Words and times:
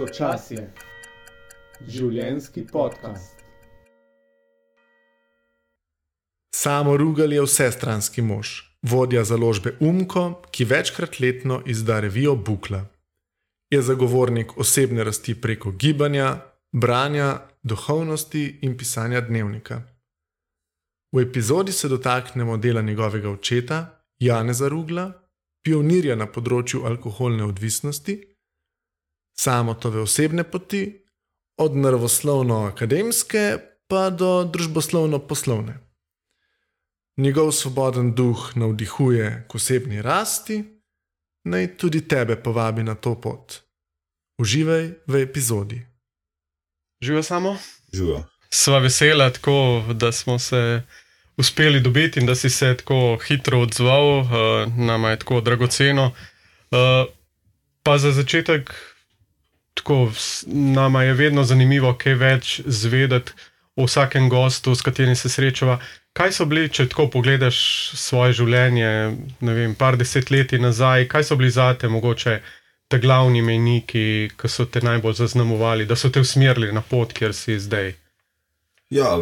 Sočasje, 0.00 0.62
življenski 1.84 2.62
podcast. 2.64 3.42
Samo 6.56 6.94
Rugal 6.96 7.34
je 7.36 7.42
vsestranski 7.44 8.24
mož, 8.24 8.52
vodja 8.80 9.26
založbe 9.28 9.74
Umko, 9.84 10.22
ki 10.48 10.64
večkrat 10.70 11.18
letno 11.20 11.58
izda 11.66 11.98
revijo 12.00 12.32
Bukla. 12.32 12.80
Je 13.68 13.82
zagovornik 13.82 14.56
osebne 14.56 15.04
rasti 15.04 15.36
preko 15.36 15.74
gibanja, 15.76 16.30
branja, 16.72 17.28
duhovnosti 17.62 18.46
in 18.64 18.78
pisanja 18.80 19.20
dnevnika. 19.20 19.82
V 21.12 21.26
epizodi 21.26 21.76
se 21.76 21.92
dotaknemo 21.92 22.56
dela 22.56 22.80
njegovega 22.80 23.28
očeta, 23.36 23.84
Janeza 24.18 24.72
Rugla, 24.72 25.10
pionirja 25.60 26.16
na 26.16 26.24
področju 26.24 26.86
alkoholne 26.88 27.44
odvisnosti, 27.44 28.29
samotove 29.40 30.00
osebne 30.00 30.44
poti, 30.44 31.04
od 31.56 31.76
naravoslovno-akademske 31.76 33.58
pa 33.88 34.10
do 34.10 34.44
družboslovno-poslovne. 34.44 35.78
Njegov 37.16 37.52
svoboden 37.52 38.14
duh 38.14 38.50
navdihuje 38.56 39.46
k 39.48 39.54
osebni 39.54 40.02
rasti, 40.02 40.64
naj 41.44 41.76
tudi 41.76 42.00
tebe 42.08 42.36
povabi 42.36 42.82
na 42.82 42.94
to 42.94 43.14
pot. 43.20 43.60
Uživaj 44.38 44.90
v 45.06 45.22
epizodi. 45.22 45.80
Živijo 47.02 47.22
samo? 47.22 47.56
Živijo. 47.92 48.24
Sva 48.50 48.78
vesela, 48.78 49.30
tako, 49.30 49.84
da 49.94 50.12
smo 50.12 50.38
se 50.38 50.82
uspeli 51.36 51.80
dobiti 51.80 52.20
in 52.20 52.26
da 52.26 52.34
si 52.34 52.50
se 52.50 52.76
tako 52.76 53.18
hitro 53.26 53.60
odzval, 53.60 54.18
uh, 54.18 54.28
nama 54.76 55.10
je 55.10 55.18
tako 55.18 55.40
dragoceno. 55.40 56.06
Uh, 56.70 57.12
pa 57.82 57.98
za 57.98 58.12
začetek, 58.12 58.72
tako, 59.80 60.12
nama 60.46 61.02
je 61.08 61.16
vedno 61.18 61.44
zanimivo, 61.44 61.94
kaj 61.98 62.14
več 62.20 62.52
zvedeti 62.66 63.32
o 63.76 63.86
vsakem 63.88 64.28
gostu, 64.28 64.74
s 64.74 64.84
katerim 64.86 65.16
se 65.16 65.28
srečava. 65.28 65.78
Kaj 66.12 66.32
so 66.36 66.46
bili, 66.46 66.68
če 66.68 66.88
tako 66.90 67.06
pogledaš 67.10 67.58
svoje 67.96 68.34
življenje, 68.40 68.90
ne 69.40 69.54
vem, 69.56 69.74
par 69.78 69.96
desetletij 69.96 70.60
nazaj, 70.60 71.06
kaj 71.08 71.28
so 71.30 71.38
bili 71.40 71.50
za 71.54 71.72
te 71.78 71.88
mogoče 71.88 72.40
te 72.90 72.98
glavni 72.98 73.42
meniki, 73.46 74.30
ki 74.34 74.50
so 74.50 74.66
te 74.66 74.82
najbolj 74.82 75.20
zaznamovali, 75.22 75.86
da 75.86 75.96
so 75.96 76.10
te 76.10 76.20
usmerili 76.20 76.72
na 76.74 76.82
pot, 76.82 77.14
kjer 77.14 77.34
si 77.36 77.58
zdaj? 77.62 77.94
Ja, 78.90 79.14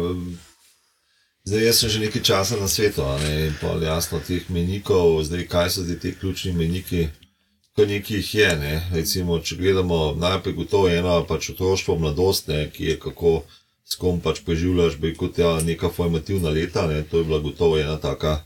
Zdaj, 1.49 1.73
sem 1.73 1.89
že 1.89 1.99
nekaj 2.03 2.21
časa 2.21 2.59
na 2.61 2.67
svetu, 2.67 3.01
ne 3.01 3.49
pa 3.57 3.73
jasno 3.81 4.19
teh 4.21 4.45
menikov, 4.53 5.23
zdaj 5.25 5.47
kaj 5.49 5.69
so 5.73 5.81
ti 5.81 6.13
ključni 6.13 6.53
meniki, 6.53 7.07
kar 7.79 7.87
nekaj 7.87 8.17
jih 8.17 8.35
je. 8.35 8.49
Ne? 8.59 8.73
Recimo, 8.93 9.39
če 9.39 9.55
gledamo 9.55 10.13
najprej 10.19 10.55
gotovo 10.57 10.89
eno 10.91 11.21
pač 11.27 11.53
otroštvo, 11.53 11.95
mladost, 11.95 12.49
ne? 12.51 12.67
ki 12.73 12.91
je 12.91 12.99
kako 12.99 13.43
s 13.87 13.95
kom 13.95 14.19
pač 14.21 14.43
preživljaš, 14.45 14.97
bi 14.99 15.13
kot 15.15 15.39
ja, 15.39 15.55
neka 15.63 15.89
formativna 15.89 16.51
leta, 16.51 16.87
ne? 16.87 17.03
to 17.07 17.21
je 17.21 17.27
bila 17.29 17.39
gotovo 17.39 17.79
ena 17.79 17.95
taka, 17.97 18.41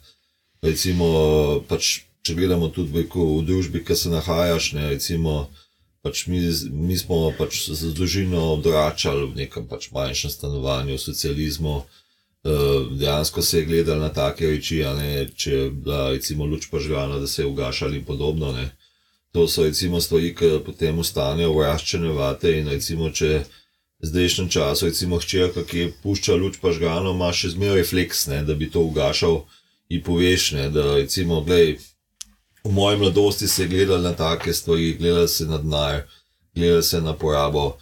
recimo, 0.62 1.08
pač, 1.68 2.06
če 2.22 2.36
gledamo 2.38 2.70
tudi 2.70 2.94
bejko, 2.94 3.26
v 3.40 3.48
družbi, 3.50 3.82
ki 3.84 3.98
se 3.98 4.14
nahajaš, 4.14 4.70
ne? 4.78 4.86
recimo, 4.94 5.50
pač 6.06 6.28
mi, 6.30 6.40
mi 6.70 7.00
smo 7.00 7.26
pač 7.38 7.66
z 7.74 7.92
družino 7.98 8.54
odračali 8.54 9.26
v 9.32 9.44
nekem 9.44 9.66
pač 9.68 9.90
manjšem 9.96 10.32
stanovanju, 10.32 11.00
v 11.00 11.06
socializmu. 11.10 11.76
Uh, 12.44 12.92
dejansko 13.00 13.40
se 13.42 13.62
je 13.62 13.66
gledalo 13.66 14.04
na 14.04 14.10
take 14.12 14.44
reči, 14.44 14.82
ne, 14.84 15.30
če 15.32 15.52
je 15.52 15.68
bila 15.72 16.10
recimo 16.12 16.44
luč 16.44 16.68
požgana, 16.68 17.16
da 17.24 17.28
se 17.28 17.40
je 17.42 17.48
ugašali 17.48 18.02
in 18.02 18.04
podobno. 18.04 18.52
Ne. 18.52 18.66
To 19.34 19.48
so 19.48 19.64
recimo 19.66 20.02
stvari, 20.02 20.36
ki 20.38 20.60
potem 20.66 21.00
ostanejo 21.02 21.56
vraščene 21.58 22.12
vate 22.14 22.52
in 22.60 22.68
recimo, 22.70 23.10
če 23.10 23.42
zdajšnjem 24.06 24.50
času, 24.50 24.86
recimo 24.92 25.18
hčerka, 25.18 25.64
ki 25.66 25.80
je 25.80 25.94
pušča 26.04 26.36
luč 26.38 26.60
požgano, 26.62 27.16
ima 27.16 27.32
še 27.34 27.56
zmeraj 27.56 27.82
refleks, 27.82 28.28
ne, 28.30 28.44
da 28.46 28.54
bi 28.54 28.70
to 28.70 28.84
ugašal 28.86 29.42
in 29.90 30.04
poveš, 30.06 30.52
ne, 30.58 30.68
da 30.70 30.84
recimo, 31.00 31.42
gledaj, 31.42 31.80
v 32.64 32.72
moji 32.72 33.00
mladosti 33.02 33.48
se 33.48 33.64
je 33.64 33.72
gledalo 33.72 34.02
na 34.02 34.14
take 34.14 34.54
stvari, 34.54 34.94
gledalo 35.00 35.28
se 35.28 35.48
na 35.50 35.58
denar, 35.58 36.04
gledalo 36.56 36.84
se 36.84 37.02
na 37.02 37.16
porabo. 37.18 37.78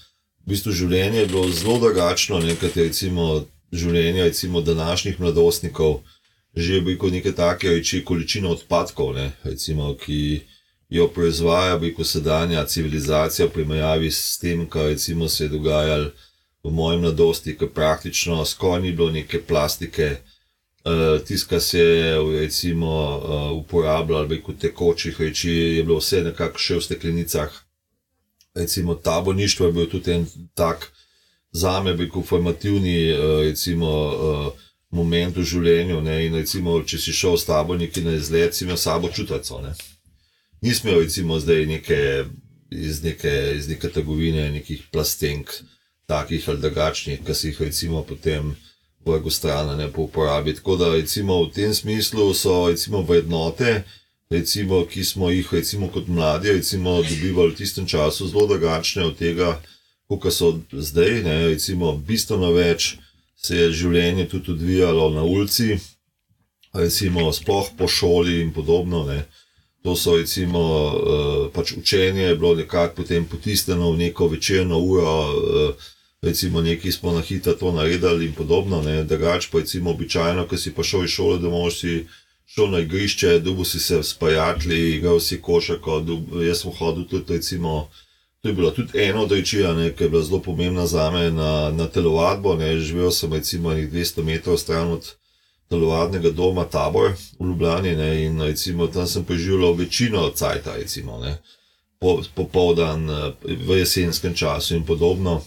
V 0.46 0.54
bistvu 0.54 0.72
življenje 0.72 1.20
je 1.20 1.28
bilo 1.34 1.50
zelo 1.52 1.78
drugačno, 1.80 2.40
nekaj 2.40 2.72
recimo 2.76 3.44
življenja, 3.72 4.30
recimo 4.30 4.62
današnjih 4.62 5.20
mladostnikov, 5.20 6.00
že 6.56 6.82
bi 6.82 6.98
kot 6.98 7.12
neke 7.12 7.36
take 7.36 7.70
reči 7.70 8.06
količino 8.06 8.56
odpadkov, 8.56 9.14
ne, 9.16 9.32
recimo, 9.44 9.94
ki 10.00 10.42
jo 10.92 11.08
proizvaja, 11.08 11.78
bi 11.80 11.94
kot 11.96 12.08
sedanja 12.08 12.66
civilizacija, 12.66 13.48
primerjavi 13.50 14.12
s 14.12 14.38
tem, 14.38 14.66
kar 14.70 14.92
recimo 14.92 15.30
se 15.30 15.46
je 15.46 15.50
dogajalo 15.50 16.12
v 16.64 16.72
moji 16.72 17.00
mladosti, 17.00 17.56
ki 17.58 17.72
praktično 17.74 18.46
skoraj 18.46 18.82
ni 18.82 18.92
bilo 18.92 19.10
neke 19.12 19.42
plastike. 19.42 20.18
Uh, 20.84 21.22
Tiska 21.26 21.60
se 21.60 21.80
je 21.80 22.40
recimo, 22.40 22.92
uh, 23.18 23.58
uporabljal, 23.58 24.20
ali 24.20 24.42
kot 24.44 24.58
tekočih 24.60 25.22
reči, 25.22 25.52
je 25.52 25.84
bilo 25.84 26.00
vse 26.02 26.24
nekako 26.24 26.60
še 26.60 26.76
v 26.76 26.82
steklenicah. 26.82 27.60
Recimo, 28.56 28.96
taborišče 28.96 29.64
je 29.64 29.72
bil 29.72 29.90
tudi 29.90 30.12
en 30.12 30.26
tak 30.54 30.92
za 31.52 31.84
me, 31.84 31.94
bi 31.94 32.10
kot 32.10 32.28
formativni 32.28 33.10
eh, 33.10 33.18
recimo, 33.42 33.88
eh, 34.12 34.52
moment 34.90 35.38
v 35.38 35.44
življenju. 35.44 36.02
Ne, 36.02 36.26
in 36.26 36.36
recimo, 36.36 36.80
če 36.84 37.00
si 37.00 37.14
šel 37.16 37.38
s 37.38 37.48
tabo 37.48 37.76
neki 37.76 38.04
na 38.04 38.16
izlet, 38.16 38.56
si 38.56 38.66
imel 38.66 38.78
sabo 38.78 39.10
čutico. 39.10 39.62
Ne. 40.62 40.70
Nismo 40.70 40.92
recimo 40.92 41.40
neke, 41.68 42.26
iz, 42.70 43.04
neke, 43.04 43.56
neke 43.68 43.90
trgovine, 43.90 44.52
nekih 44.52 44.84
plastenk, 44.92 45.50
takih 46.06 46.50
ali 46.50 46.62
drugačnih, 46.62 47.20
ki 47.26 47.34
si 47.34 47.48
jih 47.48 47.62
recimo 47.62 48.04
potem. 48.04 48.56
Vrgo 49.06 49.30
stran 49.30 49.78
ne 49.78 49.88
po 49.92 50.02
uporabi. 50.02 50.54
Tako 50.56 50.76
da, 50.78 50.92
recimo, 50.94 51.44
v 51.44 51.52
tem 51.52 51.74
smislu 51.74 52.34
so 52.34 52.68
recimo, 52.70 53.02
vrednote, 53.02 53.84
recimo, 54.30 54.86
ki 54.86 55.04
smo 55.04 55.30
jih 55.30 55.54
recimo, 55.54 55.88
kot 55.88 56.08
mladi 56.08 56.52
recimo, 56.52 57.02
dobivali 57.02 57.52
v 57.52 57.56
tistem 57.58 57.88
času, 57.88 58.28
zelo 58.28 58.46
drugačne 58.48 59.06
od 59.06 59.18
tega, 59.18 59.56
kot 60.08 60.30
so 60.30 60.60
zdaj, 60.72 61.24
ne, 61.26 61.48
recimo, 61.48 61.96
bistveno 61.98 62.52
več 62.54 63.00
se 63.42 63.58
je 63.58 63.72
življenje 63.74 64.28
tudi 64.30 64.52
odvijalo 64.52 65.10
na 65.10 65.24
ulici, 65.24 65.80
recimo, 66.74 67.34
sploh 67.34 67.74
po 67.78 67.88
šoli 67.88 68.42
in 68.42 68.54
podobno. 68.54 69.02
Ne. 69.10 69.26
To 69.84 69.96
so 69.96 70.16
recimo 70.18 70.62
uh, 70.62 71.50
pač 71.54 71.72
učenje, 71.78 72.22
je 72.22 72.36
bilo 72.36 72.56
nekako 72.56 72.96
potem 72.96 73.26
potisnjeno 73.26 73.92
v 73.92 73.98
neko 73.98 74.28
večerno 74.28 74.78
uro, 74.80 75.34
uh, 75.34 75.74
recimo 76.22 76.62
nekaj 76.62 76.92
smo 76.92 77.12
na 77.12 77.22
hitro 77.22 77.54
to 77.54 77.72
naredili 77.72 78.26
in 78.26 78.34
podobno. 78.34 78.84
Drugač 79.04 79.50
pa 79.52 79.58
recimo 79.58 79.90
običajno, 79.90 80.48
ko 80.48 80.58
si 80.58 80.74
pa 80.74 80.84
šel 80.84 81.04
iz 81.04 81.10
šole 81.10 81.40
domov, 81.40 81.72
si 81.72 82.06
šel 82.46 82.70
na 82.70 82.80
igrišče, 82.80 83.40
dubo 83.40 83.66
si 83.66 83.80
se 83.80 84.04
spajatli, 84.04 84.96
igral 84.96 85.20
si 85.20 85.42
košarko, 85.42 86.04
jaz 86.46 86.62
sem 86.62 86.72
hodil 86.78 87.08
tudi 87.08 87.34
recimo. 87.34 87.90
To 88.42 88.50
je 88.50 88.54
bilo 88.54 88.72
tudi 88.72 89.00
eno 89.00 89.24
od 89.24 89.32
reči, 89.32 89.58
ki 89.98 90.04
je 90.04 90.10
bila 90.10 90.24
zelo 90.24 90.42
pomembna 90.42 90.88
za 90.88 91.12
me 91.12 91.32
na, 91.32 91.72
na 91.72 91.88
telovadbo. 91.88 92.56
Ne. 92.56 92.80
Živel 92.80 93.12
sem 93.12 93.34
recimo 93.34 93.70
200 93.70 94.24
metrov 94.24 94.58
stran 94.58 94.92
od 94.92 95.14
telovadnega 95.72 96.34
doma 96.36 96.66
Tabor 96.68 97.14
v 97.40 97.48
Ljubljani 97.48 97.96
ne. 97.96 98.10
in 98.26 98.42
recimo, 98.42 98.88
tam 98.88 99.08
sem 99.08 99.24
preživel 99.24 99.74
večino 99.74 100.30
cajta, 100.36 100.76
recimo, 100.76 101.22
po, 102.00 102.20
popoldan 102.36 103.08
v 103.44 103.80
jesenskem 103.80 104.36
času 104.36 104.76
in 104.76 104.86
podobno. 104.86 105.42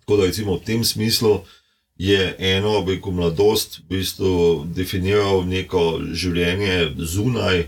Tako 0.00 0.16
da 0.16 0.26
recimo 0.26 0.56
v 0.56 0.64
tem 0.64 0.84
smislu 0.84 1.44
je 1.96 2.34
eno, 2.38 2.80
veliko 2.80 3.10
mladost, 3.10 3.78
v 3.78 3.96
bistvu 3.96 4.64
definiral 4.74 5.46
neko 5.46 6.00
življenje 6.12 6.90
zunaj, 6.98 7.64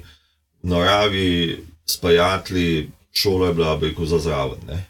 v 0.62 0.68
naravi, 0.68 1.62
spajatli 1.86 2.90
šola 3.14 3.48
je 3.48 3.54
bila 3.54 3.76
beko 3.76 4.06
za 4.06 4.18
zraven. 4.18 4.82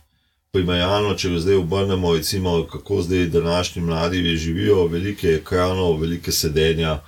Primerjalno, 0.56 1.12
če 1.14 1.34
zdaj 1.38 1.60
obrnemo, 1.60 2.14
recimo, 2.16 2.56
kako 2.72 3.02
zdaj 3.02 3.26
današnji 3.34 3.82
mladi 3.82 4.36
živijo, 4.36 4.86
velike 4.88 5.36
ekranov, 5.36 6.00
velike 6.00 6.32
sedenja, 6.32 6.98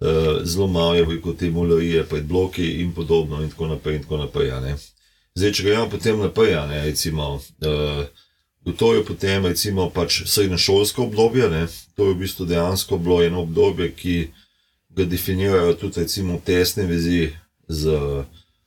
eh, 0.00 0.40
zelo 0.44 0.66
malo 0.66 0.94
je 0.94 1.04
veliko 1.04 1.32
te 1.32 1.50
mularije 1.50 2.04
pred 2.04 2.24
bloki 2.24 2.80
in 2.80 2.94
podobno 2.94 3.42
in 3.42 3.50
tako 3.50 3.66
naprej. 3.66 3.96
In 3.96 4.02
tako 4.02 4.16
naprej 4.16 4.50
zdaj, 5.36 5.52
če 5.52 5.66
gremo 5.66 5.90
potem 5.92 6.20
naprej, 6.20 6.56
ne, 6.70 6.84
recimo. 6.88 7.40
Eh, 7.60 8.06
to 8.76 8.94
je 8.94 9.04
potem 9.06 9.46
recimo 9.46 9.90
pač 9.94 10.24
srednješolsko 10.26 11.04
obdobje, 11.06 11.50
ne. 11.50 11.66
to 11.94 12.08
je 12.08 12.14
v 12.14 12.18
bistvu 12.18 12.46
dejansko 12.50 12.98
bilo 12.98 13.20
eno 13.22 13.44
obdobje, 13.46 13.92
ki 13.94 14.16
ga 14.90 15.04
definirajo 15.04 15.76
tudi 15.78 16.02
recimo 16.02 16.40
tesne 16.44 16.86
vezi 16.86 17.30
z 17.68 17.94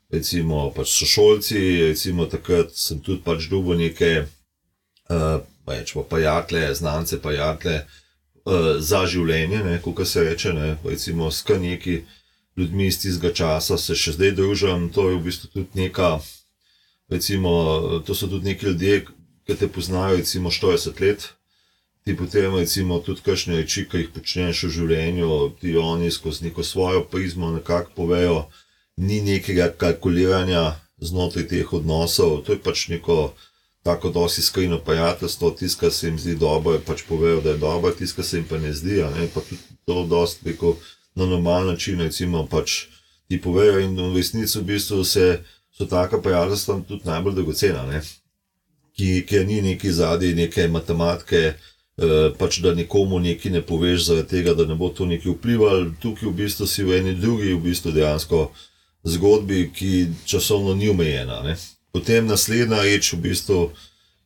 recimo, 0.09 0.71
pač 0.75 0.89
sošolci, 0.89 1.59
recimo 1.89 2.25
takrat 2.25 2.73
sem 2.73 2.99
tudi 2.99 3.21
pač 3.23 3.49
dubo 3.49 3.77
neke, 3.77 4.25
uh, 5.09 5.41
pa 5.65 6.03
prijatelje, 6.09 6.75
znance, 6.75 7.21
prijatelje 7.21 7.83
uh, 7.85 8.77
za 8.79 9.05
življenje, 9.05 9.81
kot 9.85 10.07
se 10.07 10.23
reče, 10.23 10.53
ne, 10.53 10.77
recimo 10.83 11.31
s 11.31 11.45
kar 11.45 11.61
neki 11.61 12.01
ljudmi 12.57 12.87
iz 12.87 12.99
tistega 13.01 13.33
časa 13.33 13.77
se 13.77 13.95
še 13.95 14.17
zdaj 14.17 14.35
družim. 14.35 14.89
To 14.93 15.09
je 15.09 15.17
v 15.17 15.23
bistvu 15.29 15.49
tudi 15.53 15.83
neka, 15.85 16.19
recimo, 17.09 17.51
to 18.05 18.15
so 18.15 18.27
tudi 18.27 18.51
neki 18.51 18.71
ljudje, 18.71 19.03
ki 19.47 19.57
te 19.57 19.69
poznajo, 19.71 20.17
recimo 20.19 20.51
40 20.53 20.99
let, 21.01 21.29
ti 22.05 22.15
potem 22.17 22.55
recimo 22.57 22.99
tudi 23.05 23.21
kakšne 23.25 23.61
reči, 23.61 23.85
ki 23.89 24.03
jih 24.03 24.09
počneš 24.13 24.65
v 24.67 24.73
življenju, 24.73 25.29
ti 25.61 25.77
oni 25.77 26.11
skozi 26.11 26.49
neko 26.49 26.65
svojo 26.65 27.05
prizmo 27.05 27.53
nekako 27.53 27.95
povejo, 27.95 28.43
ni 28.99 29.21
nekega 29.21 29.69
kalkuliranja 29.77 30.75
znotraj 30.99 31.47
teh 31.47 31.73
odnosov, 31.73 32.41
to 32.43 32.51
je 32.51 32.59
pač 32.59 32.87
neko 32.91 33.33
tako 33.83 34.09
dosti 34.09 34.41
skrino 34.41 34.79
prijateljstvo, 34.83 35.51
tisto, 35.51 35.79
kar 35.79 35.91
se 35.91 36.07
jim 36.07 36.19
zdi 36.19 36.35
dobro, 36.35 36.79
pač 36.85 37.05
povejo, 37.07 37.39
da 37.41 37.55
je 37.55 37.57
dobro, 37.57 37.91
tisto, 37.95 38.19
kar 38.19 38.25
se 38.25 38.37
jim 38.37 38.45
pa 38.49 38.57
ne 38.57 38.73
zdi, 38.73 38.99
ne, 39.15 39.29
pa 39.33 39.39
tudi 39.39 39.61
to 39.85 40.03
dosti 40.03 40.43
preko 40.43 40.75
na 41.15 41.25
normalen 41.25 41.67
način, 41.67 42.01
recimo 42.01 42.43
pač 42.47 42.85
ti 43.27 43.41
povejo 43.41 43.79
in 43.79 43.95
v 43.95 44.15
resnici 44.17 44.59
v 44.59 44.67
bistvu 44.73 45.03
se, 45.03 45.43
so 45.71 45.85
taka 45.85 46.19
prijateljstva 46.21 46.81
tudi 46.87 47.07
najbolj 47.07 47.39
dragocena, 47.39 48.01
ki, 48.97 49.23
ker 49.29 49.47
ni 49.47 49.61
neki 49.61 49.91
zadnji 49.91 50.33
neke 50.35 50.67
matematike, 50.67 51.53
eh, 51.55 52.31
pač 52.37 52.59
da 52.59 52.75
nikomu 52.75 53.19
nekaj 53.19 53.51
ne 53.51 53.61
poveš 53.61 54.09
zaradi 54.11 54.27
tega, 54.27 54.53
da 54.53 54.65
ne 54.67 54.75
bo 54.75 54.89
to 54.89 55.05
nekaj 55.05 55.37
vplivalo, 55.37 55.93
tukaj 56.01 56.27
v 56.29 56.35
bistvu 56.43 56.67
si 56.67 56.83
v 56.83 56.99
eni 56.99 57.15
drugi 57.15 57.53
v 57.53 57.63
bistvu 57.63 57.95
dejansko 57.95 58.49
zgodbi, 59.03 59.71
ki 59.75 60.07
časovno 60.25 60.75
ni 60.75 60.89
omejena. 60.89 61.55
Potem 61.91 62.27
naslednja 62.27 62.81
reč 62.83 63.13
v 63.13 63.21
bistvu 63.29 63.59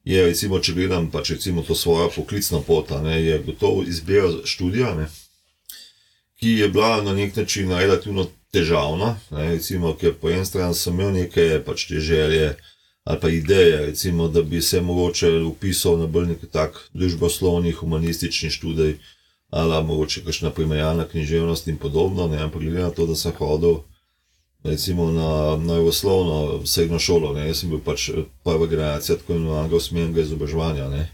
je, 0.03 0.23
recimo, 0.25 0.59
če 0.59 0.75
gledam 0.75 1.07
pač 1.11 1.35
recimo 1.37 1.63
to 1.63 1.75
svojo 1.75 2.09
poklicno 2.15 2.61
pot, 2.61 2.91
ne, 3.03 3.21
je 3.23 3.39
gotovo 3.45 3.83
izbira 3.87 4.29
študija, 4.45 4.95
ne, 4.95 5.07
ki 6.41 6.57
je 6.59 6.67
bila 6.69 7.01
na 7.01 7.13
nek 7.15 7.35
način 7.35 7.71
relativno 7.71 8.27
težavna, 8.51 9.15
ne, 9.31 9.53
recimo, 9.55 9.93
ker 9.95 10.17
po 10.19 10.29
eni 10.29 10.45
strani 10.45 10.75
sem 10.75 10.93
imel 10.93 11.13
neke 11.15 11.63
pač 11.65 11.87
te 11.87 12.03
želje 12.03 12.55
ali 13.03 13.19
pa 13.19 13.29
ideje, 13.29 13.85
recimo, 13.85 14.29
da 14.31 14.41
bi 14.41 14.61
se 14.61 14.79
mogoče 14.81 15.29
upisal 15.43 15.97
na 15.99 16.05
bolj 16.07 16.27
nek 16.27 16.45
tak 16.51 16.77
družboslovni, 16.93 17.73
humanistični 17.75 18.49
študij, 18.49 18.93
ali 19.51 19.83
mogoče 19.83 20.23
kakšna 20.23 20.53
primerjalna 20.55 21.03
književnost 21.07 21.67
in 21.67 21.77
podobno, 21.77 22.27
ne, 22.27 22.39
ampak 22.43 22.61
glede 22.61 22.79
na 22.79 22.91
to, 22.95 23.05
da 23.05 23.15
sem 23.15 23.35
hodil 23.39 23.81
recimo 24.63 25.11
na 25.11 25.57
najvoslovno 25.57 26.65
srednjo 26.65 26.99
šolo. 26.99 27.33
Ne. 27.33 27.47
Jaz 27.47 27.59
sem 27.59 27.69
bil 27.69 27.79
pač 27.83 28.09
prva 28.43 28.67
generacija 28.67 29.17
tako 29.17 29.33
imenovanega 29.33 29.75
usmerjenega 29.75 30.21
izobraževanja. 30.21 31.07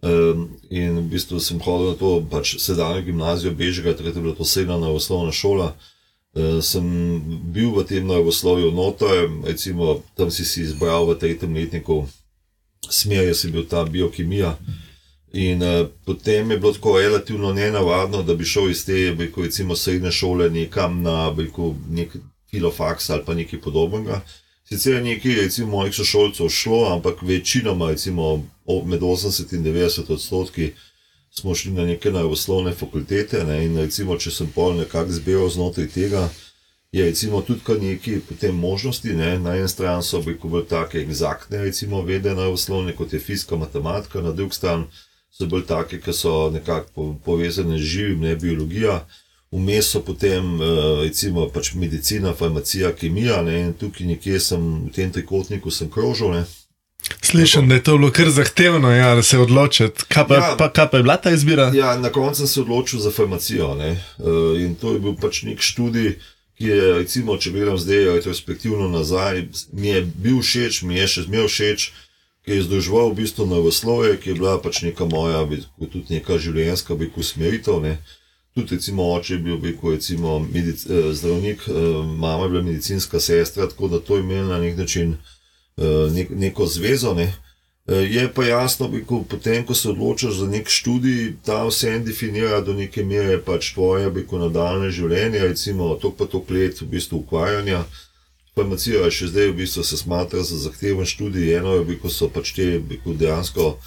Um, 0.00 0.48
in 0.70 0.94
v 0.98 1.08
bistvu 1.10 1.40
sem 1.42 1.58
hodil 1.58 1.90
na 1.90 1.96
to 1.98 2.10
pač 2.30 2.54
sedajno 2.62 3.02
gimnazijo 3.02 3.50
Bežega, 3.50 3.96
takrat 3.98 4.14
je 4.14 4.22
bila 4.22 4.34
to 4.34 4.44
srednja 4.44 4.78
najvoslovna 4.78 5.32
šola. 5.32 5.72
Uh, 6.34 6.60
sem 6.62 6.86
bil 7.50 7.72
v 7.74 7.82
tem 7.88 8.06
najvoslovju 8.06 8.70
noter, 8.70 9.26
recimo 9.42 9.98
tam 10.14 10.30
si 10.30 10.46
si 10.46 10.62
izbral 10.62 11.08
v 11.08 11.18
tretjem 11.18 11.54
letniku 11.54 12.06
smer, 12.90 13.26
jaz 13.26 13.42
sem 13.42 13.50
bil 13.50 13.66
ta 13.66 13.82
biokemija. 13.84 14.54
In 15.34 15.62
uh, 15.66 15.90
potem 16.06 16.50
je 16.50 16.58
bilo 16.58 16.72
tako 16.72 17.00
relativno 17.00 17.52
nenavadno, 17.52 18.22
da 18.22 18.38
bi 18.38 18.46
šel 18.46 18.70
iz 18.70 18.86
te, 18.86 19.16
rekel, 19.18 19.50
recimo, 19.50 19.76
srednje 19.76 20.14
šole 20.14 20.50
nekam 20.50 21.02
na 21.02 21.34
rekel, 21.34 21.74
nek 21.90 22.14
filofaks 22.50 23.10
ali 23.10 23.24
pa 23.26 23.34
nekaj 23.34 23.60
podobnega. 23.60 24.20
Sicer 24.68 24.94
je 24.94 25.02
nekaj, 25.02 25.34
recimo, 25.34 25.70
mojih 25.70 25.94
sošolcev 25.94 26.48
šlo, 26.48 26.82
ampak 26.92 27.22
večinoma, 27.22 27.90
recimo, 27.90 28.44
med 28.84 29.00
80 29.00 29.54
in 29.56 29.64
90 29.64 30.12
odstotki 30.12 30.72
smo 31.30 31.54
šli 31.54 31.72
na 31.72 31.84
neke 31.84 32.10
najvoslovne 32.10 32.74
fakultete. 32.74 33.44
Ne, 33.44 33.64
in 33.64 33.78
recimo, 33.78 34.16
če 34.16 34.30
sem 34.30 34.50
pol 34.54 34.76
nekako 34.76 35.12
zbiral 35.12 35.48
znotraj 35.48 35.88
tega, 35.94 36.28
je 36.92 37.04
recimo 37.04 37.40
tudi 37.42 37.64
kar 37.64 37.80
nekaj 37.80 38.20
potem 38.28 38.56
možnosti. 38.56 39.14
Ne. 39.16 39.38
Na 39.38 39.56
eni 39.56 39.68
strani 39.68 40.02
so 40.02 40.20
bolj 40.22 40.66
take 40.68 41.00
egzaktne, 41.00 41.62
recimo, 41.64 42.02
vede 42.02 42.34
najvoslovne, 42.34 42.96
kot 42.96 43.12
je 43.12 43.20
fizika, 43.20 43.56
matematika, 43.56 44.20
na 44.20 44.32
drugi 44.32 44.56
strani 44.56 44.84
so 45.30 45.46
bolj 45.46 45.64
take, 45.68 46.00
ki 46.00 46.12
so 46.12 46.50
nekako 46.50 47.14
povezane 47.24 47.78
z 47.78 47.82
živim, 47.82 48.20
ne 48.20 48.36
biologija. 48.36 49.00
Vmes 49.50 49.86
so 49.88 50.02
potem, 50.04 50.58
recimo, 51.00 51.46
pač 51.48 51.72
medicina, 51.72 52.34
farmacija, 52.36 52.92
kemija, 52.92 53.40
ne, 53.42 53.60
in 53.60 53.70
tukaj 53.72 54.06
nekje 54.06 54.40
sem 54.44 54.64
v 54.84 54.92
tem 54.92 55.12
trikotniku 55.12 55.72
krožil. 55.88 56.34
Ne. 56.36 56.42
Slišim, 57.22 57.68
da 57.68 57.78
je 57.78 57.82
to 57.82 57.96
bilo 57.96 58.10
kar 58.12 58.28
zahtevno, 58.30 58.90
ja, 58.92 59.14
da 59.14 59.22
se 59.22 59.38
odločiti. 59.38 60.04
Kaj 60.08 60.26
pa, 60.28 60.34
ja, 60.34 60.54
pa, 60.58 60.68
kaj 60.68 60.90
pa 60.90 60.96
je 60.96 61.02
bila 61.02 61.16
ta 61.16 61.32
izbira? 61.32 61.70
Ja, 61.74 61.96
na 61.96 62.12
koncu 62.12 62.44
sem 62.44 62.46
se 62.46 62.60
odločil 62.60 63.00
za 63.00 63.10
farmacijo. 63.10 63.72
Ne. 63.74 63.94
In 64.60 64.74
to 64.76 64.92
je 64.92 65.00
bil 65.00 65.16
pač 65.16 65.42
nek 65.48 65.64
študij, 65.64 66.18
ki 66.58 66.68
je, 66.68 66.92
recimo, 66.98 67.38
če 67.40 67.54
gledam 67.54 67.78
zdaj 67.80 68.04
retrospektivno 68.18 68.90
nazaj, 68.92 69.46
mi 69.72 69.88
je 69.88 70.04
bil 70.04 70.42
všeč, 70.44 70.82
mi 70.82 71.00
je 71.00 71.08
še 71.08 71.24
zmeraj 71.24 71.48
všeč, 71.48 71.88
ki 72.44 72.52
je 72.52 72.68
združeval 72.68 73.14
v 73.14 73.20
bistvu 73.22 73.48
na 73.48 73.64
vsloje, 73.64 74.18
ki 74.20 74.34
je 74.34 74.38
bila 74.42 74.58
pač 74.60 74.82
neka 74.84 75.08
moja, 75.08 75.46
tudi 75.80 76.18
neka 76.18 76.36
življenjska 76.36 76.98
usmeritev. 77.16 77.80
Ne 77.80 77.96
tudi 78.62 78.76
recimo, 78.76 79.12
oče 79.14 79.34
je 79.34 79.38
bil 79.38 79.58
rekel, 79.64 79.90
recimo, 79.96 80.38
medic, 80.38 80.86
eh, 80.86 81.12
zdravnik, 81.14 81.68
eh, 81.68 81.72
mama 82.18 82.44
je 82.44 82.50
bila 82.50 82.62
medicinska 82.62 83.20
sestra, 83.20 83.68
tako 83.68 83.88
da 83.88 84.00
to 84.00 84.16
je 84.16 84.22
imelo 84.22 84.48
na 84.48 84.58
nek 84.58 84.76
način 84.76 85.16
eh, 85.76 86.10
nek, 86.12 86.30
neko 86.30 86.66
zvezo. 86.66 87.14
Ne. 87.14 87.32
Eh, 87.88 87.94
je 87.94 88.32
pa 88.34 88.44
jasno, 88.44 88.88
da 88.88 88.98
potem, 89.30 89.66
ko 89.66 89.74
se 89.74 89.88
odločiš 89.88 90.34
za 90.34 90.46
nek 90.46 90.68
študij, 90.68 91.32
ta 91.44 91.64
vse 91.64 91.88
en 91.88 92.04
definira 92.04 92.60
do 92.60 92.72
neke 92.72 93.04
mere 93.04 93.38
pač 93.40 93.72
tvoje 93.72 94.10
nadaljne 94.32 94.90
življenje, 94.90 95.38
recimo 95.38 95.94
to 95.94 96.10
pa 96.12 96.26
to 96.26 96.44
let 96.48 96.80
v 96.80 96.86
bistvu 96.86 97.18
ukvarjanja. 97.18 97.84
Farmacija 98.54 99.10
še 99.10 99.26
zdaj 99.26 99.48
v 99.48 99.56
bistvu 99.62 99.84
se 99.84 99.96
smatra 99.96 100.42
za 100.42 100.58
zahteven 100.58 101.06
študij, 101.06 101.56
eno 101.56 101.78
je, 101.78 101.96
ko 101.96 102.10
so 102.10 102.28
pač 102.28 102.52
te 102.52 102.82
dejansko 103.06 103.78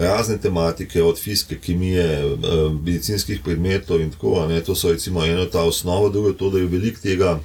razne 0.00 0.38
tematike, 0.38 1.02
od 1.02 1.18
fizike, 1.18 1.58
kemije, 1.58 2.04
eh, 2.04 2.36
medicinskih 2.82 3.40
predmetov 3.44 4.00
in 4.00 4.10
tako 4.10 4.40
naprej. 4.40 4.64
To 4.64 4.74
so 4.74 4.92
recimo 4.92 5.24
ena 5.24 5.46
ta 5.46 5.62
osnova, 5.62 6.08
druga 6.08 6.32
to, 6.32 6.50
da 6.50 6.58
je 6.58 6.66
veliko 6.66 7.00
tega 7.00 7.40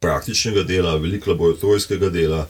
praktičnega 0.00 0.62
dela, 0.62 0.96
veliko 0.96 1.30
laboratorijskega 1.30 2.10
dela, 2.10 2.48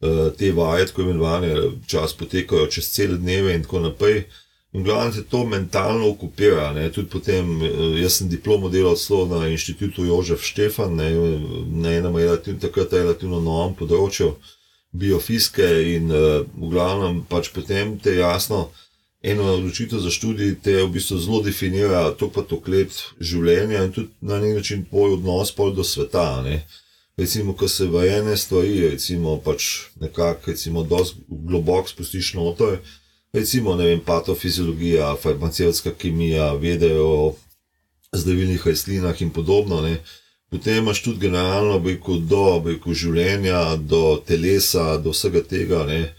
eh, 0.00 0.30
te 0.38 0.52
vaje, 0.52 0.86
tako 0.86 1.02
imenovane, 1.02 1.54
čas 1.86 2.12
potekajo 2.12 2.66
čez 2.66 2.90
cele 2.92 3.18
dneve 3.18 3.54
in 3.54 3.62
tako 3.62 3.80
naprej. 3.80 4.24
In 4.72 4.82
glavno 4.82 5.12
se 5.12 5.24
to 5.24 5.44
mentalno 5.46 6.08
okupira. 6.10 6.72
Ne. 6.72 6.92
Tudi 6.92 7.08
potem, 7.08 7.62
eh, 7.62 7.68
jaz 8.02 8.12
sem 8.12 8.28
diplomo 8.28 8.68
delal 8.68 8.96
na 9.28 9.48
inštitutu 9.48 10.04
Jožef 10.04 10.42
Štefan, 10.42 10.94
ne, 10.94 11.10
na 11.66 11.92
enem 11.92 12.16
relativno, 12.16 12.60
takrat 12.60 12.92
relativno 12.92 13.40
novem 13.40 13.74
področju 13.74 14.34
biofizike 14.94 15.66
in 15.96 16.10
uh, 16.12 16.46
v 16.46 16.70
glavnem 16.70 17.20
pač 17.28 17.50
potem 17.54 17.98
te 17.98 18.14
jasno, 18.14 18.68
eno 19.24 19.48
odločitev 19.56 19.98
za 19.98 20.10
študij 20.10 20.54
te 20.62 20.76
v 20.82 20.88
bistvu 20.94 21.18
zelo 21.18 21.42
definira 21.42 22.10
to 22.12 22.28
pa 22.30 22.44
to 22.46 22.60
let 22.66 22.92
življenja 23.20 23.84
in 23.84 23.92
tudi 23.92 24.10
na 24.20 24.38
nek 24.38 24.60
način 24.60 24.84
tvoj 24.84 25.18
odnos 25.18 25.54
do 25.56 25.84
sveta. 25.84 26.42
Ne. 26.42 26.66
Recimo, 27.16 27.54
ko 27.54 27.68
se 27.68 27.86
v 27.86 28.04
ene 28.10 28.36
stvari, 28.36 28.90
recimo 28.90 29.38
pač 29.38 29.86
nekako, 30.00 30.50
recimo, 30.50 30.82
dosti 30.82 31.22
globoko 31.28 31.88
spustiš 31.88 32.34
noter, 32.34 32.80
recimo, 33.32 33.76
ne 33.76 33.86
vem, 33.86 34.00
patofiziologija, 34.00 35.14
farmacevtska 35.22 35.94
kemija, 35.94 36.52
vedejo 36.58 37.06
o 37.06 37.36
zdravilnih 38.12 38.66
rastlinah 38.66 39.22
in 39.22 39.30
podobno, 39.30 39.80
ne. 39.80 40.02
Potem 40.54 40.76
imaš 40.76 41.02
tudi 41.02 41.18
generalno 41.18 41.80
rekel, 41.82 42.20
do 42.30 42.62
rekel, 42.62 42.94
življenja, 42.94 43.74
do 43.74 44.20
telesa, 44.22 45.00
do 45.02 45.10
vsega 45.10 45.40
tega. 45.50 45.80
Ne. 45.88 46.12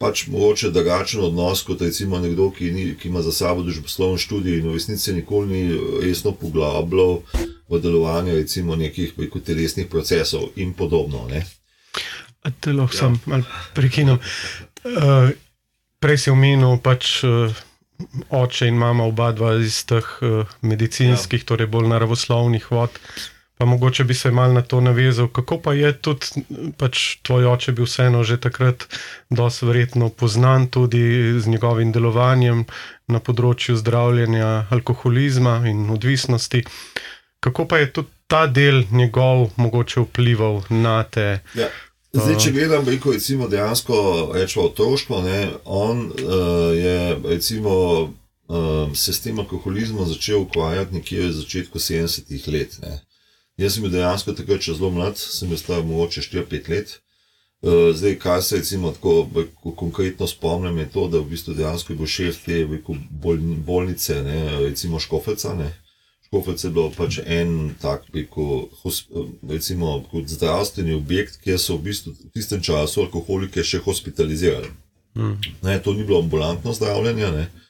Pač 0.00 0.22
mogoče 0.32 0.70
drugačen 0.72 1.20
odnos 1.26 1.60
kot 1.66 1.84
recimo 1.84 2.16
nekdo, 2.22 2.46
ki, 2.56 2.70
ni, 2.72 2.86
ki 2.96 3.10
ima 3.10 3.20
za 3.20 3.34
sabo 3.36 3.66
družboslovno 3.66 4.16
študijo 4.16 4.62
in 4.62 4.70
v 4.70 4.78
resnici 4.78 5.12
nikoli 5.18 5.52
ni 5.52 5.76
resno 6.06 6.32
poglabljal 6.32 7.20
v 7.68 7.82
delovanje 7.84 8.38
recimo 8.38 8.80
nekih 8.80 9.12
rekel, 9.20 9.44
telesnih 9.44 9.92
procesov 9.92 10.56
in 10.56 10.72
podobno. 10.72 11.26
Ne. 11.28 11.44
Te 12.48 12.72
lahko 12.72 12.96
ja. 12.96 13.02
sam 13.02 13.20
malo 13.28 13.44
prekinem. 13.76 14.24
Uh, 14.88 15.36
prej 16.00 16.24
si 16.24 16.32
omenil 16.32 16.80
pač. 16.80 17.18
Uh, 17.28 17.64
Oče 18.28 18.66
in 18.68 18.76
mama, 18.76 19.06
oba 19.08 19.30
dva 19.32 19.54
iz 19.56 19.78
teh 19.88 20.04
uh, 20.20 20.50
medicinskih, 20.60 21.40
ja. 21.40 21.48
torej 21.48 21.68
bolj 21.72 21.88
naravoslovnih 21.88 22.66
vod. 22.68 22.92
Uh, 22.92 23.35
Pa 23.58 23.64
mogoče 23.64 24.04
bi 24.04 24.14
se 24.14 24.30
mal 24.30 24.52
na 24.52 24.62
to 24.62 24.80
navezal, 24.80 25.28
kako 25.28 25.58
pa 25.64 25.72
je 25.72 25.92
tudi 25.92 26.44
pač 26.76 27.16
tvoj 27.24 27.46
oče 27.54 27.72
bil 27.72 27.88
vseeno 27.88 28.20
že 28.24 28.36
takrat 28.36 28.84
dosti 29.30 29.66
verjetno 29.66 30.08
poznan 30.08 30.66
tudi 30.68 31.00
z 31.40 31.48
njegovim 31.48 31.92
delovanjem 31.92 32.66
na 33.08 33.20
področju 33.20 33.78
zdravljenja 33.80 34.66
alkoholizma 34.70 35.62
in 35.70 35.88
odvisnosti. 35.90 36.64
Kako 37.40 37.64
pa 37.64 37.78
je 37.78 37.92
tudi 37.92 38.12
ta 38.26 38.46
del 38.46 38.84
njegov 38.90 39.50
mogoče 39.56 40.04
vplival 40.04 40.62
na 40.68 41.02
te? 41.02 41.40
Ja. 41.54 41.70
Zdaj, 42.16 42.36
če 42.40 42.52
gledam, 42.52 42.84
veliko 42.84 43.12
recimo 43.12 43.48
dejansko 43.48 43.96
rečemo 44.34 44.66
otroštvo, 44.70 45.18
on 45.64 46.06
uh, 46.06 46.72
je 46.76 47.16
recimo 47.24 47.72
uh, 48.48 48.94
se 48.94 49.12
s 49.12 49.20
tem 49.20 49.38
alkoholizmom 49.38 50.08
začel 50.08 50.46
ukvarjati 50.46 50.94
nekje 50.94 51.26
v 51.28 51.32
začetku 51.32 51.78
70-ih 51.78 52.48
let. 52.48 52.78
Ne. 52.82 53.00
Jaz 53.56 53.74
sem 53.74 53.82
bil 53.86 53.94
dejansko 53.94 54.34
takrat 54.36 54.60
še 54.60 54.74
zelo 54.76 54.90
mlad, 54.92 55.16
sem 55.16 55.48
bil 55.48 55.56
star 55.60 55.84
mogoče 55.86 56.20
4-5 56.26 56.68
let. 56.68 56.98
Uh, 57.64 57.88
zdaj, 57.96 58.18
kaj 58.20 58.42
se 58.42 58.58
recimo 58.60 58.90
tako 58.92 59.72
konkretno 59.76 60.26
spomnim, 60.28 60.76
je 60.78 60.90
to, 60.92 61.06
da 61.08 61.22
v 61.22 61.30
bistvu 61.30 61.54
dejansko 61.56 61.92
je 61.94 61.96
bil 61.96 62.06
šef 62.06 62.42
te 62.44 62.58
rekel, 62.68 62.98
bolj, 63.10 63.40
bolnice, 63.64 64.18
ne, 64.22 64.38
recimo 64.60 65.00
Škofeca. 65.00 65.54
Ne. 65.56 65.70
Škofec 66.28 66.64
je 66.64 66.70
bilo 66.70 66.90
pač 66.92 67.18
en 67.24 67.74
tak, 67.80 68.04
bi 68.12 68.26
rekel, 68.26 68.68
hos- 68.82 69.06
recimo 69.48 70.02
kot 70.10 70.28
zdravstveni 70.28 70.92
objekt, 70.94 71.40
kjer 71.40 71.58
so 71.58 71.78
v 71.78 71.88
bistvu 71.88 72.12
v 72.12 72.32
tistem 72.36 72.60
času 72.60 73.06
alkoholike 73.06 73.64
še 73.64 73.78
hospitalizirali. 73.78 74.68
Ne, 75.62 75.78
to 75.80 75.94
ni 75.96 76.04
bilo 76.04 76.20
ambulantno 76.20 76.74
zdravljenje, 76.76 77.30
ne, 77.32 77.46
eh, 77.48 77.65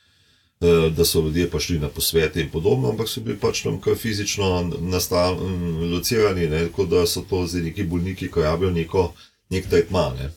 da 0.97 1.05
so 1.05 1.21
ljudje 1.21 1.51
pa 1.51 1.61
šli 1.61 1.79
na 1.79 1.89
posvete 1.89 2.41
in 2.41 2.51
podobno, 2.51 2.91
ampak 2.91 3.09
so 3.09 3.21
bili 3.21 3.37
pač 3.39 3.63
tam 3.63 3.81
fizično 3.97 4.73
nastal- 4.81 5.37
m, 5.37 5.93
locirani, 5.93 6.49
ne, 6.49 6.67
tako 6.67 6.85
da 6.85 7.07
so 7.07 7.21
to 7.31 7.47
zdaj 7.47 7.63
neki 7.63 7.85
bolniki, 7.85 8.31
ki 8.33 8.41
rabijo 8.41 8.71
neko, 8.71 9.13
nek 9.51 9.69
tretma. 9.69 10.13
Ne. 10.19 10.31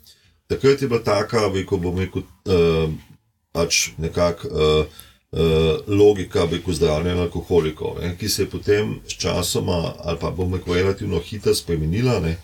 Takrat 0.48 0.82
je 0.82 0.88
bila 0.88 1.04
taka, 1.04 1.52
ko 1.66 1.78
bom 1.78 2.00
rekel, 2.00 2.22
uh, 2.46 2.90
pač 3.52 3.90
nekako 3.98 4.48
uh, 4.48 4.86
uh, 5.32 5.80
logika 5.88 6.48
rekel, 6.52 6.74
zdravljenja 6.74 7.22
alkoholikov, 7.22 8.02
ne, 8.02 8.18
ki 8.18 8.30
se 8.30 8.44
je 8.44 8.50
potem 8.50 9.00
s 9.08 9.14
časoma, 9.14 9.94
ali 10.04 10.20
pa 10.20 10.32
bom 10.32 10.54
rekel, 10.54 10.74
relativno 10.74 11.20
hitro 11.20 11.56
spremenila. 11.56 12.20
Ne. 12.20 12.38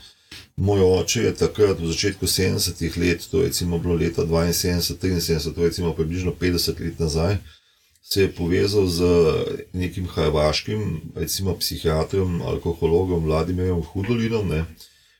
Moj 0.55 0.79
oče 0.81 1.23
je 1.23 1.35
takrat 1.35 1.79
v 1.79 1.91
začetku 1.91 2.25
70-ih 2.25 2.97
let, 2.97 3.27
to 3.31 3.43
je 3.43 3.51
bilo 3.65 3.95
leta 3.95 4.21
72-73, 4.21 5.53
to 5.53 5.65
je 5.65 5.95
približno 5.95 6.31
50 6.39 6.79
let 6.79 6.99
nazaj, 6.99 7.37
se 8.09 8.21
je 8.21 8.31
povezal 8.31 8.87
z 8.87 9.03
nekim 9.73 10.07
hrvaškim, 10.07 11.01
recimo 11.15 11.55
psihiatrom, 11.57 12.41
alkohologom 12.41 13.23
Vladimirjem 13.25 13.81
Hudolinom. 13.81 14.47
Ne. 14.47 14.65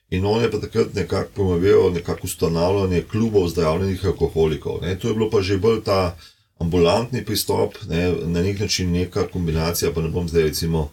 In 0.10 0.26
on 0.26 0.44
je 0.44 0.52
pa 0.52 0.60
takrat 0.62 0.94
nekako 0.94 1.32
promoviral 1.34 1.92
nekako 1.94 2.30
ustanavljanje 2.30 3.02
klubov 3.12 3.48
zdravljenih 3.50 4.06
alkoholikov. 4.06 4.82
Ne. 4.82 5.00
To 5.00 5.08
je 5.08 5.14
bilo 5.14 5.30
pa 5.30 5.42
že 5.42 5.58
bolj 5.58 5.82
ta 5.84 6.18
ambulantni 6.60 7.26
pristop, 7.26 7.76
ne, 7.90 8.14
na 8.26 8.42
nek 8.42 8.60
način 8.60 8.92
neka 8.92 9.28
kombinacija, 9.28 9.92
pa 9.92 10.02
ne 10.02 10.10
bom 10.10 10.30
zdaj 10.30 10.44
recimo 10.44 10.92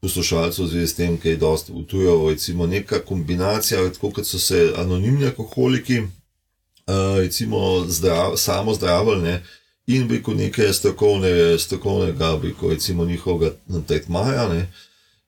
poslušalcev 0.00 0.64
v 0.64 0.68
zvezi 0.68 0.86
s 0.86 0.94
tem, 0.94 1.16
ki 1.18 1.28
je 1.28 1.36
dosti 1.36 1.72
utujal, 1.72 2.28
recimo 2.28 2.66
neka 2.66 2.98
kombinacija, 2.98 3.92
tako 3.92 4.10
kot 4.10 4.26
so 4.26 4.38
se 4.38 4.72
anonimni 4.76 5.26
alkoholiki, 5.26 5.98
uh, 5.98 7.16
recimo 7.18 7.84
zdrav, 7.88 8.36
samo 8.36 8.74
zdravili, 8.74 9.22
ne, 9.22 9.42
in 9.88 10.08
bi 10.08 10.22
kot 10.22 10.36
neke 10.36 10.72
strokovne, 10.72 11.58
strokovnega, 11.58 12.36
bi 12.42 12.52
kot 12.54 12.72
recimo 12.72 13.04
njihovega 13.04 13.54
tretmaja, 13.86 14.48
ne, 14.48 14.66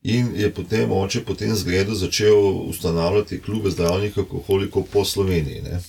in 0.02 0.29
je 0.37 0.50
potem 0.55 0.93
oče 0.93 1.25
po 1.25 1.35
tem 1.35 1.55
zgledu 1.57 1.95
začel 1.95 2.37
ustanavljati 2.69 3.40
klube 3.40 3.71
zdravljenih 3.71 4.19
alkoholikov 4.19 4.85
po 4.93 5.05
Sloveniji, 5.05 5.62
ne. 5.62 5.81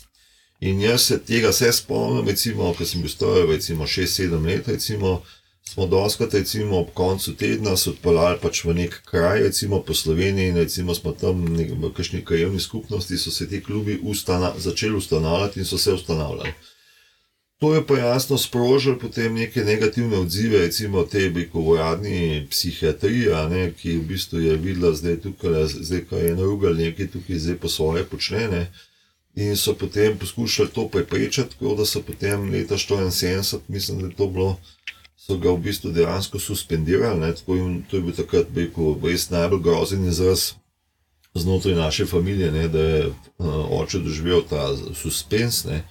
In 0.59 0.81
jaz 0.81 1.01
se 1.01 1.19
tega 1.19 1.49
vse 1.49 1.71
spomnim, 1.73 2.27
recimo, 2.27 2.73
ko 2.77 2.85
sem 2.85 3.01
bil 3.01 3.11
star, 3.11 3.43
recimo 3.49 3.83
6-7 3.83 4.45
let, 4.45 4.67
recimo, 4.67 5.21
smo 5.67 5.87
doskrat, 5.87 6.33
recimo, 6.33 6.79
ob 6.79 6.93
koncu 6.93 7.35
tedna 7.35 7.75
se 7.77 7.89
odpeljali 7.89 8.39
pač 8.41 8.63
v 8.63 8.75
nek 8.77 9.01
kraj, 9.05 9.41
recimo 9.49 9.81
po 9.83 9.93
Sloveniji, 9.93 10.53
in 10.53 10.59
recimo 10.63 10.95
smo 10.95 11.11
tam 11.11 11.43
v 11.57 11.91
kakšni 11.97 12.23
krajevni 12.25 12.59
skupnosti, 12.59 13.17
so 13.17 13.31
se 13.31 13.49
ti 13.49 13.63
klubi 13.63 13.99
ustana, 14.03 14.53
začeli 14.57 14.95
ustanavljati 14.95 15.59
in 15.59 15.65
so 15.65 15.77
se 15.77 15.93
ustanavljali. 15.93 16.53
To 17.61 17.75
je 17.75 17.85
pa 17.87 17.97
jasno 17.97 18.37
sprožilo 18.37 18.97
potem 18.97 19.35
neke 19.35 19.61
negativne 19.61 20.17
odzive, 20.17 20.57
recimo 20.65 21.03
te 21.03 21.29
bi 21.29 21.43
rekel 21.43 21.61
uradni 21.61 22.47
psihiatrije, 22.49 23.35
a 23.37 23.43
ne, 23.49 23.67
ki 23.73 23.99
v 23.99 24.07
bistvu 24.09 24.39
je 24.41 24.55
videla 24.57 24.95
zdaj 24.97 25.19
tukaj, 25.21 25.67
zdaj 25.69 26.01
ko 26.09 26.17
je 26.17 26.31
narugal 26.35 26.73
nekaj 26.73 27.11
tukaj, 27.13 27.37
zdaj 27.37 27.59
po 27.61 27.69
svoje 27.69 28.03
počne, 28.09 28.47
ne, 28.47 28.63
in 29.35 29.53
so 29.57 29.75
potem 29.77 30.17
poskušali 30.17 30.73
to 30.73 30.87
preprečiti, 30.89 31.53
tako 31.53 31.75
da 31.77 31.85
so 31.85 32.01
potem 32.01 32.49
leta 32.49 32.81
74, 32.81 33.59
mislim, 33.67 34.01
da 34.01 34.07
je 34.07 34.15
to 34.17 34.27
bilo, 34.27 34.57
so 35.13 35.37
ga 35.37 35.53
v 35.53 35.61
bistvu 35.61 35.93
dejansko 35.93 36.39
suspendirali, 36.39 37.19
ne, 37.19 37.33
tako 37.35 37.61
in 37.61 37.83
to 37.85 38.01
je 38.01 38.01
bil 38.01 38.17
takrat, 38.17 38.49
bi 38.49 38.71
rekel, 38.71 38.97
res 39.05 39.29
najbolj 39.29 39.61
grozen 39.61 40.09
izraz 40.09 40.53
znotraj 41.37 41.75
naše 41.75 42.09
familije, 42.09 42.51
ne, 42.51 42.67
da 42.67 42.79
je 42.79 43.07
uh, 43.07 43.81
oče 43.81 44.01
doživel 44.01 44.41
ta 44.49 44.71
suspens, 44.97 45.67
ne, 45.69 45.83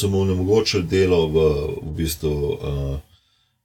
so 0.00 0.08
mu 0.08 0.20
onemogočili 0.20 0.82
delo 0.82 1.26
v, 1.26 1.34
v 1.82 1.94
bistvu 1.96 2.30
uh, 2.30 2.98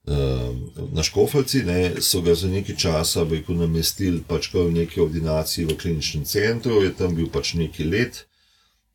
uh, 0.06 0.56
na 0.94 1.04
Škofalci, 1.04 1.64
ne, 1.64 2.02
so 2.02 2.22
ga 2.22 2.36
za 2.36 2.48
nekaj 2.48 2.76
časa 2.76 3.26
rekel, 3.26 3.58
namestili 3.58 4.22
pač 4.28 4.54
v 4.54 4.70
neki 4.72 5.02
ordinaciji 5.02 5.66
v 5.66 5.78
kliničnem 5.78 6.26
centru, 6.26 6.84
je 6.84 6.94
tam 6.94 7.16
bil 7.16 7.30
pač 7.34 7.54
neki 7.54 7.84
let. 7.84 8.26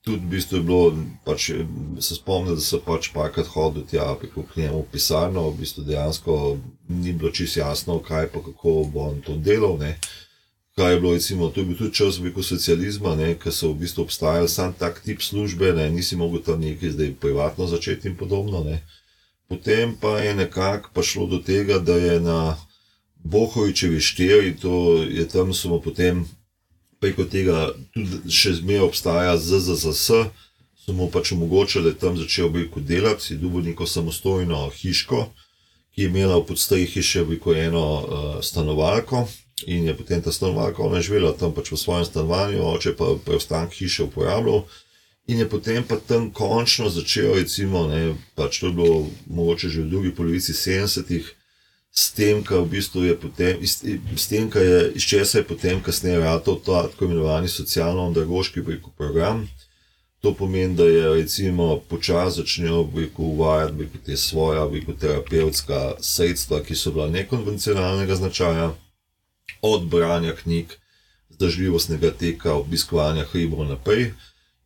Tudi 0.05 0.21
v 0.21 0.31
bistvu 0.37 0.57
je 0.61 0.63
bilo, 0.63 0.95
pač, 1.25 1.51
se 1.99 2.15
spomnim, 2.15 2.55
da 2.55 2.61
so 2.61 2.79
pač 2.85 3.09
parkrat 3.11 3.49
hodili 3.51 3.87
tja 3.89 4.13
preko 4.21 4.45
k 4.45 4.61
njemu 4.61 4.85
pisarno, 4.93 5.49
v 5.49 5.65
bistvu 5.65 5.85
dejansko 5.89 6.59
ni 6.89 7.13
bilo 7.13 7.33
čisto 7.33 7.61
jasno, 7.61 7.99
kaj 7.99 8.29
pa 8.31 8.45
kako 8.45 8.85
bo 8.93 9.09
on 9.09 9.23
to 9.25 9.35
delal. 9.41 9.79
Ne. 9.81 9.97
Kaj 10.75 10.93
je 10.93 11.01
bilo, 11.01 11.13
recimo, 11.13 11.49
to 11.49 11.61
je 11.61 11.67
bil 11.67 11.77
tudi 11.79 11.95
čas 11.95 12.19
veliko 12.19 12.43
socializma, 12.43 13.15
ker 13.39 13.53
so 13.55 13.71
v 13.71 13.85
bistvu 13.85 14.03
obstajali 14.03 14.49
sam 14.49 14.73
tak 14.75 15.01
tip 15.07 15.23
službe, 15.23 15.73
ne, 15.73 15.91
nisi 15.91 16.17
mogel 16.17 16.43
tam 16.43 16.61
nekaj 16.61 16.91
zdaj 16.91 17.13
privatno 17.21 17.67
začeti 17.67 18.09
in 18.09 18.17
podobno. 18.17 18.65
Ne. 18.65 18.83
Potem 19.49 19.95
pa 20.01 20.19
je 20.19 20.35
nekako 20.35 20.91
prišlo 20.95 21.27
do 21.27 21.39
tega, 21.39 21.79
da 21.79 21.95
je 21.95 22.21
na 22.21 22.57
Bohovičevi 23.25 24.01
štiri, 24.01 24.57
to 24.57 25.03
je 25.03 25.29
tam 25.29 25.55
smo 25.55 25.79
potem 25.81 26.25
preko 27.01 27.25
tega 27.25 27.71
tudi 27.95 28.33
še 28.33 28.57
zmeraj 28.59 28.89
obstaja 28.89 29.39
ZZZS, 29.39 30.11
so 30.85 30.93
mu 30.93 31.07
pač 31.07 31.33
omogočili, 31.33 31.85
da 31.85 31.95
je 31.95 32.01
tam 32.03 32.19
začel 32.19 32.51
veliko 32.51 32.81
delati, 32.81 33.23
si 33.23 33.39
dobil 33.39 33.63
neko 33.63 33.87
samostojno 33.87 34.67
hiško, 34.75 35.29
ki 35.95 36.03
je 36.03 36.11
imela 36.11 36.43
v 36.43 36.49
podstrehi 36.51 37.03
še 37.03 37.23
veliko 37.23 37.55
eno 37.55 37.87
uh, 37.87 38.43
stanovalko 38.43 39.29
in 39.67 39.87
je 39.87 39.97
potem 39.97 40.23
ta 40.23 40.33
stanovalka, 40.33 40.83
ona 40.83 40.97
je 40.97 41.09
živela 41.11 41.33
tam 41.33 41.55
pač 41.55 41.73
v 41.73 41.79
svojem 41.79 42.05
stanovanju, 42.05 42.63
oče 42.63 42.97
pa 42.97 43.15
preostanek 43.25 43.73
hiše 43.73 44.09
uporabljal. 44.09 44.65
In 45.27 45.39
je 45.39 45.49
potem 45.49 45.85
pa 45.85 45.97
tam 45.97 46.31
končno 46.31 46.89
začel, 46.89 47.35
recimo, 47.35 47.89
ne, 47.89 48.15
pač 48.35 48.61
to 48.61 48.67
je 48.67 48.73
bilo 48.77 49.07
mogoče 49.27 49.69
že 49.69 49.81
v 49.81 49.91
drugi 49.91 50.11
polovici 50.13 50.53
70-ih, 50.53 51.33
s 51.95 52.11
tem, 52.11 52.43
kar 52.43 52.59
v 52.67 52.75
bistvu 52.75 53.05
je 53.07 53.15
potem, 53.15 53.57
iz, 53.63 53.79
s 54.17 54.27
tem, 54.27 54.51
je, 54.51 54.93
iz 54.99 55.05
česa 55.07 55.39
je 55.39 55.47
potem 55.47 55.79
kasneje 55.81 56.19
ratal 56.19 56.59
ta 56.59 56.91
tako 56.91 57.07
imenovani 57.07 57.49
socialno-andragoški 57.49 58.61
program. 58.99 59.47
To 60.21 60.35
pomeni, 60.35 60.75
da 60.75 60.85
je 60.85 61.15
recimo 61.15 61.79
počasi 61.89 62.41
začel 62.41 62.89
uvajati 63.17 63.89
te 64.05 64.17
rekel, 64.17 64.95
terapevtska 65.01 65.95
sredstva, 66.01 66.63
ki 66.67 66.75
so 66.75 66.91
bila 66.91 67.07
nekonvencionalnega 67.09 68.15
značaja, 68.17 68.73
od 69.63 69.87
branja 69.87 70.35
knjig, 70.37 70.67
zdržljivostnega 71.31 72.11
teka, 72.11 72.53
obiskovanja 72.55 73.25
hribov 73.25 73.65
naprej. 73.69 74.13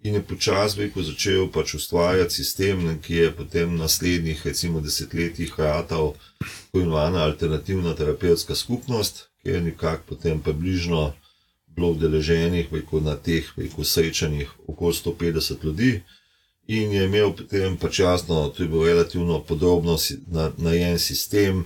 In 0.02 0.14
je 0.14 0.22
počasi 0.22 0.80
rekel, 0.80 1.02
začel 1.02 1.48
pač 1.50 1.74
ustvarjati 1.74 2.34
sistem, 2.34 2.98
ki 3.02 3.14
je 3.14 3.30
potem 3.34 3.74
v 3.74 3.78
naslednjih, 3.80 4.46
recimo, 4.46 4.80
desetletjih 4.80 5.54
ratal 5.58 6.12
tako 6.38 6.78
imenovana 6.78 7.24
alternativna 7.24 7.94
terapevtska 7.94 8.54
skupnost, 8.54 9.26
ki 9.42 9.48
je 9.48 9.60
nekako 9.60 10.02
potem 10.08 10.40
približno 10.40 11.12
bilo 11.66 11.90
udeleženih 11.90 12.70
rekel, 12.72 13.00
na 13.00 13.16
teh 13.16 13.50
rekel, 13.56 13.84
srečanjih 13.84 14.50
okoli 14.66 14.94
150 14.94 15.64
ljudi. 15.64 16.02
In 16.68 16.92
je 16.92 17.04
imel 17.04 17.32
potem 17.32 17.76
pač 17.76 17.98
jasno, 17.98 18.48
to 18.48 18.62
je 18.62 18.68
bil 18.68 18.86
relativno 18.86 19.40
podrobno 19.40 19.98
si- 19.98 20.20
na- 20.26 20.52
narejen 20.56 20.98
sistem, 20.98 21.64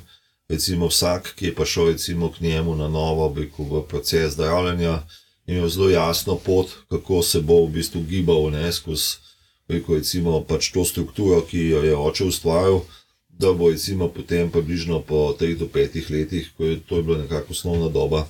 recimo 0.52 0.86
vsak, 0.92 1.32
ki 1.36 1.50
je 1.50 1.54
pa 1.54 1.64
šel 1.64 1.92
recimo 1.94 2.28
k 2.32 2.44
njemu 2.44 2.76
na 2.76 2.88
novo, 2.88 3.32
rekel, 3.36 3.64
v 3.64 3.82
proces 3.88 4.34
zdravljenja, 4.36 5.02
je 5.46 5.56
imel 5.56 5.68
zelo 5.68 5.90
jasno 5.90 6.36
pot, 6.36 6.70
kako 6.88 7.22
se 7.22 7.40
bo 7.40 7.64
v 7.64 7.72
bistvu 7.78 8.02
gibal 8.08 8.50
ne, 8.52 8.72
skozi 8.72 9.22
rekel, 9.68 9.96
recimo, 9.96 10.42
pač 10.44 10.70
to 10.74 10.84
strukturo, 10.84 11.40
ki 11.46 11.68
jo 11.72 11.82
je 11.82 11.96
oče 11.96 12.28
ustvaril, 12.28 12.82
da 13.28 13.52
bo 13.52 13.70
recimo 13.70 14.08
potem 14.08 14.50
približno 14.50 15.00
po 15.00 15.32
3 15.40 15.56
do 15.58 15.66
5 15.66 16.10
letih, 16.10 16.50
ko 16.56 16.64
je 16.64 16.80
to 16.80 16.96
je 16.96 17.02
bila 17.02 17.18
nekako 17.18 17.56
osnovna 17.56 17.88
doba 17.88 18.26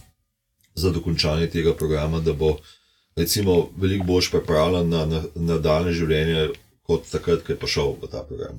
za 0.75 0.91
dokončanje 0.91 1.50
tega 1.50 1.75
programa, 1.75 2.21
da 2.21 2.33
bo 2.33 2.57
recimo 3.17 3.69
veliko 3.76 4.05
bolj 4.05 4.31
pripravljen 4.31 4.88
na, 4.88 5.07
na, 5.07 5.59
na 5.59 5.93
življenje, 5.93 6.49
kot 6.86 7.06
takrat, 7.10 7.44
ko 7.46 7.52
je 7.52 7.58
prišel 7.58 7.94
v 8.02 8.10
ta 8.10 8.24
program. 8.26 8.58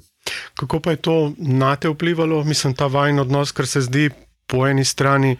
Kako 0.60 0.80
pa 0.80 0.96
je 0.96 1.02
to 1.04 1.18
na 1.38 1.76
te 1.76 1.90
vplivalo, 1.92 2.44
mislim, 2.44 2.76
ta 2.76 2.88
vajen 2.88 3.20
odnos, 3.20 3.52
ker 3.52 3.68
se 3.68 3.84
zdi 3.84 4.10
po 4.48 4.68
eni 4.68 4.86
strani, 4.86 5.36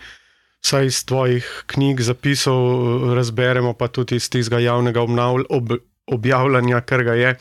saj 0.64 0.86
iz 0.86 1.04
tvojih 1.06 1.64
knjig, 1.68 2.02
zapisov 2.02 3.14
razberemo, 3.16 3.74
pa 3.74 3.88
tudi 3.88 4.16
iz 4.16 4.30
tistega 4.30 4.60
javnega 4.64 5.02
obnavl, 5.02 5.44
ob, 5.50 5.76
objavljanja, 6.08 6.82
kar 6.82 7.04
ga 7.04 7.16
je, 7.20 7.36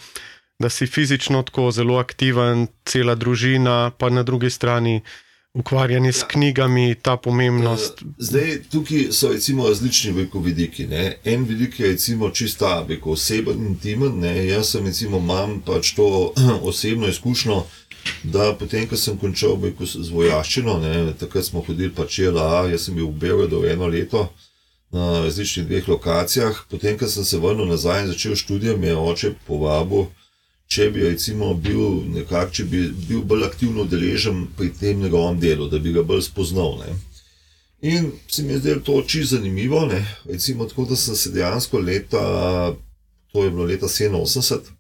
da 0.59 0.69
si 0.69 0.87
fizično 0.87 1.43
tako 1.43 1.71
zelo 1.71 1.99
aktiven, 1.99 2.67
cela 2.85 3.15
družina, 3.15 3.91
pa 3.99 4.11
na 4.11 4.23
drugi 4.23 4.51
strani 4.51 5.03
ukvarjanje 5.55 6.13
s 6.13 6.23
knjigami, 6.29 6.95
ta 6.95 7.17
pomembnost. 7.17 8.03
Eh, 8.03 8.07
Zdaj, 8.19 8.63
tukaj 8.71 9.13
so 9.13 9.33
recimo 9.33 9.69
različni 9.69 10.29
vidiki. 10.35 10.87
Ne. 10.87 11.19
En 11.25 11.45
vidik 11.45 11.81
je 11.81 11.89
recimo 11.89 12.31
čista, 12.31 12.85
veliko 12.89 13.11
oseben, 13.11 13.67
intimen. 13.67 14.19
Ne. 14.19 14.47
Jaz 14.47 14.71
sem 14.71 14.87
recimo 14.87 15.19
imam 15.19 15.61
pač 15.61 15.93
to 15.95 16.33
osebno 16.71 17.09
izkušnjo, 17.09 17.63
da 18.23 18.55
potem, 18.59 18.89
ko 18.89 18.97
sem 18.97 19.19
končal 19.19 19.59
veliko 19.61 19.87
z 19.87 20.09
vojaščino, 20.11 20.79
ne, 20.79 21.13
takrat 21.21 21.45
smo 21.45 21.61
hodili 21.67 21.93
pač 21.95 22.19
LA, 22.19 22.67
jaz 22.73 22.89
sem 22.89 22.95
bil 22.95 23.07
v 23.07 23.21
Beogradu 23.27 23.65
eno 23.67 23.87
leto. 23.87 24.29
Na 24.93 25.23
različnih 25.25 25.67
dveh 25.67 25.87
lokacijah, 25.89 26.65
potem, 26.71 26.99
ko 26.99 27.07
sem 27.09 27.25
se 27.25 27.39
vrnil 27.41 27.69
nazaj 27.69 28.03
in 28.03 28.11
začel 28.11 28.35
študij, 28.37 28.75
me 28.77 28.91
je 28.91 28.97
oče 28.97 29.31
povabil, 29.47 30.05
če 30.73 30.89
bi 30.91 31.03
recimo 31.05 31.53
bil 31.55 32.03
nekako, 32.15 32.51
če 32.57 32.65
bi 32.65 32.83
bil 33.09 33.25
bolj 33.29 33.45
aktivno 33.51 33.85
deležen 33.85 34.47
pri 34.57 34.71
tem 34.81 35.01
njegovem 35.05 35.41
delu, 35.41 35.69
da 35.69 35.79
bi 35.79 35.93
ga 35.93 36.05
bolj 36.07 36.25
spoznal. 36.31 36.79
Ne. 36.81 36.95
In 37.93 38.13
se 38.31 38.43
mi 38.43 38.55
je 38.55 38.61
zdelo 38.63 38.81
to 38.87 38.95
oči 39.03 39.25
zanimivo, 39.25 39.85
ne. 39.87 40.01
recimo 40.25 40.69
tako, 40.71 40.87
da 40.93 40.97
sem 40.97 41.17
se 41.17 41.33
dejansko 41.35 41.79
leta, 41.79 42.23
to 43.33 43.45
je 43.45 43.51
bilo 43.51 43.67
leta 43.69 43.91
87, 43.91 44.71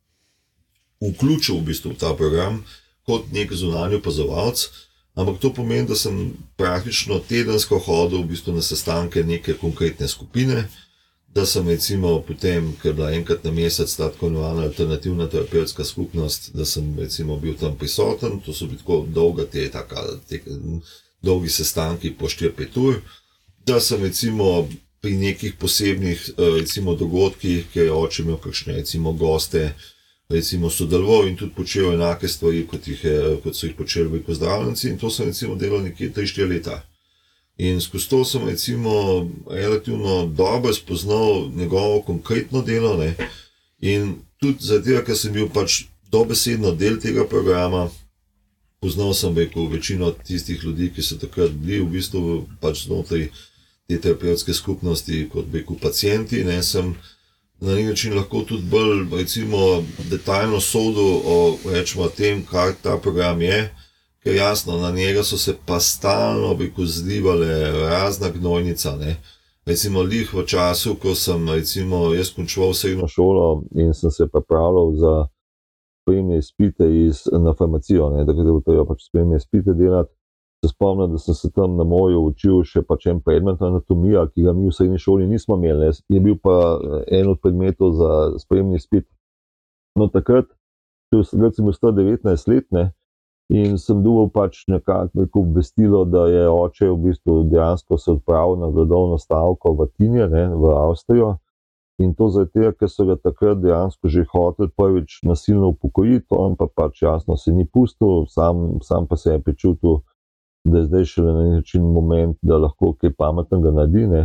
vključil 1.03 1.59
v 1.59 1.67
bistvu 1.73 1.93
v 1.93 1.99
ta 1.99 2.15
program 2.15 2.63
kot 3.07 3.33
nek 3.35 3.53
zunanji 3.53 3.99
opazovalec. 3.99 4.69
Ampak 5.15 5.43
to 5.43 5.51
pomeni, 5.53 5.85
da 5.89 5.97
sem 5.99 6.31
praktično 6.57 7.19
tedensko 7.29 7.79
hodil 7.85 8.23
v 8.23 8.31
bistvu 8.33 8.55
na 8.57 8.63
sestanke 8.65 9.25
neke 9.27 9.59
konkretne 9.61 10.09
skupine, 10.09 10.63
da 11.35 11.47
sem 11.47 11.69
recimo 11.69 12.21
potem, 12.21 12.73
ker 12.83 12.91
je 12.91 12.95
bila 12.95 13.13
enkrat 13.13 13.45
na 13.45 13.51
mesec 13.51 13.97
ta 13.97 14.11
tako 14.11 14.27
imenovana 14.27 14.63
alternativna 14.63 15.29
terapevtska 15.29 15.85
skupnost, 15.85 16.51
da 16.55 16.65
sem 16.65 16.99
recimo 16.99 17.37
bil 17.37 17.55
tam 17.61 17.77
prisoten, 17.79 18.41
to 18.41 18.53
so 18.53 18.67
bili 18.67 18.79
tako 18.79 19.07
dolga 19.09 19.47
te, 19.47 19.71
taka, 19.71 20.05
te 20.29 20.43
dolgi 21.23 21.49
sestanki 21.49 22.13
po 22.19 22.29
4-5 22.29 22.79
ur, 22.85 23.01
da 23.67 23.81
sem 23.81 24.03
recimo 24.03 24.69
pri 25.01 25.17
nekih 25.17 25.55
posebnih 25.59 26.31
recimo 26.59 26.95
dogodkih, 26.95 27.67
kjer 27.73 27.87
je 27.87 27.93
oče 27.93 28.23
imel 28.23 28.37
kakšne 28.37 28.77
recimo 28.77 29.13
goste, 29.13 29.73
recimo 30.29 30.71
sodeloval 30.71 31.29
in 31.29 31.37
tudi 31.37 31.55
počel 31.55 31.95
enake 31.95 32.29
stvari, 32.29 32.67
kot, 32.67 32.89
je, 32.89 33.17
kot 33.43 33.57
so 33.57 33.67
jih 33.67 33.75
počeli 33.77 34.09
v 34.09 34.23
pozdravljenci 34.27 34.89
in 34.89 34.99
to 34.99 35.11
sem 35.11 35.27
recimo 35.27 35.55
delal 35.55 35.83
nekje 35.83 36.13
3-4 36.13 36.49
leta. 36.49 36.83
In 37.59 37.81
skozi 37.81 38.09
to 38.09 38.25
sem 38.25 38.45
recimo 38.49 39.31
relativno 39.51 40.27
dobro 40.27 40.73
spoznal 40.73 41.51
njegovo 41.57 42.03
konkretno 42.03 42.63
delo 42.63 42.97
ne? 42.97 43.15
in 43.81 44.15
tudi 44.41 44.59
zato, 44.61 45.03
ker 45.07 45.17
sem 45.17 45.33
bil 45.33 45.49
pač 45.51 45.85
dobesedno 46.11 46.73
del 46.73 47.01
tega 47.01 47.25
programa, 47.29 47.89
poznal 48.81 49.15
sem 49.15 49.37
rekel, 49.39 49.67
večino 49.67 50.11
tistih 50.11 50.65
ljudi, 50.65 50.91
ki 50.95 51.03
so 51.03 51.19
takrat 51.19 51.51
bili 51.51 51.81
v 51.81 51.91
bistvu 51.97 52.23
pač 52.61 52.87
znotraj 52.87 53.29
te 53.89 53.99
terapevtske 53.99 54.55
skupnosti 54.55 55.27
kot 55.33 55.51
rekel 55.53 55.79
pacijenti, 55.83 56.45
ne 56.45 56.63
sem 56.63 56.95
na 57.63 57.75
nek 57.75 57.93
način 57.93 58.15
lahko 58.15 58.43
tudi 58.49 58.67
bolj 58.71 59.07
recimo, 59.13 59.85
detaljno 60.11 60.61
sodel 60.61 61.21
o 61.25 61.59
rečemo, 61.71 62.09
tem, 62.09 62.43
kaj 62.47 62.75
ta 62.83 62.99
program 62.99 63.43
je. 63.43 63.71
Ker 64.23 64.35
jasno, 64.35 64.79
na 64.79 64.91
njega 64.91 65.23
so 65.23 65.39
se 65.39 65.55
pa 65.67 65.81
stalno 65.81 66.57
zlivale 66.87 67.73
razna 67.73 68.31
gnojnica. 68.31 68.97
Ne. 68.97 69.17
Recimo, 69.67 70.03
lih 70.03 70.35
v 70.35 70.45
času, 70.47 70.95
ko 71.03 71.15
sem 71.15 71.49
recimo, 71.49 72.15
jaz 72.15 72.31
končal 72.35 72.75
srednjo 72.75 73.09
šolo 73.09 73.63
in 73.75 73.95
sem 73.95 74.11
se 74.11 74.27
pripravljal 74.27 74.95
za 74.95 75.27
spremne 76.03 76.39
izpite 76.39 76.87
iz, 77.07 77.23
na 77.33 77.55
farmacijo, 77.55 78.11
da 78.27 78.33
bi 78.33 78.65
treba 78.65 78.85
pač 78.85 79.07
spremne 79.09 79.37
izpite 79.37 79.75
delati 79.75 80.15
se 80.65 80.69
spomnim, 80.75 81.13
da 81.13 81.19
sem 81.19 81.35
se 81.35 81.51
tam 81.51 81.77
na 81.77 81.85
moju 81.85 82.21
učil 82.21 82.63
še 82.65 82.85
pač 82.87 83.09
en 83.11 83.21
predmet 83.21 83.63
anatomija, 83.63 84.29
ki 84.31 84.45
ga 84.47 84.53
mi 84.55 84.69
v 84.69 84.75
srednji 84.77 85.01
šoli 85.03 85.27
nismo 85.27 85.57
imeli, 85.59 85.91
je 86.09 86.21
bil 86.23 86.37
pa 86.39 86.55
eh, 86.79 87.19
en 87.19 87.33
od 87.33 87.41
predmetov 87.43 87.97
za 87.99 88.11
spremni 88.39 88.79
spit. 88.81 89.09
No, 89.99 90.07
takrat, 90.09 90.47
takrat 91.11 91.59
sem 91.59 91.67
bil 91.67 91.75
119 91.75 92.49
let 92.53 92.69
ne, 92.71 92.85
in 93.51 93.79
sem 93.79 94.03
dobil 94.03 94.31
pač 94.33 94.65
nekako 94.69 95.27
obvestilo, 95.41 96.05
da 96.05 96.27
je 96.27 96.49
oče 96.49 96.91
v 96.91 96.99
bistvu 97.09 97.43
dejansko 97.51 97.99
se 97.99 98.13
odpravil 98.13 98.61
na 98.61 98.71
gledovno 98.71 99.19
stavko 99.19 99.75
v 99.79 99.89
Tinje, 99.97 100.29
ne, 100.29 100.47
v 100.55 100.77
Avstrijo. 100.77 101.37
In 102.01 102.15
to 102.15 102.29
zato, 102.29 102.73
ker 102.79 102.89
so 102.89 103.05
ga 103.07 103.17
takrat 103.17 103.61
dejansko 103.61 104.09
že 104.09 104.25
hoteli 104.33 104.71
prvič 104.77 105.21
nasilno 105.29 105.75
upokojiti, 105.75 106.27
on 106.31 106.57
pa 106.57 106.67
pač 106.67 107.03
jasno 107.03 107.37
se 107.37 107.53
ni 107.53 107.67
pustil, 107.67 108.27
sam, 108.29 108.81
sam 108.83 109.07
pa 109.07 109.17
se 109.17 109.33
je 109.33 109.43
počutil 109.43 110.01
da 110.65 110.79
je 110.79 110.87
zdaj 110.87 111.05
še 111.11 111.23
na 111.23 111.33
nek 111.39 111.53
način 111.59 111.87
moment, 111.95 112.39
da 112.43 112.59
lahko 112.59 112.93
kaj 112.95 113.15
pametnega 113.19 113.73
naredi. 113.75 114.07
Ne. 114.07 114.23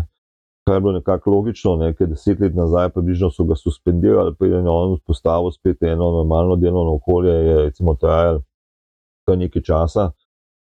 Kar 0.67 0.75
je 0.77 0.81
bilo 0.81 0.93
nekako 0.97 1.31
logično, 1.31 1.75
ne, 1.81 1.93
ker 1.95 2.09
deset 2.11 2.41
let 2.43 2.55
nazaj 2.55 2.89
približno 2.93 3.29
so 3.31 3.45
ga 3.47 3.55
suspendirali, 3.55 4.35
preden 4.35 4.67
je 4.67 4.73
on 4.73 4.97
vzpostavil 4.97 5.51
spet 5.55 5.83
eno 5.83 6.11
normalno 6.19 6.57
delovno 6.59 6.97
okolje, 6.99 7.33
je 7.33 7.57
recimo 7.63 7.95
trajalo 7.95 8.43
nekaj 9.35 9.61
časa. 9.61 10.11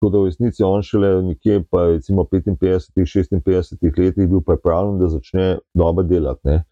Tako 0.01 0.11
da 0.11 0.19
v 0.19 0.25
resnici 0.25 0.63
on 0.63 0.81
šele 0.81 1.21
nekje 1.23 1.63
pa 1.69 1.85
recimo 1.87 2.23
55-56 2.23 3.99
letih 3.99 4.29
bil 4.29 4.41
pripravljen, 4.41 4.99
da 4.99 5.07
začne 5.07 5.59
dobro 5.73 6.03
delati. 6.03 6.41
Ne. 6.43 6.63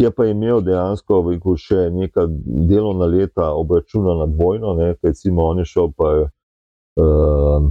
Kje 0.00 0.10
pa 0.10 0.24
je 0.24 0.30
imel 0.30 0.60
dejansko 0.60 1.20
veliko 1.22 1.56
še 1.56 1.90
neka 1.90 2.26
delovna 2.68 3.06
leta 3.06 3.50
obračunana 3.54 4.26
dvojno, 4.26 4.74
ne, 4.74 4.94
recimo 5.02 5.44
on 5.44 5.58
je 5.58 5.64
šel 5.64 5.90
pa 5.96 6.08
uh, 6.22 7.66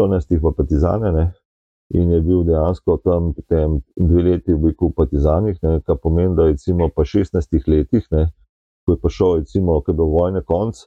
14 0.00 0.40
v 0.40 0.52
Partizane 0.56 1.12
ne, 1.12 1.26
in 1.94 2.10
je 2.10 2.20
bil 2.20 2.42
dejansko 2.48 2.96
tam 3.04 3.32
dve 3.96 4.22
leti 4.22 4.52
v 4.52 4.72
Partizanih, 4.96 5.60
kar 5.60 6.00
pomeni, 6.02 6.34
da 6.36 6.48
recimo 6.48 6.88
po 6.88 7.04
16 7.04 7.68
letih, 7.68 8.08
ne, 8.10 8.26
ko 8.86 8.96
je 8.96 9.00
prišel, 9.00 9.36
recimo, 9.44 9.80
ko 9.80 9.92
je 9.92 9.96
bil 9.96 10.10
vojne 10.10 10.42
konc, 10.42 10.80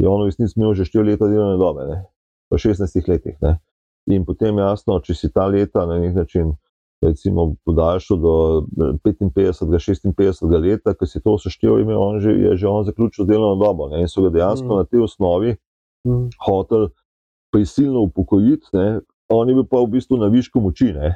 je 0.00 0.08
on 0.08 0.22
v 0.24 0.30
resnici 0.30 0.56
imel 0.56 0.74
že 0.74 0.88
4 0.88 1.04
leta 1.04 1.28
delovne 1.28 1.58
dobe, 1.60 1.86
ne, 1.86 1.98
po 2.48 2.56
16 2.56 3.08
letih. 3.08 3.36
Ne. 3.44 3.58
In 4.10 4.24
potem 4.24 4.56
jasno, 4.58 4.98
če 5.04 5.14
si 5.14 5.28
ta 5.32 5.46
leta 5.46 5.86
na 5.86 6.00
nek 6.00 6.16
način. 6.16 6.56
Recimo, 7.00 7.54
podaljšal 7.64 8.18
do 8.20 8.32
55, 9.00 9.64
56 10.12 10.50
let, 10.60 10.84
ki 10.84 11.06
si 11.08 11.22
to 11.24 11.38
seštevil, 11.40 11.88
je 12.20 12.56
že 12.60 12.66
on 12.68 12.84
zaključil 12.84 13.24
delovno 13.24 13.56
dobo. 13.56 13.88
Ne? 13.88 14.02
In 14.04 14.08
so 14.08 14.20
ga 14.26 14.28
dejansko 14.34 14.68
mm. 14.68 14.76
na 14.76 14.84
tej 14.84 15.06
osnovi 15.08 15.54
mm. 16.04 16.26
hoteli 16.44 16.90
prisilno 17.52 18.00
upokojiti, 18.04 18.68
ne, 18.76 19.00
on 19.32 19.48
je 19.48 19.54
bil 19.54 19.64
pa 19.64 19.80
v 19.80 19.90
bistvu 19.96 20.18
na 20.20 20.28
višku 20.28 20.60
moči. 20.60 20.92
Ne. 20.92 21.14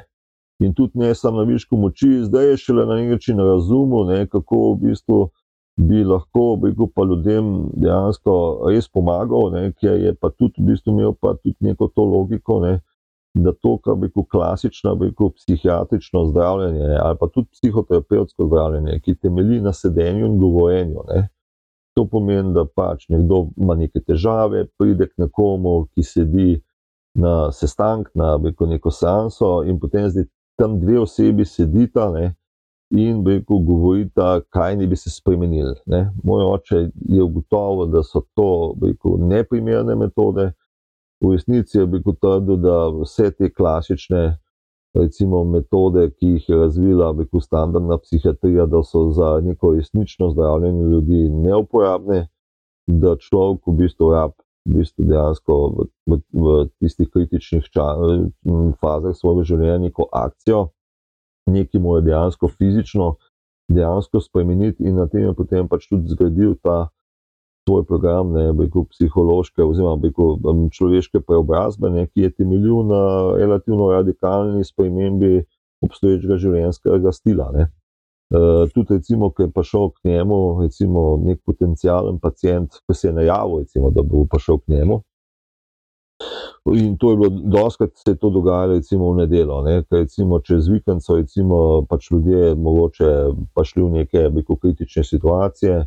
In 0.59 0.73
tudi 0.73 0.99
ne 0.99 1.15
samo 1.15 1.43
na 1.43 1.45
višku 1.45 1.77
moči, 1.77 2.23
zdaj 2.23 2.49
je 2.49 2.57
šele 2.57 2.85
na 2.85 2.95
nek 2.95 3.09
način 3.19 3.39
razumel, 3.39 4.05
ne, 4.07 4.27
kako 4.27 4.73
v 4.73 4.89
bistvu 4.89 5.19
bi 5.77 6.03
lahko 6.03 6.59
rekel, 6.63 6.87
pa 6.95 7.03
ljudem 7.03 7.69
dejansko 7.75 8.35
res 8.69 8.87
pomagal, 8.87 9.51
ne, 9.53 9.71
ker 9.73 9.99
je 9.99 10.13
pa 10.15 10.31
tudi 10.31 10.61
v 10.61 10.71
bistvu 10.71 10.93
imel 10.93 11.15
pa 11.19 11.35
tudi 11.35 11.57
neko 11.59 11.91
to 11.95 12.05
logiko. 12.05 12.59
Ne, 12.65 12.79
Da 13.35 13.51
to, 13.51 13.73
kar 13.83 13.97
bi 13.99 14.07
rekel, 14.07 14.23
klasično, 14.31 14.93
bi 14.95 15.09
rekel, 15.09 15.33
psihiatrično 15.35 16.21
zdravljenje 16.29 16.93
ali 17.03 17.17
pa 17.19 17.27
tudi 17.27 17.49
psihoterapevtsko 17.51 18.47
zdravljenje, 18.47 18.99
ki 19.03 19.15
temelji 19.15 19.59
na 19.61 19.73
sedenju 19.73 20.29
in 20.29 20.37
govorjenju, 20.39 21.03
ne, 21.09 21.25
To 21.95 22.03
pomeni, 22.11 22.51
da 22.53 22.65
pač 22.67 23.05
nekdo 23.09 23.45
ima 23.55 23.75
neke 23.79 24.01
težave, 24.03 24.65
pride 24.77 25.07
k 25.07 25.21
nekomu, 25.23 25.85
ki 25.95 26.03
sedi 26.03 26.47
na 27.15 27.51
sestank, 27.55 28.09
na 28.19 28.33
neko, 28.37 28.67
neko 28.67 28.91
seanso, 28.91 29.61
in 29.63 29.79
potem 29.79 30.09
zdaj 30.11 30.27
tam 30.59 30.75
dve 30.81 30.99
osebi 30.99 31.45
sedita 31.47 32.09
ne, 32.11 32.33
in 32.89 33.23
reko, 33.27 33.57
govorita, 33.57 34.41
kaj 34.49 34.75
ne 34.75 34.87
bi 34.87 34.95
se 34.95 35.09
spremenili. 35.09 35.75
Ne. 35.85 36.11
Moj 36.23 36.43
oče 36.43 36.89
je 37.09 37.23
ugotovil, 37.23 37.87
da 37.91 38.03
so 38.03 38.21
to 38.33 38.75
reko, 38.81 39.17
neprimerne 39.19 39.95
metode. 39.95 40.51
V 41.23 41.31
resnici 41.31 41.77
je 41.77 41.85
rekel, 41.85 42.13
trdil, 42.21 42.57
da 42.61 42.89
vse 43.01 43.31
te 43.31 43.49
klasične 43.53 44.37
recimo, 44.95 45.43
metode, 45.43 46.09
ki 46.11 46.27
jih 46.35 46.49
je 46.49 46.57
razvila 46.57 47.11
rekel, 47.17 47.41
standardna 47.41 47.97
psihiatrija, 47.97 48.65
da 48.65 48.83
so 48.83 49.09
za 49.11 49.39
neko 49.43 49.73
resnično 49.73 50.29
zdravljenje 50.31 50.83
ljudi 50.83 51.29
neuporabne, 51.29 52.27
da 52.87 53.15
človek 53.15 53.67
v 53.67 53.77
bistvu 53.83 54.11
rab. 54.13 54.31
V 54.65 54.79
bistvu 54.79 55.05
dejansko 55.05 55.55
v, 55.77 55.83
v, 56.09 56.17
v 56.33 56.53
tistih 56.81 57.09
kritičnih 57.13 57.67
ča, 57.69 57.83
fazah 58.81 59.13
svojega 59.13 59.43
življenja 59.45 59.77
neko 59.83 60.07
akcijo, 60.09 60.61
nekaj 61.45 61.81
mora 61.81 62.01
dejansko 62.01 62.47
fizično 62.47 63.15
dejansko 63.69 64.19
spremeniti, 64.21 64.83
in 64.83 64.95
na 64.95 65.07
tem 65.07 65.25
je 65.25 65.33
potem 65.33 65.67
pač 65.67 65.87
tudi 65.89 66.11
zgradil 66.13 66.53
ta 66.61 66.89
svoj 67.65 67.85
program, 67.85 68.33
ne 68.33 68.51
rekel, 68.53 68.85
psihološke, 68.91 69.63
oziroma 69.63 69.97
rekel, 70.03 70.37
človeške 70.69 71.21
preobrazbe, 71.25 71.89
ne, 71.89 72.05
ki 72.07 72.27
je 72.27 72.33
temeljil 72.35 72.83
na 72.85 73.01
relativno 73.39 73.89
radikalni 73.91 74.63
spremembi 74.63 75.41
obstoječega 75.85 76.37
življenjskega 76.37 77.11
stila. 77.11 77.49
Ne. 77.55 77.67
Uh, 78.35 78.65
tudi, 78.73 78.99
recimo, 78.99 79.31
ki 79.33 79.47
je 79.47 79.53
prišel 79.53 79.89
k 79.95 80.11
njemu, 80.11 80.39
recimo, 80.61 81.01
nek 81.25 81.41
potencijalen 81.45 82.19
pacijent, 82.21 82.79
ki 82.85 82.97
se 82.97 83.07
je 83.09 83.17
najavil, 83.17 83.65
recimo, 83.65 83.91
da 83.93 84.05
bo 84.05 84.25
prišel 84.29 84.61
k 84.61 84.77
njemu. 84.77 85.01
In 86.73 86.97
to 86.97 87.11
je 87.11 87.17
bilo, 87.17 87.29
doskrat 87.29 87.91
se 87.95 88.11
je 88.11 88.15
to 88.15 88.29
dogajalo, 88.29 88.73
recimo 88.73 89.11
v 89.11 89.17
nedelo, 89.17 89.61
ne, 89.63 89.83
ker 89.83 89.99
recimo 89.99 90.39
čez 90.39 90.67
vikend 90.67 91.03
so 91.03 91.15
recimo 91.15 91.85
pač 91.89 92.09
ljudje 92.11 92.55
mogoče 92.55 93.11
pa 93.53 93.63
šli 93.63 93.83
v 93.83 93.89
neke 93.99 94.29
biko, 94.29 94.55
kritične 94.55 95.03
situacije, 95.03 95.85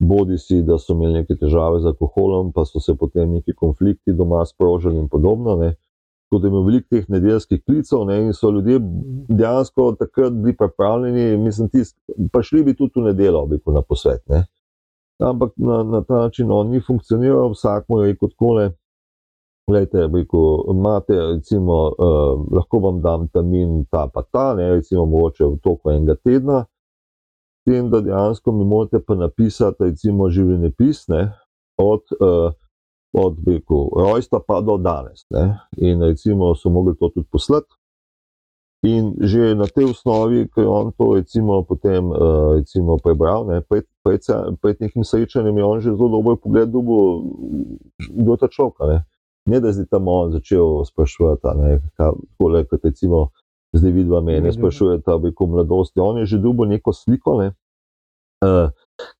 bodi 0.00 0.38
si, 0.38 0.62
da 0.62 0.78
so 0.78 0.92
imeli 0.92 1.20
neke 1.20 1.36
težave 1.36 1.80
z 1.80 1.92
alkoholom, 1.92 2.52
pa 2.52 2.64
so 2.64 2.80
se 2.80 2.94
potem 2.96 3.32
neki 3.32 3.54
konflikti 3.56 4.12
doma 4.12 4.44
sprožili 4.46 4.98
in 4.98 5.08
podobno. 5.08 5.56
Ne. 5.56 5.74
Tako 6.30 6.40
da 6.40 6.48
imamo 6.48 6.64
veliko 6.64 6.86
teh 6.90 7.08
nedeljskih 7.08 7.64
klicev 7.64 8.04
ne, 8.06 8.20
in 8.24 8.32
so 8.32 8.50
ljudje 8.50 8.78
dejansko 9.28 9.92
takrat 9.98 10.32
bili 10.32 10.56
pripravljeni, 10.56 11.36
mislim, 11.36 11.68
tis, 11.68 11.94
pa 12.32 12.42
šli 12.42 12.64
bi 12.64 12.76
tudi 12.76 13.00
v 13.00 13.10
nedelo, 13.10 13.46
biko, 13.46 13.72
na 13.72 13.82
posvet. 13.82 14.22
Ne. 14.28 14.44
Ampak 15.20 15.52
na, 15.56 15.82
na 15.82 16.04
ta 16.04 16.22
način 16.24 16.50
on 16.50 16.70
ni 16.70 16.80
funkcioniral, 16.80 17.50
vsak 17.52 17.88
mu 17.88 18.00
je 18.00 18.12
rekel 18.12 18.28
takole. 18.28 18.70
Glejte, 19.68 20.06
rekel, 20.14 20.64
imate, 20.70 21.14
recimo, 21.14 21.74
uh, 21.88 22.46
lahko 22.56 22.78
vam 22.78 23.00
dam 23.02 23.28
termin 23.28 23.84
ta 23.90 24.08
pa 24.14 24.22
ta, 24.22 24.54
ne, 24.54 24.70
recimo, 24.74 25.06
mogoče 25.06 25.44
v 25.46 25.58
toku 25.62 25.90
enega 25.90 26.16
tedna, 26.24 26.64
s 27.60 27.70
tem, 27.70 27.90
da 27.90 28.00
dejansko 28.00 28.52
mi 28.52 28.64
morate 28.64 28.98
pa 29.04 29.14
napisati, 29.14 29.92
recimo, 29.92 30.30
življenjepis 30.30 31.04
ne, 31.12 31.28
od, 31.78 32.02
uh, 32.18 32.50
od 33.12 33.38
rekel, 33.46 33.84
rojstva 33.96 34.40
pa 34.46 34.58
do 34.64 34.78
danes. 34.78 35.26
Ne, 35.30 35.60
in 35.76 36.02
recimo 36.02 36.54
so 36.54 36.70
mogli 36.70 36.96
to 36.98 37.12
tudi 37.14 37.28
poslati. 37.30 37.70
In 38.88 39.12
že 39.20 39.52
na 39.54 39.68
tej 39.68 39.90
osnovi, 39.92 40.46
ki 40.48 40.64
je 40.64 40.66
on 40.66 40.92
to 40.96 41.12
recimo, 41.14 41.60
potem 41.68 42.10
uh, 42.10 42.56
recimo, 42.56 42.96
prebral, 42.96 43.44
ne, 43.46 43.60
pred, 43.60 43.84
pred, 44.02 44.24
pred 44.56 44.80
nekim 44.80 45.04
srečanjem, 45.04 45.58
je 45.58 45.64
on 45.64 45.80
že 45.84 45.92
zelo 45.92 46.08
dobro 46.08 46.36
pogled, 46.40 46.72
kdo 46.72 48.32
je 48.32 48.40
ta 48.40 48.48
človek 48.48 49.04
ne 49.46 49.60
da 49.60 49.68
je 49.68 49.72
zdaj 49.72 49.86
tam 49.86 50.08
on 50.08 50.32
začel 50.32 50.84
sprašovati, 50.84 51.48
kako 51.96 52.56
je 52.56 52.64
kot 52.64 52.84
recimo 52.84 53.28
zdaj 53.72 53.92
vidva 53.92 54.20
mene, 54.20 54.52
sprašuje 54.52 55.00
ta 55.00 55.16
veliko 55.16 55.46
mladosti. 55.46 56.00
On 56.00 56.18
je 56.18 56.26
že 56.26 56.38
dubo 56.38 56.64
neko 56.64 56.92
sliko, 56.92 57.42
ne? 57.42 57.52
uh, 58.44 58.70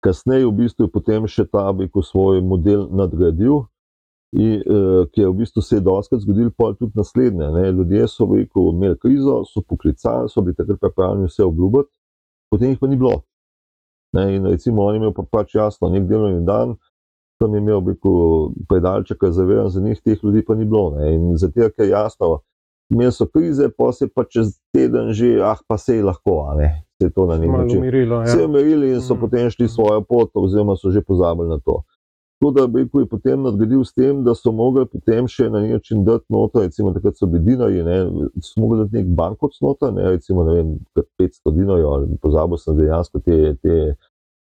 kasneje 0.01 0.47
v 0.47 0.53
bistvu 0.65 0.89
je 0.89 0.93
potem 0.93 1.27
še 1.29 1.45
ta 1.49 1.71
veliko 1.71 2.03
svoj 2.03 2.41
model 2.41 2.89
nadgradil. 2.91 3.67
In, 4.31 4.63
uh, 4.63 5.09
ki 5.11 5.25
je 5.25 5.29
v 5.29 5.39
bistvu 5.43 5.63
se 5.63 5.81
je 5.81 5.83
doskrat 5.83 6.23
zgodil, 6.23 6.53
pa 6.55 6.71
tudi 6.79 6.95
naslednje. 6.95 7.51
Ne? 7.51 7.65
Ljudje 7.75 8.07
so 8.09 8.29
veliko 8.31 8.69
imeli 8.71 8.99
krizo, 8.99 9.41
so 9.45 9.63
poklicali, 9.63 10.31
so 10.31 10.43
bili 10.43 10.55
takrat 10.55 10.79
pripravljeni 10.81 11.27
vse 11.27 11.43
obljubiti, 11.45 11.91
potem 12.51 12.71
jih 12.71 12.79
pa 12.79 12.87
ni 12.87 12.99
bilo. 13.01 13.25
Ne? 14.15 14.37
In 14.37 14.47
recimo, 14.47 14.87
oni 14.87 15.03
imajo 15.03 15.17
pa 15.19 15.25
pač 15.27 15.57
jasno, 15.59 15.91
nek 15.91 16.07
delovni 16.07 16.47
dan, 16.47 16.77
tam 17.41 17.55
je 17.55 17.59
imel 17.59 17.81
predalček, 18.69 19.25
zavedan 19.31 19.69
za 19.69 19.81
njih, 19.81 20.01
teh 20.05 20.19
ljudi 20.23 20.45
pa 20.45 20.55
ni 20.55 20.65
bilo. 20.65 20.91
Ne. 20.97 21.15
In 21.15 21.37
zato 21.37 21.61
je 21.61 21.89
jasno, 21.89 22.41
imeli 22.91 23.13
so 23.13 23.27
krize, 23.27 23.69
pa 23.79 23.93
se 23.93 24.09
pa 24.09 24.25
čez 24.25 24.59
teden 24.73 25.13
že, 25.13 25.39
ah, 25.43 25.59
pa 25.69 25.79
se 25.79 25.97
je 25.97 26.05
lahko, 26.05 26.55
ne. 26.59 26.85
se 27.01 27.07
je 27.07 27.11
to 27.11 27.27
na 27.27 27.39
nek 27.39 27.51
način 27.51 27.79
umirilo. 27.79 28.21
Ja. 28.21 28.27
Se 28.27 28.39
je 28.39 28.47
umirilo 28.47 28.85
in 28.85 29.01
so 29.01 29.15
mm. 29.15 29.21
potem 29.21 29.51
šli 29.51 29.69
svojo 29.69 30.01
pot, 30.01 30.31
oziroma 30.35 30.77
so 30.77 30.91
že 30.91 31.01
pozabili 31.03 31.49
na 31.49 31.59
to. 31.59 31.83
Tako 32.41 32.51
da 32.51 32.67
bi 32.67 32.81
je 32.81 33.07
potem 33.07 33.43
nadgradil 33.43 33.85
s 33.85 33.93
tem, 33.93 34.25
da 34.25 34.35
so 34.35 34.53
mogli 34.53 34.87
potem 34.87 35.27
še 35.29 35.51
na 35.51 35.61
nek 35.61 35.73
način 35.73 36.05
dati 36.05 36.25
noto, 36.29 36.61
recimo 36.61 36.93
takrat 36.93 37.17
so 37.17 37.27
bili 37.27 37.45
dinari, 37.45 37.83
ne, 37.85 37.99
so 38.41 38.61
mogli 38.61 38.79
dati 38.85 38.97
nek 38.97 39.11
bankot 39.17 39.59
nota, 39.61 39.91
ne, 39.91 40.11
recimo 40.11 40.45
ne 40.45 40.55
vem, 40.55 40.71
500 41.21 41.53
dinarjev, 41.57 41.89
ali 41.89 42.17
pozabil 42.23 42.59
sem 42.59 42.77
dejansko 42.77 43.21
te, 43.21 43.55
te 43.63 43.77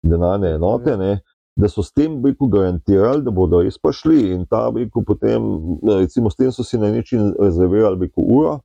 denarne 0.03 0.55
enote. 0.59 0.97
Ne, 0.97 1.21
da 1.57 1.69
so 1.69 1.83
s 1.83 1.93
tem 1.93 2.23
biku 2.23 2.49
garantirali, 2.49 3.23
da 3.23 3.31
bodo 3.31 3.63
res 3.63 3.79
prišli 3.79 4.31
in 4.35 4.47
ta 4.47 4.71
biku 4.71 5.05
potem, 5.05 5.43
recimo, 5.99 6.31
s 6.31 6.37
tem 6.37 6.53
so 6.53 6.65
si 6.65 6.79
na 6.79 6.91
način 6.93 7.35
rezervirali 7.41 7.97
biku 7.97 8.23
uro, 8.23 8.61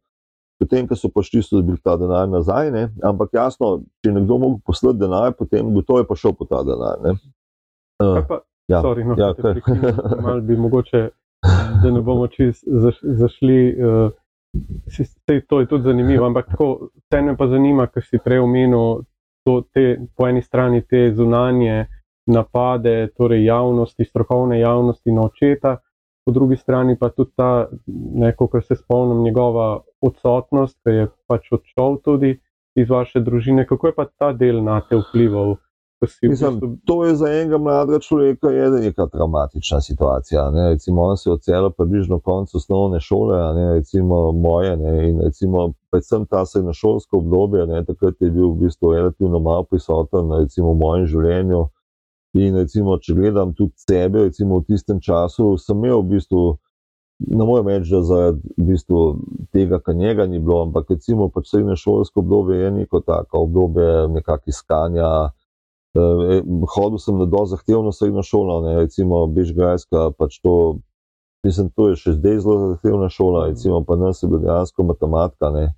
potem, 0.60 0.88
ko 0.88 0.96
so 0.96 1.10
prišli, 1.10 1.44
so 1.44 1.60
dobili 1.60 1.82
ta 1.84 1.98
denar 1.98 2.30
nazaj, 2.30 2.72
ne? 2.72 2.90
ampak 3.04 3.34
jasno, 3.34 3.82
če 4.06 4.14
nekdo 4.16 4.38
mogel 4.38 4.60
poslati 4.66 5.00
denar, 5.00 5.34
potem 5.38 5.74
gotovo 5.74 6.00
je 6.00 6.10
prišel 6.10 6.36
po 6.40 6.48
ta 6.50 6.64
denar. 6.64 7.18
Uh, 8.04 8.22
pa, 8.28 8.42
ja, 8.68 8.82
sorry, 8.82 9.04
no, 9.08 9.18
ja, 9.18 9.34
malo 10.22 10.42
bi 10.42 10.58
mogoče, 10.58 11.10
da 11.82 11.92
ne 11.92 12.02
bomo 12.02 12.28
čist 12.28 12.64
zaš, 12.68 13.02
zašli. 13.04 13.58
Uh, 13.80 14.14
Sej, 14.88 15.42
to 15.50 15.60
je 15.60 15.66
tudi 15.68 15.84
zanimivo, 15.84 16.24
ampak 16.26 16.48
vse 16.56 17.20
me 17.22 17.34
pa 17.36 17.48
zanima, 17.52 17.90
ker 17.92 18.06
si 18.08 18.22
prej 18.24 18.40
omenil, 18.40 19.02
po 19.44 20.28
eni 20.30 20.42
strani 20.42 20.80
te 20.88 21.10
zunanje 21.12 21.90
napade 22.26 23.08
torej 23.18 23.46
javnosti, 23.46 24.06
strokovne 24.06 24.60
javnosti 24.60 25.12
na 25.12 25.22
očeta, 25.22 25.78
po 26.26 26.32
drugi 26.32 26.58
strani 26.58 26.98
pa 27.00 27.10
tudi 27.10 27.32
ta, 27.36 27.68
kar 28.52 28.64
se 28.64 28.76
spomnim, 28.76 29.24
njegova 29.24 29.82
odsotnost, 30.02 30.80
ki 30.84 30.90
je 30.90 31.08
pač 31.28 31.52
odšel 31.52 32.00
tudi 32.04 32.40
iz 32.76 32.90
vaše 32.90 33.20
družine. 33.20 33.68
Kako 33.68 33.88
je 33.88 33.96
pa 33.96 34.06
ta 34.06 34.34
del 34.34 34.64
na 34.64 34.82
te 34.82 34.98
vplival? 34.98 35.56
Mislim, 36.22 36.60
to 36.86 37.06
je 37.06 37.16
za 37.16 37.28
enega 37.30 37.58
mladega 37.58 38.00
človeka 38.00 38.50
neka 38.82 39.06
traumatična 39.08 39.82
situacija. 39.82 40.52
Ne? 40.52 40.70
Recimo, 40.70 41.02
on 41.02 41.18
se 41.18 41.30
je 41.30 41.34
odselil 41.34 41.70
približno 41.70 42.20
konec 42.20 42.56
osnovne 42.56 43.00
šole, 43.00 43.54
ne? 43.54 43.74
recimo 43.74 44.32
moje, 44.32 44.78
ne? 44.78 45.10
in 45.10 45.22
recimo, 45.22 45.72
predvsem 45.92 46.26
ta 46.26 46.46
srednjošolsko 46.46 47.18
obdobje, 47.18 47.68
ne? 47.68 47.86
takrat 47.86 48.16
je 48.20 48.32
bil 48.32 48.50
v 48.50 48.66
bistvu 48.66 48.94
relativno 48.94 49.40
malo 49.40 49.64
prisoten 49.64 50.34
recimo, 50.40 50.74
v 50.74 50.78
mojem 50.78 51.08
življenju. 51.08 51.66
In 52.36 52.58
recimo, 52.60 52.98
če 53.00 53.16
gledam 53.16 53.54
tudi 53.56 53.74
sebe, 53.80 54.26
recimo 54.28 54.60
v 54.60 54.68
tistem 54.68 55.00
času, 55.00 55.54
sem 55.62 55.78
imel 55.80 56.02
v 56.02 56.18
bistvu, 56.18 56.42
ne 57.32 57.46
morem 57.48 57.70
reči, 57.72 57.94
da 57.94 58.02
zaradi 58.04 58.56
v 58.58 58.66
bistvu 58.74 59.04
tega, 59.56 59.80
kar 59.80 59.96
njega 59.96 60.26
ni 60.28 60.42
bilo, 60.44 60.66
ampak 60.66 60.92
recimo 60.98 61.30
pač 61.32 61.54
srednje 61.54 61.78
šolsko 61.80 62.20
obdobje 62.26 62.60
je 62.60 62.74
neko 62.82 63.00
tako 63.08 63.46
obdobje 63.48 63.88
nekakšnih 64.18 64.52
iskanja. 64.52 65.12
Eh, 65.96 66.42
hodil 66.76 67.00
sem 67.00 67.16
na 67.16 67.24
dovolj 67.24 67.54
zahtevno 67.54 67.96
srednjo 67.96 68.26
šolo, 68.28 68.60
ne, 68.68 68.76
recimo 68.84 69.22
Bežgrajska, 69.32 70.10
pač 70.20 70.42
to, 70.44 70.82
mislim, 71.48 71.72
to 71.72 71.94
je 71.94 72.02
še 72.04 72.18
zdaj 72.20 72.42
zelo 72.44 72.74
zahtevna 72.74 73.08
šola, 73.08 73.48
recimo 73.54 73.80
pa 73.88 73.96
nas 73.96 74.20
je 74.20 74.28
bila 74.28 74.44
dejansko 74.44 74.84
matematika. 74.84 75.56
Ne 75.56 75.70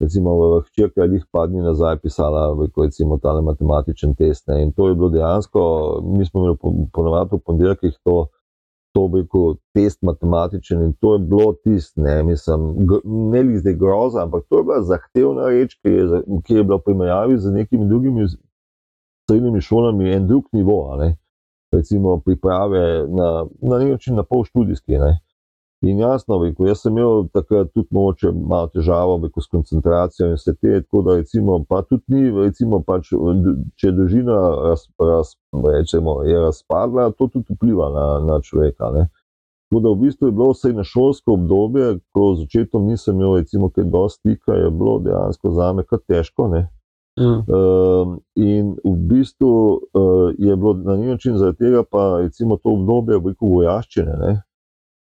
recimo 0.00 0.34
v 0.40 0.62
hčerki 0.68 1.00
ali 1.00 1.20
pa 1.32 1.46
dni 1.46 1.62
nazaj 1.62 1.98
pisala, 2.02 2.48
kot 2.74 2.84
recimo 2.84 3.18
ta 3.18 3.40
matematičen 3.40 4.14
test. 4.14 4.48
Ne. 4.48 4.62
In 4.62 4.72
to 4.72 4.88
je 4.88 4.94
bilo 4.94 5.08
dejansko, 5.08 5.60
mi 6.04 6.26
smo 6.26 6.40
imeli 6.40 6.86
ponovadi 6.92 7.36
v 7.36 7.40
ponedeljkih 7.46 7.98
to, 8.04 8.26
to 8.92 9.08
bi 9.08 9.20
rekel, 9.22 9.54
test 9.74 10.02
matematičen 10.02 10.82
in 10.82 10.92
to 10.92 11.14
je 11.14 11.18
bilo 11.18 11.52
tisto, 11.64 12.00
ne, 12.02 12.22
mislim, 12.22 12.88
ne 13.30 13.42
li 13.42 13.58
zdaj 13.58 13.74
groza, 13.74 14.24
ampak 14.24 14.44
to 14.48 14.58
je 14.58 14.64
bila 14.64 14.82
zahtevna 14.82 15.48
reč, 15.48 15.76
ki 15.82 15.92
je, 15.92 16.22
ki 16.44 16.54
je 16.54 16.64
bila 16.64 16.80
v 16.80 16.86
primerjavi 16.88 17.38
z 17.38 17.52
nekimi 17.54 17.86
drugimi 17.88 18.26
srednjimi 19.30 19.60
šolami 19.60 20.10
en 20.12 20.26
drug 20.26 20.48
nivo, 20.52 20.96
ne. 20.98 21.16
recimo 21.72 22.18
priprave 22.20 23.06
na, 23.08 23.46
na 23.62 23.78
nek 23.78 23.90
način 23.90 24.16
na 24.16 24.22
pol 24.22 24.44
študijski. 24.44 24.98
Ne. 24.98 25.20
In 25.82 25.98
jasno, 25.98 26.36
veliko, 26.38 26.66
jaz 26.68 26.82
sem 26.84 26.92
imel 26.92 27.22
takrat 27.32 27.70
tudi 27.72 27.88
moče 27.96 28.34
malo 28.36 28.68
težavo 28.68 29.14
veliko, 29.16 29.40
s 29.40 29.48
koncentracijo 29.48 30.26
in 30.28 30.34
vse 30.36 30.52
te, 30.54 30.82
tako 30.82 31.02
da 31.06 31.14
recimo, 31.16 31.54
pa 31.68 31.80
tudi 31.82 32.02
ni, 32.12 32.24
recimo, 32.36 32.82
pač, 32.84 33.08
če 33.80 33.88
je 33.88 33.92
družina 33.96 34.36
raz, 34.66 34.82
raz, 35.00 35.30
rečemo, 35.64 36.18
je 36.28 36.42
razpadla, 36.42 37.06
to 37.16 37.30
tudi 37.32 37.56
vpliva 37.56 37.88
na, 37.94 38.04
na 38.26 38.36
človeka. 38.44 38.90
Ne. 38.92 39.06
Tako 39.70 39.80
da 39.86 39.94
v 39.94 40.00
bistvu 40.02 40.28
je 40.28 40.34
bilo 40.36 40.50
vse 40.52 40.74
na 40.76 40.84
šolsko 40.84 41.38
obdobje, 41.38 41.94
ko 42.12 42.34
z 42.34 42.44
začetkom 42.44 42.84
nisem 42.90 43.16
imel, 43.16 43.38
recimo, 43.40 43.72
kaj 43.72 43.88
dosti 43.88 44.34
stika, 44.34 44.58
je 44.60 44.68
bilo 44.82 44.98
dejansko 45.06 45.54
za 45.56 45.70
me 45.72 45.86
kar 45.88 46.04
težko. 46.04 46.50
Ne. 46.52 46.66
Mm. 47.20 47.40
Uh, 47.48 48.12
in 48.36 48.76
v 48.84 48.94
bistvu 49.08 49.48
uh, 49.48 50.28
je 50.36 50.60
bilo 50.60 50.76
na 50.84 51.00
nek 51.00 51.16
način 51.16 51.40
zaradi 51.40 51.64
tega, 51.64 51.86
pa 51.88 52.20
recimo 52.20 52.60
to 52.60 52.76
obdobje 52.76 53.16
veliko 53.16 53.48
vojaščine. 53.56 54.20
Ne 54.26 54.36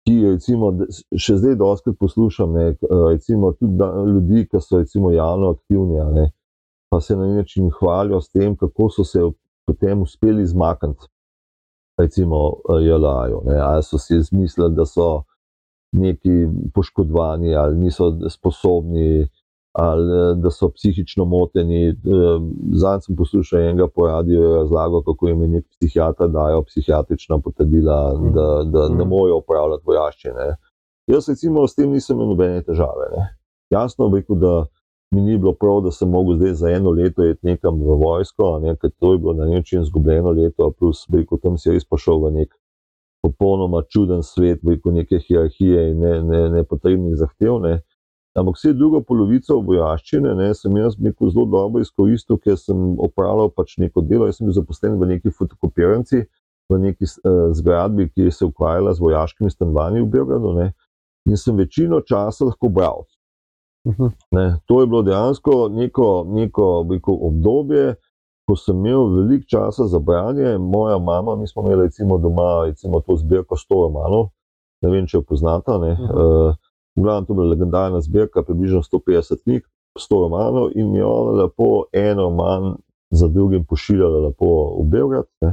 ki 0.09 0.17
recimo, 0.25 0.71
še 1.13 1.37
zdaj 1.37 1.59
dosti 1.61 1.93
poslušam, 1.93 2.55
ne, 2.57 2.69
recimo, 3.11 3.53
tudi 3.59 3.77
da, 3.77 3.91
ljudi, 4.09 4.47
ki 4.49 4.61
so 4.65 4.81
recimo, 4.81 5.13
javno 5.13 5.53
aktivni, 5.57 6.01
ne, 6.17 6.31
pa 6.89 7.01
se 7.05 7.17
na 7.17 7.27
nek 7.29 7.43
način 7.45 7.69
hvalijo 7.77 8.21
s 8.25 8.33
tem, 8.33 8.57
kako 8.57 8.89
so 8.95 9.05
se 9.05 9.21
potem 9.69 10.03
uspeli 10.03 10.43
izmakniti, 10.43 11.11
recimo, 12.01 12.41
JLA-ju. 12.81 13.43
Ali 13.61 13.85
so 13.85 14.01
si 14.01 14.17
izmislili, 14.17 14.73
da 14.75 14.87
so 14.89 15.25
neki 15.93 16.49
poškodovani, 16.75 17.53
ali 17.57 17.77
niso 17.77 18.15
sposobni 18.33 19.29
ali 19.79 20.03
eh, 20.03 20.35
da 20.43 20.51
so 20.51 20.69
psihično 20.69 21.25
moteni. 21.25 21.89
Eh, 21.89 21.95
Zanj 22.73 23.01
sem 23.01 23.17
poslušal 23.17 23.61
enega 23.61 23.87
po 23.95 24.07
radiju 24.07 24.55
razlago, 24.55 25.03
kako 25.03 25.29
jim 25.29 25.43
je 25.43 25.49
nek 25.49 25.65
psihiater 25.71 26.29
dajo 26.29 26.63
psihiatrična 26.63 27.39
potrdila, 27.39 27.99
mm. 28.15 28.33
da, 28.35 28.49
da 28.73 28.89
ne 28.89 29.05
mm. 29.05 29.09
morejo 29.09 29.37
upravljati 29.37 29.83
vojaščine. 29.87 30.49
Jaz 31.07 31.29
recimo 31.29 31.67
s 31.67 31.75
tem 31.75 31.91
nisem 31.91 32.17
imel 32.17 32.29
nobene 32.29 32.63
težave. 32.63 33.07
Ne. 33.17 33.29
Jasno 33.71 34.09
bi 34.09 34.19
rekel, 34.19 34.37
da 34.37 34.67
mi 35.15 35.21
ni 35.21 35.39
bilo 35.39 35.53
prav, 35.55 35.81
da 35.81 35.91
sem 35.91 36.11
mogel 36.11 36.37
zdaj 36.37 36.55
za 36.55 36.71
eno 36.71 36.91
leto 36.91 37.25
iti 37.25 37.47
nekam 37.47 37.79
v 37.81 37.97
vojsko, 38.03 38.59
ne, 38.63 38.75
ker 38.77 38.91
to 38.91 39.13
je 39.13 39.19
bilo 39.19 39.33
na 39.35 39.47
nek 39.47 39.63
način 39.63 39.83
izgubljeno 39.83 40.31
leto, 40.31 40.73
plus 40.79 41.05
bi 41.09 41.23
rekel, 41.23 41.39
tam 41.43 41.59
si 41.59 41.71
res 41.71 41.87
prišel 41.87 42.19
v 42.25 42.33
nek 42.41 42.59
popolnoma 43.23 43.83
čuden 43.89 44.23
svet, 44.23 44.59
veliko 44.63 44.91
neke 44.91 45.19
hierarhije 45.19 45.91
in 45.91 46.03
nepotrebnih 46.53 47.13
ne, 47.13 47.15
ne 47.15 47.23
zahtev. 47.23 47.61
Ne. 47.63 47.81
Ampak 48.37 48.57
vse 48.57 48.73
drugo 48.77 49.01
polovico 49.03 49.57
vojaščine 49.65 50.35
ne, 50.35 50.51
sem 50.55 50.77
jaz 50.77 50.97
zelo 50.99 51.47
dobro 51.49 51.81
izkoristil, 51.83 52.39
ker 52.39 52.59
sem 52.61 52.77
opravljal 53.01 53.51
pač 53.51 53.77
neko 53.79 54.03
delo. 54.05 54.29
Jaz 54.29 54.39
sem 54.39 54.47
bil 54.47 54.55
zaposlen 54.55 54.99
v 55.01 55.15
neki 55.15 55.33
fotokopiranci, 55.35 56.25
v 56.69 56.79
neki 56.79 57.09
uh, 57.09 57.49
zgradbi, 57.57 58.11
ki 58.13 58.31
se 58.31 58.45
je 58.45 58.51
ukvarjala 58.51 58.95
z 58.95 59.03
vojaškimi 59.03 59.51
stanovanji 59.51 60.05
v 60.05 60.11
Beogradu. 60.13 60.53
Ne, 60.59 60.73
in 61.29 61.41
sem 61.41 61.57
večino 61.57 62.01
časa 62.01 62.45
lahko 62.45 62.69
bral. 62.69 63.07
Uh 63.85 63.95
-huh. 63.95 64.13
ne, 64.31 64.61
to 64.67 64.81
je 64.81 64.87
bilo 64.87 65.03
dejansko 65.03 65.69
neko, 65.73 66.27
neko 66.29 66.85
biko, 66.89 67.19
obdobje, 67.23 67.95
ko 68.49 68.57
sem 68.57 68.77
imel 68.77 69.09
veliko 69.15 69.45
časa 69.49 69.87
za 69.87 69.99
branje. 69.99 70.59
Moja 70.59 70.99
mama, 70.99 71.37
mi 71.37 71.47
smo 71.47 71.63
imeli 71.63 71.83
recimo, 71.83 72.19
doma 72.19 72.65
recimo, 72.65 73.01
to 73.01 73.17
zbirko 73.17 73.57
100 73.57 73.83
romanov, 73.83 74.29
ne 74.83 74.91
vem, 74.91 75.07
če 75.07 75.17
jo 75.17 75.23
poznate. 75.23 75.73
Uh 75.73 75.79
-huh. 75.81 76.49
uh, 76.49 76.55
Glavno, 77.03 77.27
to 77.27 77.33
je 77.33 77.37
bila 77.37 77.49
legendarna 77.49 78.01
zbirka, 78.01 78.43
približno 78.43 78.83
150 78.83 79.43
knjig, 79.43 79.63
100 79.99 80.21
romanov, 80.21 80.71
in 80.75 80.91
mi 80.93 80.99
je 80.99 81.05
ona 81.05 81.43
lepo 81.43 81.85
en 81.93 82.19
roman 82.19 82.77
za 83.11 83.29
drugim 83.29 83.65
pošiljala 83.65 84.29
v 84.29 84.85
Beograd. 84.85 85.25
Uh 85.43 85.51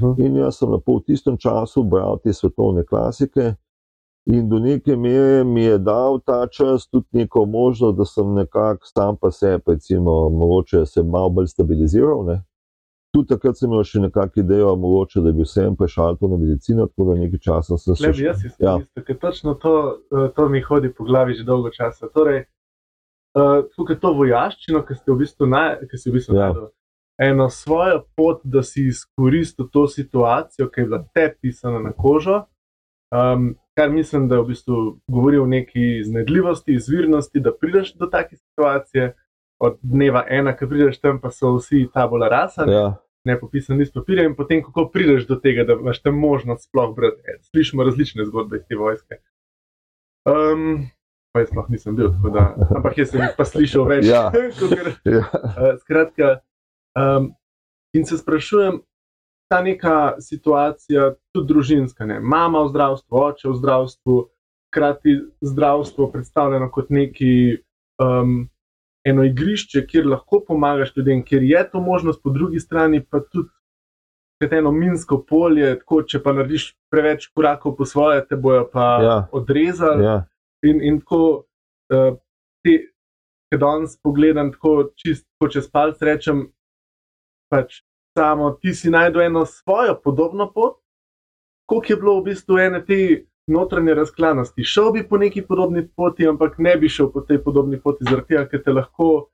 -huh. 0.00 0.26
In 0.26 0.36
jaz 0.36 0.58
sem 0.58 0.70
lepo 0.70 0.96
v 0.96 1.02
tistem 1.06 1.36
času 1.36 1.82
bral 1.82 2.18
te 2.24 2.32
svetovne 2.32 2.84
klasike, 2.84 3.54
in 4.26 4.48
do 4.48 4.58
neke 4.58 4.96
mere 4.96 5.44
mi 5.44 5.62
je 5.62 5.78
dal 5.78 6.20
ta 6.26 6.46
čas 6.46 6.88
tudi 6.88 7.06
neko 7.12 7.44
možnost, 7.44 7.98
da 7.98 8.04
sem 8.04 8.34
nekako 8.34 8.86
sam 8.86 9.16
pa 9.16 9.30
se, 9.30 9.58
recimo, 9.66 10.28
mogoče 10.28 10.86
se 10.86 11.02
malo 11.02 11.30
bolj 11.30 11.46
stabiliziral. 11.46 12.24
Ne? 12.24 12.44
Tudi 13.10 13.26
takrat 13.32 13.58
sem 13.58 13.66
imel 13.66 13.82
še 13.86 14.04
nekakšno 14.04 14.44
idejo, 14.44 14.74
mogoče, 14.78 15.20
da 15.24 15.32
bi 15.34 15.42
vsem 15.42 15.74
prešal 15.76 16.14
to 16.20 16.28
na 16.30 16.36
medicino, 16.38 16.86
tako 16.86 17.08
da 17.08 17.16
nekaj 17.18 17.40
časa 17.42 17.78
sem 17.78 17.96
se 17.96 18.04
znašel. 18.04 18.26
Jaz 18.26 18.42
sem 18.44 18.52
ja. 18.62 18.74
isto, 18.78 19.02
ker 19.06 19.18
točno 19.18 19.54
to, 19.58 19.72
eh, 20.14 20.28
to 20.36 20.48
mi 20.48 20.62
hodi 20.62 20.92
po 20.94 21.04
glavi 21.08 21.34
že 21.34 21.46
dolgo 21.48 21.72
časa. 21.74 22.06
Torej, 22.14 22.44
uh, 23.34 23.64
tukaj 23.74 23.98
to 24.02 24.12
vojaščino, 24.14 24.84
ki 24.86 24.94
ste 24.94 25.10
v 25.10 25.16
bistvu, 25.24 25.48
naj, 25.50 25.80
ki 25.90 25.98
ste 25.98 26.10
v 26.12 26.18
bistvu 26.20 26.36
ja. 26.38 26.46
najdel, 26.46 26.68
eno 27.26 27.48
svojo 27.50 28.04
pot, 28.16 28.44
da 28.44 28.62
si 28.62 28.86
izkoristil 28.92 29.66
to 29.74 29.88
situacijo, 29.90 30.68
ki 30.70 30.80
je 30.80 30.86
bila 30.86 31.02
te 31.14 31.26
pisana 31.42 31.82
na 31.82 31.92
kožo. 31.92 32.44
Um, 33.10 33.56
kar 33.74 33.90
mislim, 33.90 34.28
da 34.30 34.38
je 34.38 34.42
v 34.44 34.52
bistvu 34.52 34.76
govori 35.10 35.38
o 35.38 35.46
neki 35.50 35.98
iznedljivosti, 35.98 36.78
izvirnosti, 36.78 37.42
da 37.42 37.50
prideš 37.60 37.94
do 37.98 38.06
take 38.06 38.36
situacije, 38.36 39.14
od 39.60 39.78
dneva 39.82 40.24
ena, 40.28 40.54
ki 40.56 40.68
prideš 40.68 41.00
tam, 41.00 41.20
pa 41.20 41.30
so 41.30 41.54
vsi 41.58 41.84
tabula 41.94 42.28
rasa, 42.32 42.64
ja. 42.70 42.84
ne 43.28 43.36
popisan 43.40 43.80
iz 43.80 43.92
papirja, 43.92 44.24
in 44.24 44.36
potem 44.36 44.62
kako 44.64 44.86
prideš 44.92 45.26
do 45.28 45.36
tega, 45.40 45.66
da 45.68 45.76
imaš 45.76 46.00
tam 46.02 46.16
možnost 46.18 46.68
sploh 46.68 46.94
brati. 46.96 47.20
E, 47.24 47.36
slišimo 47.50 47.84
različne 47.84 48.24
zgodbe 48.24 48.60
iz 48.60 48.64
te 48.68 48.78
vojske. 48.80 49.20
Um, 50.28 50.86
pa 51.32 51.44
jaz 51.44 51.52
sploh 51.52 51.68
nisem 51.72 51.96
bil, 51.96 52.12
da, 52.32 52.54
ampak 52.76 52.98
jaz 52.98 53.12
sem 53.12 53.20
jih 53.20 53.34
pa 53.36 53.44
slišal 53.44 53.88
več. 53.88 54.08
Ja. 54.08 54.30
ja. 55.16 55.26
Uh, 55.28 55.74
skratka, 55.82 56.38
um, 56.96 57.32
in 57.96 58.08
se 58.08 58.18
sprašujem, 58.18 58.80
ta 59.50 59.60
neka 59.66 60.20
situacija, 60.22 61.14
tudi 61.34 61.52
družinska, 61.52 62.06
ne? 62.06 62.20
mama 62.22 62.62
v 62.64 62.70
zdravstvu, 62.70 63.16
oče 63.18 63.48
v 63.50 63.56
zdravstvu, 63.58 64.18
hkrati 64.70 65.16
zdravstvo 65.42 66.06
predstavljeno 66.12 66.68
kot 66.70 66.92
neki 66.94 67.32
um, 67.98 68.46
eno 69.04 69.24
igrišče, 69.24 69.86
kjer 69.86 70.06
lahko 70.06 70.42
pomagaš 70.46 70.92
ljudem, 70.96 71.24
kjer 71.24 71.42
je 71.42 71.62
to 71.70 71.80
možnost, 71.80 72.22
po 72.22 72.30
drugi 72.30 72.60
strani 72.60 73.04
pa 73.04 73.20
tudi. 73.20 73.48
Eno 74.40 74.70
minsko 74.72 75.18
polje, 75.28 75.74
tako 75.82 75.98
če 76.08 76.22
pa 76.24 76.32
narediš 76.32 76.70
preveč 76.88 77.26
korakov 77.36 77.74
po 77.76 77.84
svoje, 77.84 78.22
te 78.24 78.38
bojo 78.40 78.62
pa 78.72 78.86
ja. 79.02 79.16
odrezali. 79.36 80.04
Ja. 80.04 80.14
In, 80.64 80.80
in 80.80 81.00
tako, 81.02 81.44
uh, 81.92 82.14
te, 82.64 82.76
ki 83.52 83.58
danes 83.60 83.98
pogledam, 84.00 84.48
tako 84.54 84.94
čisto 84.96 85.50
čez 85.52 85.68
palce 85.68 86.08
rečem, 86.08 86.46
pač 87.52 87.82
samo 88.16 88.54
ti 88.62 88.72
si 88.74 88.90
najdel 88.90 89.26
eno 89.26 89.44
svojo 89.46 89.98
podobno 90.00 90.48
pot, 90.52 90.80
koliko 91.68 91.92
je 91.92 91.96
bilo 91.96 92.16
v 92.20 92.24
bistvu 92.30 92.58
ene 92.58 92.80
te 92.84 93.00
notranje 93.50 93.94
razklanosti. 93.94 94.64
Šel 94.64 94.92
bi 94.92 95.08
po 95.08 95.18
neki 95.18 95.42
podobni 95.42 95.88
poti, 95.88 96.28
ampak 96.28 96.58
ne 96.58 96.76
bi 96.76 96.88
šel 96.88 97.10
po 97.12 97.20
tej 97.20 97.42
podobni 97.44 97.80
poti, 97.80 98.06
zaradi 98.08 98.34
tega, 98.34 98.46
ker 98.48 98.64
te 98.64 98.72
lahko. 98.72 99.28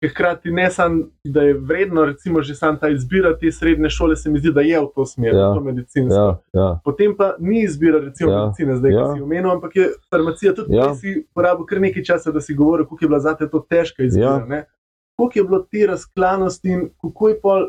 Hkrati 0.00 0.48
ne 0.48 0.70
samo, 0.72 1.02
da 1.24 1.42
je 1.44 1.54
vredno, 1.54 2.06
recimo, 2.08 2.40
že 2.42 2.54
sam 2.56 2.78
ta 2.80 2.88
izbira 2.88 3.34
te 3.38 3.50
srednje 3.52 3.90
šole, 3.90 4.16
se 4.16 4.30
mi 4.30 4.38
zdi, 4.40 4.48
da 4.56 4.62
je 4.64 4.78
v 4.80 4.86
to 4.94 5.04
smer, 5.06 5.34
ja, 5.34 5.50
to 5.54 5.60
medicinsko. 5.60 6.14
Ja, 6.16 6.38
ja. 6.56 6.68
Potem 6.84 7.12
pa 7.16 7.34
ni 7.38 7.64
izbira, 7.66 8.00
recimo, 8.00 8.32
ja, 8.32 8.46
medicine, 8.46 8.76
zdaj, 8.78 8.92
ja. 8.92 9.02
ki 9.02 9.18
si 9.18 9.22
omenil, 9.26 9.50
ampak 9.50 9.76
je 9.76 9.90
farmacija 10.10 10.54
tudi, 10.56 10.78
ja. 10.78 10.86
ki 10.88 10.96
si 11.02 11.26
porabil 11.36 11.68
kar 11.68 11.82
nekaj 11.84 12.06
časa, 12.08 12.32
da 12.32 12.40
si 12.40 12.56
govoril, 12.56 12.88
kako 12.88 13.04
je 13.04 13.08
bila 13.12 13.20
za 13.20 13.34
te 13.36 13.50
to 13.50 13.60
težka 13.60 14.08
izbira. 14.08 14.40
Ja. 14.48 14.62
Koliko 15.20 15.38
je 15.38 15.44
bilo 15.44 15.60
te 15.68 15.86
razklanosti 15.86 16.72
in 16.72 16.88
kako 17.02 17.28
je 17.28 17.40
pol 17.44 17.68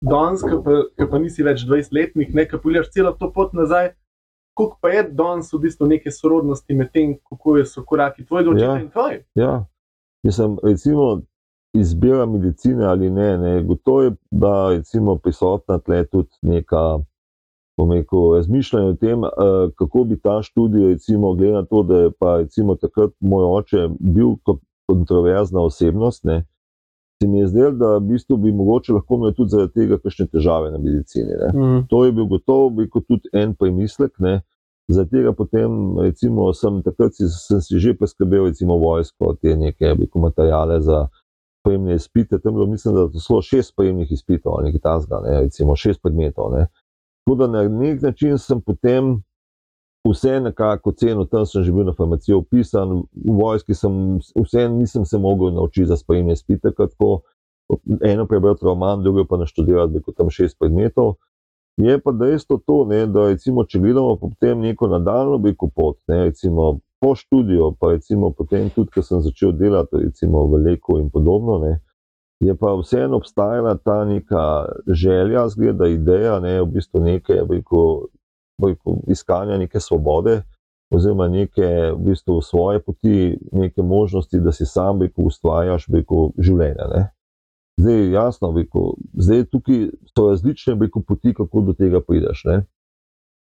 danes, 0.00 0.40
ki 0.48 0.62
pa, 0.64 1.06
pa 1.10 1.20
nisi 1.20 1.44
več 1.44 1.66
20-letnik, 1.68 2.32
nekaj 2.32 2.60
pogledaš 2.62 2.88
celo 2.94 3.12
to 3.20 3.28
pot 3.32 3.52
nazaj. 3.52 3.92
Kako 4.56 4.78
pa 4.80 4.88
je 4.88 5.02
danes 5.12 5.52
v 5.52 5.58
bistvu 5.58 5.86
neke 5.86 6.10
sorodnosti 6.10 6.74
med 6.74 6.92
tem, 6.92 7.16
kako 7.28 7.58
so 7.64 7.84
koraki 7.84 8.24
tvojega 8.26 8.50
očeta 8.50 8.72
ja, 8.72 8.80
in 8.80 8.90
tvoje? 8.90 9.24
Ja, 9.34 9.64
mislim, 10.24 10.58
recimo, 10.62 11.20
izbira 11.74 12.26
medicine 12.26 12.84
ali 12.84 13.10
ne, 13.10 13.38
ne 13.38 13.62
gotovo 13.62 14.02
je, 14.02 14.14
da 14.30 14.70
je 14.72 14.82
prisotna 15.22 15.78
tle 15.78 16.06
tudi 16.06 16.30
neka. 16.42 16.98
Razmišljanje 18.36 18.88
o 18.88 18.94
tem, 18.94 19.22
uh, 19.22 19.30
kako 19.76 20.04
bi 20.04 20.16
ta 20.20 20.42
študij, 20.42 20.86
recimo, 20.88 21.34
glede 21.34 21.52
na 21.52 21.64
to, 21.64 21.82
da 21.82 21.98
je 21.98 22.10
pa 22.18 22.36
recimo, 22.36 22.74
takrat 22.74 23.10
moj 23.20 23.44
oče 23.44 23.88
bil 24.00 24.28
kontroverzna 24.88 25.60
osebnost, 25.60 26.24
ne, 26.24 26.36
uh, 26.36 26.55
se 27.22 27.28
mi 27.28 27.38
je 27.38 27.46
zdelo, 27.46 27.70
da 27.70 27.96
v 27.96 28.00
bistvu 28.00 28.36
bi 28.36 28.52
mogoče 28.52 28.92
lahko 28.92 29.14
imel 29.14 29.32
tudi 29.34 29.50
zaradi 29.50 29.72
tega 29.72 29.98
kakšne 29.98 30.26
težave 30.26 30.70
na 30.70 30.78
medicini. 30.78 31.32
Mm. 31.54 31.86
To 31.88 32.04
je 32.04 32.12
bil 32.12 32.26
gotovo 32.26 32.70
bi 32.70 32.88
tudi 32.90 33.28
en 33.32 33.54
premislek. 33.54 34.18
Ne. 34.18 34.40
Zaradi 34.88 35.10
tega 35.10 35.32
potem, 35.32 35.98
recimo, 35.98 36.52
sem 36.54 36.82
takrat 36.82 37.16
si, 37.16 37.28
sem 37.28 37.60
si 37.60 37.78
že 37.78 37.94
preskrbel, 37.98 38.46
recimo, 38.46 38.76
vojsko, 38.78 39.34
te 39.42 39.56
neke 39.56 39.94
biko, 39.98 40.20
materijale 40.20 40.80
za 40.80 41.06
pojemne 41.64 41.94
izpite. 41.94 42.38
Tam 42.38 42.54
bilo, 42.54 42.66
mislim, 42.66 42.94
da 42.94 43.08
so 43.20 43.40
šest 43.42 43.74
pojemnih 43.76 44.12
izpitov, 44.12 44.60
nekaj 44.62 44.80
tasga, 44.80 45.20
ne, 45.24 45.40
recimo 45.48 45.76
šest 45.76 46.02
predmetov. 46.02 46.52
Ne. 46.52 46.66
Tako 47.24 47.36
da 47.40 47.46
na 47.46 47.68
nek 47.68 48.02
način 48.02 48.38
sem 48.38 48.60
potem 48.60 49.22
vse 50.10 50.40
nekako 50.40 50.92
cenil, 50.92 51.26
tam 51.26 51.46
sem 51.46 51.64
že 51.64 51.72
bil 51.72 51.84
na 51.84 51.92
farmaciji 51.92 52.34
opisan, 52.34 53.02
v 53.12 53.36
vojski 53.40 53.74
sem 53.74 54.18
vse 54.34 54.68
nisem 54.68 55.04
se 55.04 55.18
mogel 55.18 55.54
naučiti 55.54 55.86
za 55.86 55.96
sprejemanje 55.96 56.36
spite, 56.36 56.70
tako 56.76 57.20
eno 58.04 58.26
prebrati 58.26 58.64
roman, 58.64 59.02
drugo 59.02 59.24
pa 59.24 59.36
naštudirati, 59.36 59.92
da 59.92 59.98
je 59.98 60.14
tam 60.16 60.30
šest 60.30 60.58
predmetov. 60.58 61.14
Je 61.76 62.00
pa 62.00 62.12
dejstvo 62.12 62.60
to, 62.66 62.84
ne, 62.84 63.06
da 63.06 63.28
recimo, 63.28 63.64
če 63.64 63.78
gledamo 63.78 64.16
potem 64.16 64.60
neko 64.60 64.88
nadaljno 64.88 65.38
biko 65.38 65.68
pot, 65.68 65.98
ne, 66.08 66.24
recimo 66.24 66.78
po 67.00 67.14
študiju, 67.14 67.74
pa 67.80 67.90
recimo 67.92 68.30
potem 68.30 68.70
tudi, 68.70 68.90
ko 68.94 69.02
sem 69.02 69.20
začel 69.20 69.52
delati 69.52 70.00
recimo 70.06 70.46
v 70.46 70.62
Leku 70.64 70.98
in 70.98 71.10
podobno, 71.10 71.58
ne, 71.58 71.74
je 72.40 72.54
pa 72.56 72.72
vseeno 72.80 73.16
obstajala 73.20 73.74
ta 73.76 74.04
neka 74.04 74.64
želja, 74.88 75.48
zgleda 75.48 75.88
ideja, 75.88 76.40
ne, 76.40 76.62
v 76.62 76.66
bistvu 76.78 77.00
neke, 77.04 77.42
biko, 77.48 78.08
iskanja 79.08 79.58
neke 79.58 79.80
svobode, 79.80 80.42
oziroma 80.90 81.28
neke 81.28 81.66
v 81.92 81.98
bistvu 81.98 82.40
svoje 82.42 82.82
poti, 82.82 83.38
neke 83.52 83.82
možnosti, 83.82 84.40
da 84.40 84.52
si 84.52 84.66
sam 84.66 84.98
beko, 84.98 85.22
ustvarjaš 85.22 85.88
beko, 85.88 86.30
življenje. 86.38 86.88
Ne? 86.94 87.02
Zdaj, 87.80 88.10
jasno, 88.12 88.52
beko, 88.52 88.94
zdaj 89.12 89.44
tukaj 89.52 89.88
so 90.14 90.30
različne 90.30 90.74
beko, 90.74 91.02
poti, 91.02 91.34
kako 91.34 91.66
do 91.66 91.74
tega 91.76 92.00
prideš. 92.00 92.44
Ne? 92.46 92.62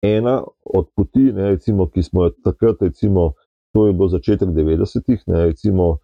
Ena 0.07 0.41
od 0.65 0.93
poti, 0.97 1.33
ne, 1.33 1.51
recimo, 1.57 1.89
ki 1.89 2.03
smo 2.03 2.25
jo 2.29 2.37
takrat, 2.45 2.83
recimo, 2.83 3.33
to 3.75 3.87
je 3.87 3.93
bilo 3.93 4.09
začetek 4.09 4.49
90-ih, 4.49 5.27
recimo. 5.27 5.99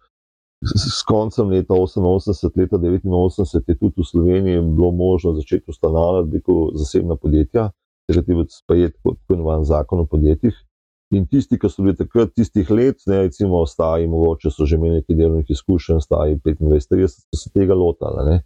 S 0.65 1.03
koncem 1.05 1.51
leta 1.53 1.75
88, 1.77 2.55
leta 2.57 2.77
89 2.81 3.67
je 3.67 3.75
tudi 3.77 4.01
v 4.01 4.05
Sloveniji 4.05 4.61
bilo 4.61 4.89
možno 4.91 5.35
začeti 5.37 5.69
ustanavljati 5.69 6.41
zasebna 6.73 7.15
podjetja, 7.15 7.69
relativno 8.09 8.45
sprejet 8.49 8.95
kot 9.03 9.19
imenovan 9.29 9.65
zakon 9.65 9.99
o 9.99 10.05
podjetjih. 10.05 10.55
In 11.15 11.23
tisti, 11.31 11.55
ki 11.55 11.69
so 11.71 11.85
bili 11.85 11.95
takrat 11.95 12.33
tistih 12.35 12.67
let, 12.71 12.99
ne 13.07 13.21
recimo, 13.23 13.61
stari, 13.65 14.07
mogoče 14.11 14.51
so 14.51 14.65
že 14.67 14.75
imeli 14.75 14.99
nekaj 14.99 15.15
delovnih 15.15 15.51
izkušenj, 15.55 16.01
stari 16.03 16.35
25-30, 16.43 17.07
so 17.07 17.39
se 17.39 17.51
tega 17.53 17.75
lotali. 17.75 18.25
Ne. 18.27 18.41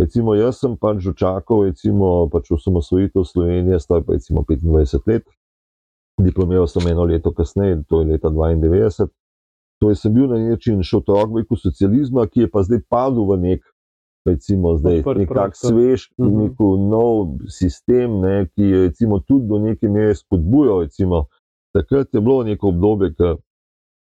Recimo, 0.00 0.34
jaz 0.34 0.62
sem 0.62 0.78
pač 0.80 1.04
dočakal, 1.04 1.66
recimo, 1.68 2.28
pač 2.32 2.48
osamosvojitev 2.56 3.26
Slovenije, 3.28 3.80
star 3.84 4.00
pa 4.06 4.16
recimo 4.16 4.46
25 4.48 5.12
let, 5.12 5.28
diplomiral 6.24 6.68
sem 6.68 6.88
eno 6.88 7.04
leto 7.04 7.34
kasneje, 7.36 7.82
to 7.88 8.00
je 8.00 8.14
leta 8.14 8.32
92. 8.32 9.10
Torej, 9.80 9.96
sem 9.96 10.14
bil 10.14 10.28
na 10.28 10.36
nek 10.40 10.56
način 10.56 10.80
še 10.84 10.98
otrok 11.00 11.36
v 11.36 11.56
socializmu, 11.56 12.24
ki 12.32 12.46
je 12.46 12.48
pa 12.52 12.64
zdaj 12.64 12.82
padel 12.88 13.28
v 13.28 13.36
nek 13.44 13.69
recimo 14.26 14.76
zdaj 14.76 14.98
Odprt 14.98 15.18
nekak 15.18 15.34
prostor. 15.36 15.70
svež, 15.70 16.00
Mhm. 16.18 16.36
neko 16.38 16.64
nov 16.78 17.14
sistem, 17.48 18.20
ne, 18.20 18.46
ki 18.46 18.62
je 18.62 18.78
recimo 18.82 19.18
tudi 19.18 19.46
do 19.46 19.58
neke 19.58 19.88
mere 19.88 20.14
spodbujal. 20.14 20.80
Recimo, 20.80 21.24
takrat 21.74 22.14
je 22.14 22.20
bilo 22.20 22.42
neko 22.42 22.68
obdobje, 22.68 23.14
ki 23.14 23.22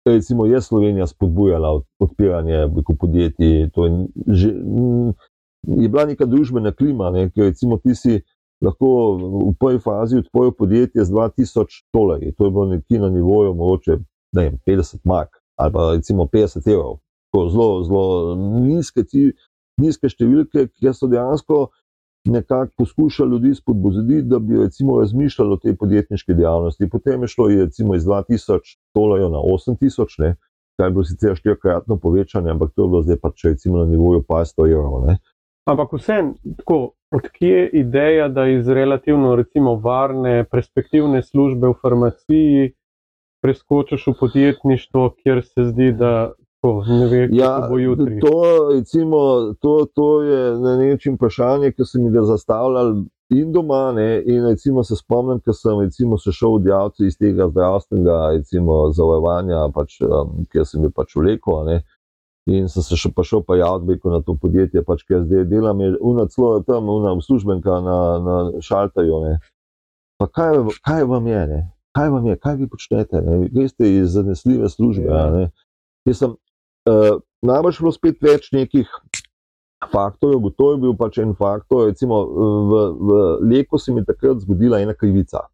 recimo, 0.07 0.45
je 0.45 0.61
Slovenija 0.61 1.07
spodbujala 1.07 1.69
od- 1.69 1.85
odpiranje 1.99 2.67
podjetij. 2.99 3.69
To 3.69 3.85
je, 3.85 3.91
že, 4.27 4.49
je 5.63 5.89
bila 5.89 6.05
neka 6.05 6.25
družbena 6.25 6.71
klima, 6.71 7.09
ne, 7.09 7.29
ki 7.29 7.41
recimo 7.43 7.77
ti 7.77 7.95
si 7.95 8.21
lahko 8.61 8.87
v 9.49 9.55
prvi 9.55 9.79
fazi 9.79 10.17
odprl 10.17 10.51
podjetje 10.51 11.05
z 11.05 11.11
2000 11.11 11.83
dolarji. 11.93 12.31
To 12.31 12.45
je 12.45 12.51
bilo 12.51 12.65
nekje 12.65 12.99
na 12.99 13.09
nivoju 13.09 13.53
mogoče 13.53 13.97
ne 14.33 14.43
vem, 14.43 14.57
50 14.59 14.99
mark 15.03 15.29
ali 15.55 15.71
pa 15.73 15.91
recimo 15.91 16.25
50 16.25 16.67
evrov. 16.67 16.97
Tako 17.31 17.49
Zelo, 17.49 17.83
zelo 17.83 18.35
nizke, 18.61 19.03
nizke 19.81 20.09
številke, 20.09 20.67
ki 20.69 20.93
so 20.93 21.09
dejansko 21.11 21.67
nekako 22.25 22.71
poskušali 22.77 23.31
ljudi 23.31 23.55
spodbuditi, 23.55 24.21
da 24.29 24.39
bi 24.39 24.57
recimo 24.57 24.99
razmišljali 24.99 25.53
o 25.53 25.57
tej 25.57 25.75
podjetniški 25.75 26.33
dejavnosti. 26.37 26.89
Potem 26.89 27.21
je 27.21 27.27
šlo 27.27 27.47
recimo 27.47 27.95
iz 27.95 28.05
2000 28.05 28.77
dolarjev 28.95 29.31
na 29.33 29.41
8000, 29.41 30.19
ne, 30.19 30.35
kar 30.77 30.87
je 30.87 30.91
bilo 30.91 31.03
sicer 31.03 31.35
štirikratno 31.35 31.97
povečanje, 31.97 32.51
ampak 32.51 32.71
to 32.75 32.83
je 32.85 32.89
bilo 32.89 33.01
zdaj 33.01 33.17
pač 33.21 33.45
recimo 33.45 33.77
na 33.77 33.85
nivoju 33.85 34.23
pa 34.27 34.45
100 34.45 34.69
evrov. 34.71 35.05
Ne. 35.07 35.17
Ampak 35.69 35.93
vseeno, 35.93 36.35
tako, 36.57 36.93
odkje 37.13 37.57
je 37.57 37.69
ideja, 37.81 38.27
da 38.29 38.47
iz 38.47 38.69
relativno 38.69 39.35
recimo, 39.35 39.75
varne, 39.75 40.43
perspektivne 40.51 41.23
službe 41.23 41.67
v 41.67 41.79
farmaciji 41.81 42.71
preskočiš 43.41 44.07
v 44.07 44.13
podjetništvo, 44.19 45.09
kjer 45.23 45.43
se 45.45 45.65
zdi, 45.69 45.91
da 45.91 46.33
tako, 46.61 46.83
ne 46.87 47.07
ve, 47.07 47.29
Ja, 47.31 47.67
bo 47.69 47.77
jutri. 47.77 48.19
to, 48.19 48.69
recimo, 48.73 49.53
to, 49.59 49.85
to 49.95 50.21
je 50.21 50.57
na 50.59 50.77
način 50.77 51.15
vprašanje, 51.15 51.71
ki 51.71 51.85
sem 51.85 52.13
ga 52.13 52.21
zastavljal 52.23 53.03
in 53.29 53.51
doma. 53.51 53.91
Ne, 53.91 54.23
in 54.25 54.45
recimo 54.45 54.83
se 54.83 54.95
spomnim, 54.95 55.39
ko 55.39 55.53
sem 55.53 55.79
recimo, 55.79 56.17
se 56.17 56.31
šel 56.31 56.57
v 56.57 56.67
javce 56.69 57.05
iz 57.07 57.17
tega 57.17 57.49
zdravstvenega 57.49 58.29
recimo, 58.37 58.91
zavarovanja, 58.91 59.71
pač, 59.73 60.01
um, 60.01 60.45
kjer 60.51 60.65
sem 60.65 60.81
bil 60.81 60.91
pač 60.91 61.15
vlekel. 61.15 61.65
ne, 61.65 61.83
In 62.49 62.65
sem 62.69 62.81
se 62.83 62.97
še 62.97 63.11
pa 63.13 63.21
šel 63.23 63.43
pa 63.45 63.55
javiti 63.55 64.09
na 64.09 64.21
to 64.21 64.33
podjetje, 64.33 64.81
pač, 64.83 65.03
ker 65.05 65.21
zdaj 65.23 65.45
delam, 65.45 65.79
je 65.81 65.97
una 66.01 66.25
celo 66.27 66.59
tam, 66.65 66.89
una 66.89 67.13
uslužbenka 67.13 67.81
na, 67.85 67.97
na 68.19 68.61
šalterju. 68.61 69.19
Ne. 69.23 69.39
Pa 70.17 70.27
kaj, 70.27 70.57
kaj 70.81 71.03
vam 71.05 71.27
je, 71.27 71.47
ne? 71.47 71.59
kaj 71.93 72.09
vam 72.09 72.25
je, 72.25 72.35
kaj 72.37 72.55
vi 72.55 72.67
počnete? 72.67 73.21
Ne? 73.21 73.49
Veste 73.53 73.85
iz 73.85 74.13
zanesljive 74.17 74.69
službe. 74.69 75.05
Ja. 75.05 75.49
Jaz 76.05 76.17
sem 76.17 76.33
najbrž 76.85 77.79
bilo 77.79 77.91
spet 77.91 78.21
več 78.21 78.51
nekih 78.51 78.89
faktorjev, 79.91 80.51
to 80.57 80.71
je 80.71 80.77
bil 80.81 80.93
pač 80.97 81.17
en 81.21 81.33
faktor. 81.37 81.87
Recimo, 81.89 82.21
v, 82.25 82.81
v 82.99 83.09
Leku 83.51 83.77
se 83.77 83.93
mi 83.93 84.01
je 84.01 84.09
takrat 84.11 84.43
zgodila 84.43 84.81
ena 84.81 84.93
krivica. 84.93 85.47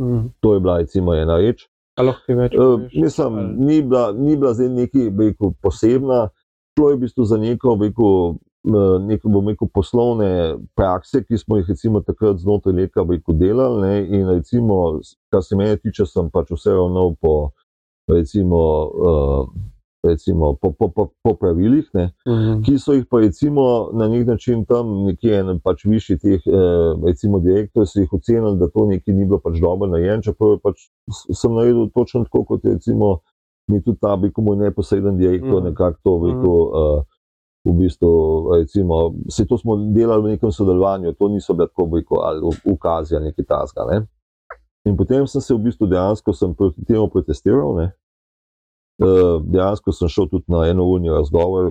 Mhm. 0.00 0.28
To 0.40 0.54
je 0.54 0.60
bila 0.60 0.78
recimo 0.78 1.14
ena 1.14 1.38
reč. 1.38 1.66
Več 2.28 2.54
Uh, 2.54 2.80
mislim, 2.94 3.34
Ali- 3.34 3.54
ni 3.58 3.82
bila, 3.82 4.12
ni 4.12 4.36
bila 4.36 4.54
zdaj 4.54 4.68
neki 4.68 5.08
rekel, 5.10 5.50
posebna, 5.62 6.28
šlo 6.78 6.90
je 6.90 6.96
v 6.96 7.00
bistvu 7.00 7.24
za 7.24 7.36
neko, 7.36 7.74
rekel, 7.80 8.36
eh, 8.70 8.98
neko 9.02 9.28
bom 9.28 9.48
rekel, 9.48 9.66
poslovne 9.66 10.58
prakse, 10.78 11.24
ki 11.26 11.38
smo 11.38 11.58
jih 11.58 11.66
recimo 11.66 12.00
takrat 12.00 12.38
znotraj 12.38 12.74
Leka 12.74 13.02
rekel, 13.02 13.34
delali. 13.34 13.82
Ne, 13.82 14.06
in 14.06 14.28
recimo, 14.30 15.00
kar 15.30 15.42
se 15.42 15.56
mene 15.56 15.74
tiče, 15.76 16.06
sem 16.06 16.30
pač 16.30 16.54
vse 16.54 16.70
ravnal 16.70 17.16
po, 17.18 17.50
recimo, 18.06 18.60
uh, 18.86 19.50
recimo 20.04 20.54
po, 20.54 20.72
po, 20.72 20.88
po, 20.88 21.08
po 21.22 21.34
pravilih. 21.34 21.88
Ne, 21.94 22.10
Mhm. 22.26 22.62
ki 22.62 22.78
so 22.78 22.92
jih 22.92 23.06
pa 23.10 23.18
recimo 23.18 23.90
na 23.92 24.08
nek 24.08 24.26
način 24.26 24.64
tam 24.64 25.04
nekje 25.04 25.38
en 25.38 25.60
pač 25.60 25.84
višji 25.84 26.18
teh 26.18 26.40
eh, 26.46 26.52
recimo 27.06 27.40
direktorji 27.40 27.86
so 27.86 28.00
jih 28.00 28.12
ocenili, 28.12 28.58
da 28.58 28.68
to 28.68 28.86
nekaj 28.86 29.14
ni 29.14 29.24
bilo 29.24 29.38
pač 29.38 29.60
dobro 29.60 29.86
narejen, 29.86 30.22
čeprav 30.22 30.58
pač 30.62 30.76
sem 31.32 31.54
naredil 31.54 31.88
točno 31.90 32.24
tako, 32.24 32.44
kot 32.44 32.64
je 32.64 32.72
recimo 32.72 33.18
mi 33.68 33.82
tudi 33.82 33.98
ta 34.00 34.16
bi 34.16 34.32
moj 34.36 34.56
neposreden 34.56 35.18
direktor 35.18 35.60
Mhm. 35.60 35.64
nekako 35.64 35.98
to 36.02 36.20
rekel. 36.26 36.50
Uh, 36.50 37.02
V 37.64 37.72
bistvu, 37.72 38.08
recimo, 38.54 39.12
vse 39.26 39.44
to 39.44 39.58
smo 39.58 39.76
delali 39.92 40.22
v 40.22 40.28
nekem 40.28 40.52
sodelovanju, 40.52 41.12
to 41.12 41.28
niso 41.28 41.54
bile 41.54 41.66
tako, 41.68 41.90
rekel, 41.92 42.16
ali 42.22 42.40
ukazi 42.64 43.16
ali 43.16 43.24
nekaj 43.24 43.44
tasga. 43.44 43.84
Ne? 43.84 44.06
In 44.86 44.96
potem 44.96 45.26
sem 45.26 45.40
se 45.40 45.54
v 45.54 45.58
bistvu 45.58 45.86
dejansko 45.86 46.32
proti 46.56 46.84
temu 46.84 47.08
protestiral. 47.08 47.74
Ne? 47.76 47.92
Uh, 48.98 49.38
dejansko 49.46 49.92
sem 49.92 50.08
šel 50.10 50.26
tudi 50.26 50.44
na 50.50 50.64
enourni 50.66 51.10
razgovor, 51.10 51.68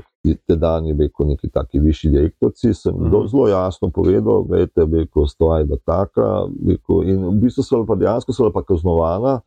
tedaj 0.47 0.87
je 0.87 0.93
bil 0.93 1.09
neki 1.27 1.49
taki 1.51 1.79
višji 1.79 2.11
direktorci. 2.11 2.73
Sem 2.73 2.95
Mhm. 2.95 3.03
mm 3.03 3.11
-hmm. 3.11 3.27
zelo 3.27 3.47
jasno 3.47 3.89
povedal, 3.89 4.43
da 4.47 4.57
je 4.57 4.67
rekel, 4.93 5.27
stvar 5.27 5.59
je 5.61 5.77
taka. 5.85 6.47
Rekel, 6.67 7.03
in 7.03 7.25
v 7.25 7.31
bistvu 7.31 7.63
so 7.63 7.85
pa 7.85 7.95
dejansko 7.95 8.33
so 8.33 8.51
pa 8.53 8.63
kaznovana, 8.63 9.41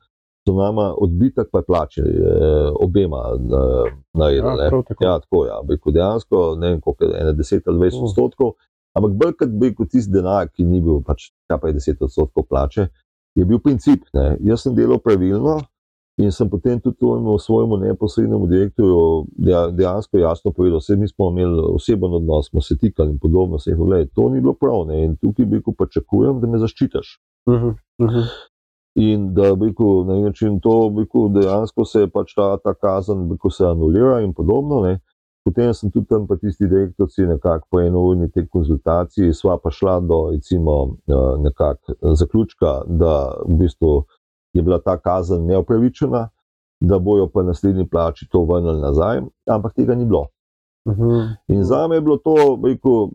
so 0.48 0.54
nama 0.54 0.94
odbitek 0.98 1.48
pa 1.52 1.58
je 1.58 1.64
plačali 1.64 2.10
eh, 2.10 2.70
obema 2.80 3.16
eh, 3.34 3.92
naredili. 4.14 4.48
Ja, 4.48 4.56
ne. 4.56 4.68
prav 4.68 4.82
tako. 4.88 5.04
Ja, 5.04 5.18
tako. 5.20 5.46
Ja. 5.46 5.60
Rekel, 5.68 5.92
Dejansko 5.92 6.56
ne 6.58 6.68
vem, 6.70 6.80
koliko 6.80 7.04
je 7.04 7.20
ene 7.20 7.32
10 7.32 7.60
ali 7.66 7.78
20 7.78 7.98
Mm. 8.00 8.04
odstotkov, 8.04 8.52
ampak 8.96 9.12
bolj 9.12 9.32
kot 9.38 9.48
bi 9.48 9.68
rekel 9.68 9.86
tisti 9.86 10.12
denar, 10.12 10.48
ki 10.48 10.64
ni 10.64 10.80
bil 10.80 11.00
pač 11.06 11.30
kaj 11.48 11.60
pa 11.60 11.68
je 11.68 11.74
10 11.74 12.02
odstotkov 12.04 12.44
plače, 12.48 12.88
je 13.34 13.44
bil 13.44 13.58
princip. 13.58 14.00
Ne. 14.12 14.36
Jaz 14.40 14.60
sem 14.62 14.74
delal 14.74 14.98
pravilno 14.98 15.60
in 16.20 16.32
sem 16.32 16.50
potem 16.50 16.80
tudi 16.80 16.96
temu 16.96 17.38
svojemu 17.38 17.76
neposrednemu 17.76 18.46
direktorju 18.46 19.26
deja- 19.38 19.70
dejansko 19.70 20.18
jasno 20.18 20.52
povedal, 20.52 20.78
vse 20.78 20.96
mi 20.96 21.08
smo 21.08 21.30
imeli 21.30 21.62
oseben 21.74 22.14
odnos, 22.14 22.48
smo 22.50 22.60
se 22.60 22.78
tikali 22.78 23.10
in 23.10 23.18
podobno. 23.18 23.56
Rekel, 23.66 23.84
"Glej, 23.84 24.06
to 24.14 24.28
ni 24.28 24.40
bilo 24.40 24.54
prav 24.54 24.86
ne. 24.86 25.04
in 25.04 25.16
tukaj 25.16 25.46
bi 25.46 25.56
rekel, 25.56 25.74
pričakujem, 25.74 26.40
da 26.40 26.46
me 26.46 26.58
zaščitiš. 26.58 27.18
Mhm. 27.48 27.68
Mhm. 28.02 28.20
In 28.94 29.34
da 29.34 29.54
bi 29.54 29.66
rekel, 29.66 30.04
na 30.06 30.14
nek 30.14 30.24
način 30.24 30.60
to 30.60 30.94
rekel, 30.98 31.28
dejansko 31.30 31.84
se 31.84 32.00
je 32.00 32.08
pač 32.08 32.34
ta, 32.34 32.56
ta 32.56 32.74
kazen 32.74 33.30
rekel, 33.30 33.50
se 33.50 33.64
anulira 33.66 34.20
in 34.20 34.32
podobno. 34.34 34.80
Ne. 34.82 35.00
Potem 35.44 35.74
sem 35.74 35.90
tudi 35.90 36.06
tam, 36.06 36.26
pa 36.26 36.36
tisti 36.36 36.66
direktorci, 36.68 37.22
nekako 37.26 37.66
po 37.70 37.80
enourni 37.80 38.30
te 38.30 38.46
konzultaciji, 38.46 39.32
sva 39.32 39.56
pa 39.62 39.70
šla 39.70 40.00
do 40.00 40.30
recimo, 40.30 40.96
eh, 41.08 41.14
nekako 41.42 41.94
zaključka, 42.14 42.82
da 42.88 43.14
v 43.48 43.54
bistvu 43.58 44.04
je 44.52 44.62
bila 44.62 44.78
ta 44.78 44.98
kazen 44.98 45.46
neupravičena, 45.46 46.28
da 46.80 46.98
bojo 46.98 47.26
pa 47.28 47.42
naslednji 47.42 47.88
plači 47.88 48.28
to 48.28 48.44
vrnili 48.44 48.80
nazaj, 48.80 49.20
ampak 49.46 49.74
tega 49.74 49.94
ni 49.94 50.04
bilo. 50.04 50.26
Mhm. 50.88 51.20
In 51.48 51.64
za 51.64 51.88
me 51.88 51.96
je 51.96 52.00
bilo 52.00 52.16
to, 52.16 52.58
rekel, 52.64 53.08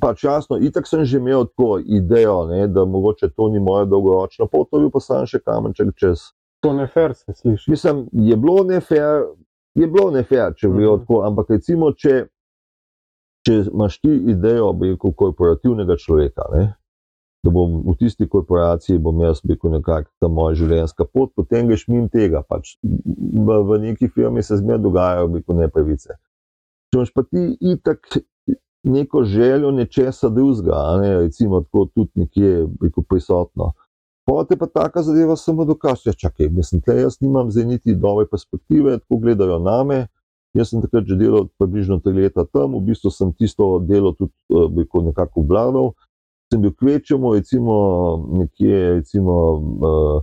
pač 0.00 0.24
jasno, 0.24 0.58
itak 0.62 0.86
sem 0.86 1.04
že 1.04 1.18
imel 1.18 1.44
tako 1.46 1.78
idejo, 1.86 2.46
ne, 2.46 2.66
da 2.68 2.84
mogoče 2.84 3.28
to 3.36 3.48
ni 3.48 3.60
moja 3.60 3.84
dolgoročna 3.84 4.46
pot, 4.46 4.68
to 4.70 4.76
je 4.76 4.80
bil 4.80 4.90
pa 4.90 5.00
sam 5.00 5.26
še 5.26 5.40
kamenček 5.42 5.94
čez. 5.96 6.30
To 6.60 6.72
ne 6.72 6.86
fer 6.86 7.14
se 7.14 7.32
sliši. 7.34 7.70
Mislim, 7.70 8.06
je 8.12 8.36
bilo 8.36 8.64
nefer, 8.64 9.22
je 9.74 9.86
bilo 9.86 10.10
nefer, 10.10 10.54
če 10.54 10.68
bi 10.68 10.84
Mhm. 10.84 10.94
mm. 10.94 10.98
tako, 11.00 11.22
ampak 11.26 11.50
recimo, 11.50 11.92
če, 11.92 12.26
če 13.46 13.54
imaš 13.72 14.00
ti 14.00 14.14
idejo, 14.14 14.72
bi 14.72 14.90
rekel, 14.94 15.12
korporativnega 15.12 15.96
človeka, 15.96 16.42
ne, 16.54 16.74
da 17.44 17.50
bom 17.54 17.82
v 17.86 17.94
tisti 17.98 18.26
korporaciji, 18.28 18.98
bom 18.98 19.20
jaz, 19.22 19.40
rekel, 19.48 19.70
nekako 19.76 20.10
ta 20.20 20.30
moja 20.32 20.56
življenjska 20.58 21.06
pot, 21.06 21.30
potem 21.38 21.68
greš 21.70 21.86
mimo 21.88 22.08
tega. 22.12 22.42
Pač 22.42 22.76
v, 22.82 23.58
v 23.68 23.78
neki 23.84 24.10
firmi 24.14 24.42
se 24.42 24.58
zmeraj 24.58 24.82
dogajajo, 24.84 25.30
rekel, 25.36 25.60
nepravice. 25.62 26.18
Če 26.88 26.98
imaš 26.98 27.12
pa 27.14 27.24
ti 27.28 27.44
itak 27.74 28.18
neko 28.88 29.22
željo 29.28 29.70
nečesa 29.70 30.30
drugega, 30.32 30.80
ne, 31.02 31.12
recimo 31.26 31.60
tako 31.66 31.86
tudi 31.94 32.24
nekje 32.24 32.66
rekel, 32.82 33.04
prisotno. 33.08 33.72
Pote 34.28 34.58
pa 34.60 34.66
taka 34.66 35.02
zadeva 35.02 35.36
samo 35.40 35.64
dokaz, 35.64 36.02
ja, 36.04 36.12
čakaj, 36.12 36.50
mislim, 36.52 36.82
tle 36.84 36.98
jaz 37.00 37.16
nimam 37.20 37.50
zdaj 37.50 37.64
niti 37.64 37.94
dobre 37.94 38.26
perspektive, 38.28 38.98
tako 38.98 39.22
gledajo 39.22 39.58
name. 39.58 40.06
Jaz 40.56 40.72
sem 40.72 40.82
takrat 40.82 41.04
že 41.06 41.16
delal 41.16 41.46
približno 41.60 42.00
tri 42.00 42.12
leta 42.16 42.44
tam, 42.44 42.74
v 42.76 42.88
bistvu 42.88 43.12
sem 43.12 43.32
tisto 43.36 43.78
delo 43.84 44.14
tudi 44.16 44.32
eh, 44.50 45.02
nekako 45.04 45.44
obvladal. 45.44 45.92
Sem 46.48 46.62
bil 46.64 46.72
kvečemu, 46.72 47.34
recimo 47.36 47.74
nekje, 48.32 48.78
recimo, 49.00 49.32
uh, 49.52 50.22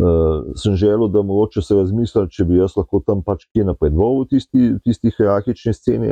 uh, 0.00 0.54
sem 0.56 0.76
želel, 0.76 1.08
da 1.12 1.22
mogoče 1.22 1.62
se 1.62 1.76
razmisli, 1.76 2.24
če 2.30 2.46
bi 2.48 2.56
jaz 2.56 2.76
lahko 2.76 3.02
tam 3.06 3.20
pač 3.22 3.44
kje 3.52 3.66
napredoval 3.68 4.22
v 4.22 4.30
tisti, 4.30 4.70
tisti 4.84 5.12
hierarhični 5.18 5.74
sceni. 5.76 6.08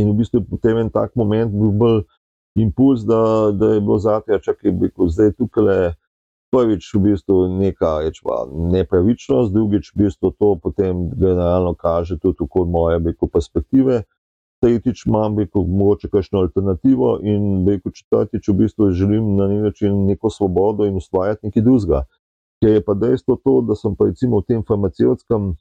In 0.00 0.12
v 0.12 0.16
bistvu 0.22 0.40
je 0.40 0.48
potem 0.48 0.80
en 0.80 0.88
tak 0.90 1.12
moment 1.20 1.52
bil 1.52 1.74
bolj 1.76 2.00
impuls, 2.56 3.04
da, 3.04 3.50
da 3.52 3.74
je 3.74 3.80
bilo 3.80 3.98
zate, 3.98 4.38
čakaj, 4.40 4.72
bi 4.72 4.88
rekel, 4.88 5.10
zdaj 5.12 5.34
tukaj 5.36 5.64
le 5.64 5.78
prvič 6.50 6.88
v 6.94 7.00
bistvu 7.10 7.46
neka 7.60 8.00
rečva, 8.04 8.42
nepravičnost, 8.50 9.52
drugič 9.54 9.92
v 9.94 10.04
bistvu 10.04 10.32
to 10.34 10.56
potem 10.58 11.10
generalno 11.14 11.74
kaže 11.74 12.18
tudi 12.18 12.48
moje 12.66 12.98
perspektive. 13.32 14.02
Tretjič 14.60 15.06
imam 15.06 15.38
rekel, 15.38 15.64
mogoče 15.64 16.10
kakšno 16.12 16.42
alternativo 16.44 17.18
in 17.22 17.66
rekel, 17.68 17.92
četrtič 17.92 18.48
v 18.48 18.54
bistvu 18.58 18.90
želim 18.92 19.36
na 19.36 19.48
nek 19.48 19.62
način 19.62 20.06
neko 20.06 20.30
svobodo 20.30 20.84
in 20.84 20.96
ustvarjati 20.96 21.46
nekaj 21.46 21.62
drugega. 21.62 22.04
Ker 22.60 22.70
je 22.76 22.84
pa 22.84 22.94
dejstvo 22.94 23.38
to, 23.44 23.60
da 23.60 23.74
sem 23.74 23.96
pa 23.96 24.10
recimo 24.10 24.40
v 24.40 24.48
tem 24.48 24.64
farmacevtskem 24.68 25.54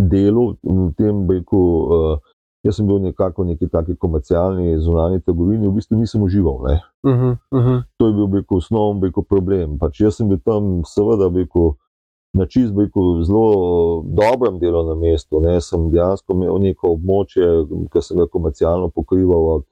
delu, 0.00 0.54
v 0.62 0.88
tem 0.96 1.26
rekel, 1.28 1.60
uh, 1.60 2.32
Jaz 2.66 2.80
sem 2.80 2.86
bil 2.88 2.98
nekako 2.98 3.44
v 3.44 3.54
neki 3.54 3.68
taki 3.70 3.94
komercialni 3.94 4.74
zunanji 4.82 5.22
trgovini, 5.22 5.68
v 5.68 5.78
bistvu 5.78 6.00
nisem 6.00 6.22
užival. 6.22 6.58
Ne. 6.66 6.74
Uh 7.06 7.12
-huh, 7.14 7.36
uh 7.52 7.64
-huh. 7.64 7.82
To 7.98 8.06
je 8.06 8.12
bil 8.12 8.26
rekel, 8.32 8.58
osnovni 8.58 9.06
rekel, 9.06 9.22
problem. 9.22 9.78
Pač 9.78 10.00
jaz 10.00 10.16
sem 10.16 10.28
bil 10.28 10.40
tam, 10.44 10.82
seveda, 10.84 11.30
rekel, 11.30 11.76
na 12.36 12.46
čist 12.46 12.76
rekel, 12.76 13.22
zelo 13.24 14.02
dobrem 14.06 14.58
delovnem 14.58 14.98
mestu. 14.98 15.40
Ne. 15.40 15.60
Sem 15.60 15.90
dejansko 15.90 16.36
imel 16.36 16.58
neko 16.62 16.94
območje, 16.96 17.48
ki 17.92 18.02
sem 18.02 18.20
ga 18.20 18.28
komercialno 18.32 18.90
pokrival 18.94 19.48
od, 19.56 19.66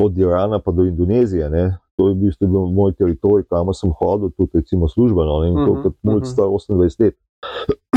od 0.00 0.18
Irana 0.18 0.60
pa 0.62 0.72
do 0.72 0.86
Indonezije. 0.88 1.50
Ne. 1.50 1.64
To 1.98 2.08
je 2.08 2.14
v 2.14 2.22
bistvu 2.24 2.48
bil 2.48 2.70
moj 2.72 2.94
teritorij, 2.96 3.44
kamor 3.50 3.76
sem 3.76 3.92
hodil, 3.98 4.30
tudi 4.32 4.62
recimo 4.62 4.88
službeno. 4.88 5.40
Ne. 5.42 5.50
In 5.50 5.58
to 5.58 5.72
Mhm, 5.74 5.82
kot 5.82 5.98
mulj 6.02 6.22
mhm. 6.22 6.30
star 6.30 6.48
28 6.48 7.00
let. 7.02 7.18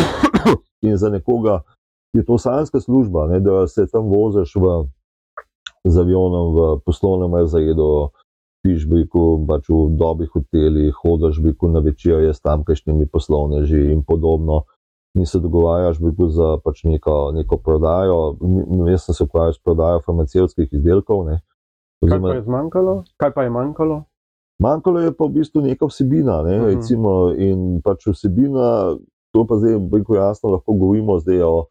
In 0.88 0.98
za 0.98 1.10
nekoga 1.10 1.62
je 2.14 2.26
to 2.26 2.38
sanska 2.38 2.80
služba, 2.80 3.28
ne, 3.28 3.40
da 3.40 3.68
se 3.68 3.88
tam 3.88 4.10
voziš 4.12 4.56
v, 4.56 4.84
z 5.88 6.00
avionom 6.00 6.54
v 6.56 6.60
poslovnem 6.86 7.34
razredu, 7.34 8.10
piš 8.64 8.86
biku, 8.88 9.44
pač 9.48 9.68
v 9.70 9.98
dobrih 10.00 10.30
hotelih, 10.34 10.94
hodiš 11.04 11.40
biku 11.44 11.68
na 11.68 11.80
večerje 11.80 12.34
s 12.34 12.42
tamkajšnjimi 12.42 13.08
poslovneži 13.12 13.92
in 13.92 14.04
podobno. 14.04 14.64
In 15.16 15.26
se 15.26 15.40
dogovarjaš 15.40 16.00
biku 16.00 16.30
za 16.30 16.58
pač 16.64 16.84
neko, 16.84 17.32
neko 17.36 17.58
prodajo. 17.58 18.38
Jaz 18.90 19.06
sem 19.06 19.16
se 19.16 19.24
ukvarjal 19.24 19.54
s 19.54 19.60
prodajo 19.60 20.00
farmacevtskih 20.06 20.72
izdelkov. 20.74 21.26
Ne. 21.28 21.42
Kaj 22.10 22.22
pa 22.22 22.34
je 22.34 22.42
zmanjkalo? 22.42 23.04
Kaj 23.18 23.34
pa 23.34 23.44
je 23.44 23.50
manjkalo? 23.50 24.04
Manjkalo 24.60 25.00
je 25.00 25.12
pa 25.14 25.26
v 25.26 25.30
bistvu 25.38 25.62
neka 25.62 25.86
vsebina. 25.86 26.42
Ne, 26.44 26.58
Mhm. 26.58 26.62
uh 26.62 26.68
-huh. 26.68 26.76
recimo, 26.76 27.34
in 27.38 27.82
pač 27.82 28.08
vsebina, 28.08 28.98
to 29.34 29.46
pa 29.48 29.56
zdaj 29.58 29.78
veliko 29.92 30.16
jasno 30.16 30.50
lahko 30.50 30.74
govorimo 30.74 31.20
zdaj 31.20 31.42
o 31.42 31.66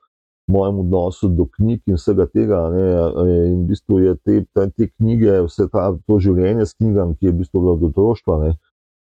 mojem 0.52 0.82
odnosu 0.84 1.30
do 1.32 1.46
knjig 1.56 1.80
in 1.90 1.98
vsega 1.98 2.26
tega. 2.30 2.64
Ne, 2.74 2.84
in 3.48 3.62
v 3.62 3.70
bistvu 3.70 4.02
je 4.02 4.16
te, 4.20 4.42
te, 4.54 4.66
te 4.76 4.88
knjige, 4.90 5.40
vse 5.48 5.68
ta, 5.72 5.88
to 6.06 6.18
življenje 6.20 6.68
s 6.68 6.76
knjigami, 6.78 7.16
ki 7.16 7.28
je 7.28 7.32
v 7.32 7.40
bistvu 7.40 7.62
bilo 7.62 7.78
od 7.78 7.88
otroštva. 7.90 8.38
Ne, 8.44 8.52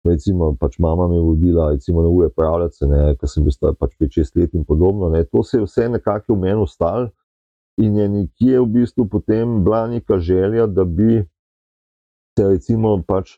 Recimo, 0.06 0.52
pač 0.54 0.78
mama 0.78 1.08
me 1.10 1.16
je 1.16 1.22
vodila 1.22 1.70
recimo, 1.72 2.02
na 2.02 2.08
ure 2.08 2.28
pravljice, 2.30 2.86
ker 3.18 3.28
sem 3.28 3.44
bil 3.44 3.52
star 3.52 3.74
pač 3.74 3.96
5-6 4.00 4.38
let 4.38 4.54
in 4.54 4.64
podobno. 4.64 5.10
Ne. 5.10 5.24
To 5.34 5.42
se 5.42 5.58
je 5.58 5.64
vse 5.66 5.88
nekako 5.90 6.36
v 6.36 6.44
meni 6.46 6.62
ustalo 6.62 7.10
in 7.78 7.96
je 7.98 8.06
nekje 8.08 8.60
v 8.60 8.68
bistvu 8.78 9.08
potem 9.10 9.58
bila 9.64 9.86
neka 9.90 10.18
želja, 10.18 10.66
da 10.66 10.84
bi 10.84 11.24
se 12.38 12.48
recimo 12.48 13.02
pač 13.06 13.36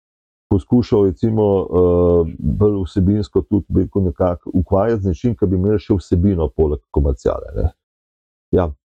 poskušal 0.51 1.05
recimo, 1.05 1.45
uh, 1.63 2.29
bolj 2.39 2.83
vsebinsko 2.85 3.43
tudi 3.43 3.89
nekako 3.95 4.51
ukvarjati 4.55 5.03
z 5.03 5.07
nečim, 5.07 5.37
ki 5.37 5.47
bi 5.47 5.57
imel 5.57 5.79
še 5.79 5.95
vsebino, 5.95 6.49
poleg 6.57 6.81
komerciale. 6.91 7.53
Ne. 7.57 7.69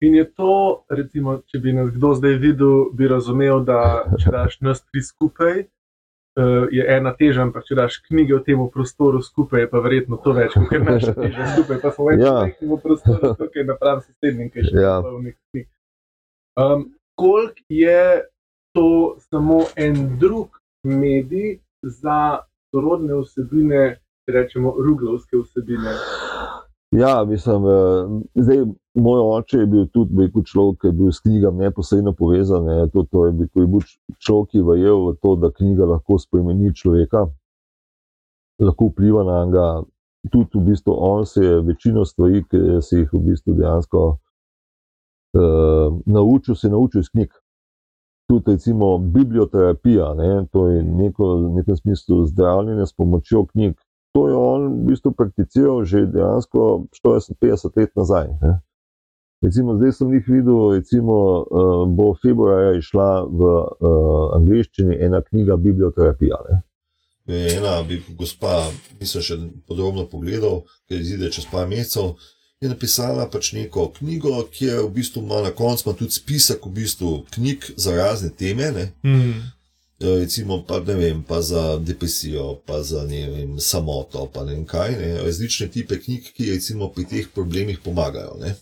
In 0.02 0.16
je 0.16 0.26
to, 0.28 0.56
recimo, 0.90 1.40
če 1.48 1.60
bi 1.60 1.74
nas 1.74 1.88
kdo 1.90 2.14
zdaj 2.14 2.36
videl, 2.36 2.92
bi 2.94 3.08
razumel, 3.08 3.64
da 3.64 3.78
če 4.20 4.32
daš 4.32 4.58
nas 4.62 4.82
tri 4.84 5.02
skupaj, 5.02 5.62
uh, 6.36 6.68
je 6.70 6.84
ena 6.88 7.14
teža, 7.16 7.42
ampak 7.42 7.64
če 7.64 7.76
daš 7.76 8.02
knjige 8.04 8.36
v 8.36 8.44
tem 8.44 8.66
prostoru 8.70 9.22
skupaj, 9.24 9.62
je 9.62 9.70
pa 9.72 9.80
verjetno 9.80 10.18
to 10.18 10.34
več, 10.34 10.54
kot 10.54 10.84
naše 10.84 11.16
teže 11.16 11.48
skupaj. 11.56 11.80
Pa 11.82 11.92
smo 11.92 12.10
več 12.10 12.20
Ja. 12.22 12.36
v 12.44 12.80
prostoru 12.84 13.32
tukaj 13.40 13.64
napram 13.66 14.04
sosednjim, 14.04 14.52
ki 14.52 14.60
je 14.60 14.66
še 14.66 14.84
Ja. 14.84 15.00
polnih 15.02 15.36
knjig. 15.48 15.68
Um, 16.56 16.86
koliko 17.16 17.64
je 17.72 18.04
to 18.76 18.88
samo 19.24 19.64
en 19.78 20.18
drug 20.20 20.60
medij 20.84 21.62
za 21.82 22.44
sorodne 22.70 23.16
vsebine, 23.16 23.84
če 24.28 24.36
rečemo, 24.36 24.76
ruglovske 24.76 25.40
vsebine? 25.40 25.96
Ja, 26.92 27.24
mislim, 27.24 27.64
eh, 27.66 28.12
zdaj, 28.36 28.66
moj 28.96 29.20
oče 29.38 29.58
je 29.58 29.66
bil 29.66 29.88
tudi 29.94 30.22
rekel, 30.22 30.44
človek, 30.44 30.80
ki 30.82 30.88
je 30.88 30.92
bil 30.92 31.12
s 31.12 31.20
knjigami 31.24 31.66
neposredno 31.68 32.14
povezan. 32.14 32.66
Ne, 32.66 32.88
to, 32.94 33.04
to 33.12 33.26
je 33.26 33.32
bil, 33.32 33.48
je 33.56 33.68
bil 33.68 33.84
človek, 34.20 34.50
ki 34.52 34.58
je 34.58 34.68
verjel 34.70 35.02
v 35.08 35.16
to, 35.22 35.36
da 35.36 35.52
knjiga 35.52 35.90
lahko 35.90 36.20
spremeni 36.20 36.74
človeka, 36.76 37.26
lahko 38.60 38.90
vpliva 38.92 39.24
na 39.28 39.46
njega. 39.46 39.68
Tudi 40.32 40.58
v 40.58 40.64
bistvu 40.72 40.94
on 41.06 41.26
se 41.26 41.44
je 41.44 41.62
večino 41.62 42.06
stvari, 42.06 42.42
ki 42.50 42.82
si 42.82 43.04
jih 43.04 43.12
v 43.14 43.20
bistvu 43.28 43.54
dejansko 43.54 44.06
uh, 44.10 45.98
naučil, 46.06 46.56
se 46.56 46.68
je 46.68 46.72
naučil 46.72 47.04
iz 47.06 47.10
knjig. 47.10 47.36
Tudi 48.26 48.56
recimo 48.56 48.98
biblioterapija, 48.98 50.14
ne, 50.18 50.48
to 50.52 50.68
je 50.68 50.82
neko, 50.84 51.28
v 51.44 51.52
nekem 51.60 51.78
smislu 51.78 52.26
zdravljenje 52.26 52.86
s 52.86 52.94
pomočjo 52.98 53.46
knjig. 53.46 53.78
To 54.16 54.28
je 54.28 54.36
on 54.36 54.68
v 54.72 54.96
bistvu 54.96 55.12
prakticiral 55.12 55.84
že 55.84 56.08
dejansko 56.08 56.88
40-50 56.90 57.78
let 57.78 57.92
nazaj. 57.96 58.28
Ne. 58.42 58.65
Recimo, 59.46 59.76
zdaj 59.78 59.92
sem 59.94 60.14
jih 60.14 60.28
videl, 60.28 60.62
recimo, 60.74 61.16
uh, 61.42 61.74
bo 61.98 62.16
februarja 62.22 62.78
išla 62.80 63.10
v 63.30 63.50
uh, 63.50 64.38
angleščini 64.40 64.98
ena 65.06 65.22
knjiga 65.22 65.58
Biblioterapija. 65.62 66.40
Ne. 66.50 66.62
Je 67.26 67.58
ena, 67.58 67.76
bi 67.86 68.00
gospa, 68.18 68.64
nisem 69.00 69.22
še 69.22 69.38
podrobno 69.70 70.08
pogledal, 70.10 70.64
ker 70.90 71.02
izide 71.02 71.30
čez 71.34 71.46
par 71.52 71.70
mesecev. 71.70 72.16
Je 72.64 72.70
napisala 72.72 73.26
pač 73.30 73.52
neko 73.54 73.90
knjigo, 74.00 74.34
ki 74.50 74.70
je 74.70 74.82
v 74.82 74.90
bistvu 74.98 75.22
ima 75.22 75.44
na 75.44 75.52
koncu 75.54 75.94
tudi 75.94 76.16
spisek 76.16 76.66
v 76.66 76.72
bistvu 76.80 77.12
knjig 77.36 77.74
za 77.78 77.94
razne 77.94 78.32
teme. 78.34 78.72
Ne? 78.72 78.86
Mm. 79.06 79.42
Eh, 80.00 80.20
Recimo, 80.24 80.62
pa, 80.68 80.80
ne 80.80 80.96
vem, 80.98 81.24
pa 81.24 81.42
za 81.42 81.78
depresijo, 81.78 82.62
pa 82.66 82.82
za 82.84 83.04
ne 83.06 83.26
vem, 83.30 83.60
samoto, 83.60 84.26
pa 84.34 84.46
ne 84.46 84.56
vem 84.56 84.66
kaj. 84.66 84.96
Ne? 85.02 85.10
Različne 85.26 85.68
type 85.74 86.00
knjig, 86.02 86.32
ki 86.34 86.54
recimo 86.54 86.90
pri 86.90 87.06
teh 87.12 87.30
problemih 87.36 87.82
pomagajo. 87.84 88.40
Ne? 88.42 88.56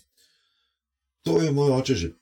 To 1.24 1.42
je 1.42 1.52
moj 1.52 1.70
oče 1.70 1.94
že 1.94 2.12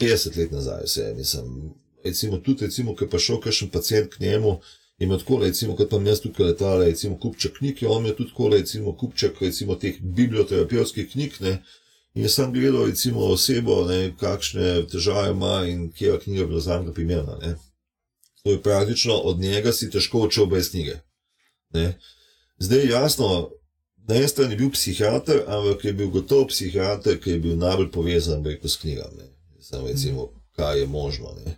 50 0.00 0.38
let 0.38 0.50
nazaj, 0.50 0.84
vse 0.84 1.14
mislim. 1.16 1.74
Recimo, 2.04 2.38
tudi, 2.38 2.64
recimo, 2.64 2.96
ko 2.96 3.04
je 3.04 3.10
prišel 3.10 3.40
kakšen 3.40 3.68
pacient 3.70 4.14
k 4.14 4.20
njemu, 4.20 4.60
je 4.98 5.06
imel 5.06 5.18
tako, 5.18 5.38
recimo, 5.38 5.76
kot 5.76 5.90
pa 5.90 6.00
jaz 6.02 6.20
tukaj 6.20 6.46
letale, 6.46 6.86
recimo, 6.86 7.18
kupček 7.18 7.58
knjig, 7.58 7.82
je 7.82 7.88
on 7.88 8.02
imel 8.02 8.16
tudi 8.16 8.30
tako, 8.30 8.48
recimo, 8.48 8.96
kupček, 8.96 9.38
recimo, 9.40 9.74
teh 9.74 10.00
biblioterapevtskih 10.02 11.10
knjig, 11.12 11.38
ne. 11.40 11.62
In 12.14 12.26
jaz 12.26 12.34
sem 12.34 12.52
gledal, 12.52 12.86
recimo, 12.86 13.28
osebo, 13.30 13.84
ne, 13.86 14.10
kakšne 14.18 14.82
težave 14.90 15.30
ima 15.30 15.62
in 15.66 15.92
kje 15.92 16.08
je 16.08 16.18
knjiga 16.24 16.46
bila 16.46 16.60
za 16.60 16.78
njega 16.78 16.92
primerna, 16.92 17.38
ne. 17.42 17.54
To 18.42 18.50
je 18.50 18.62
praktično 18.62 19.14
od 19.14 19.38
njega 19.38 19.72
si 19.72 19.90
težko 19.90 20.26
odšel 20.26 20.46
brez 20.46 20.70
knjige. 20.70 20.98
Ne. 21.70 21.98
Zdaj, 22.58 22.86
jasno, 22.88 23.50
na 24.08 24.14
eni 24.14 24.28
strani 24.28 24.52
je 24.52 24.56
bil 24.56 24.70
psihiater, 24.70 25.44
ampak 25.46 25.84
je 25.84 25.92
bil 25.92 26.10
gotovo 26.10 26.46
psihiater, 26.46 27.20
ki 27.20 27.30
je 27.30 27.38
bil 27.38 27.56
najbolj 27.56 27.90
povezan 27.90 28.44
rekel, 28.44 28.70
s 28.70 28.76
knjigami. 28.76 29.28
Samo 29.60 29.86
recimo, 29.86 30.28
kaj 30.56 30.80
je 30.80 30.86
možno. 30.86 31.34
Ne. 31.44 31.56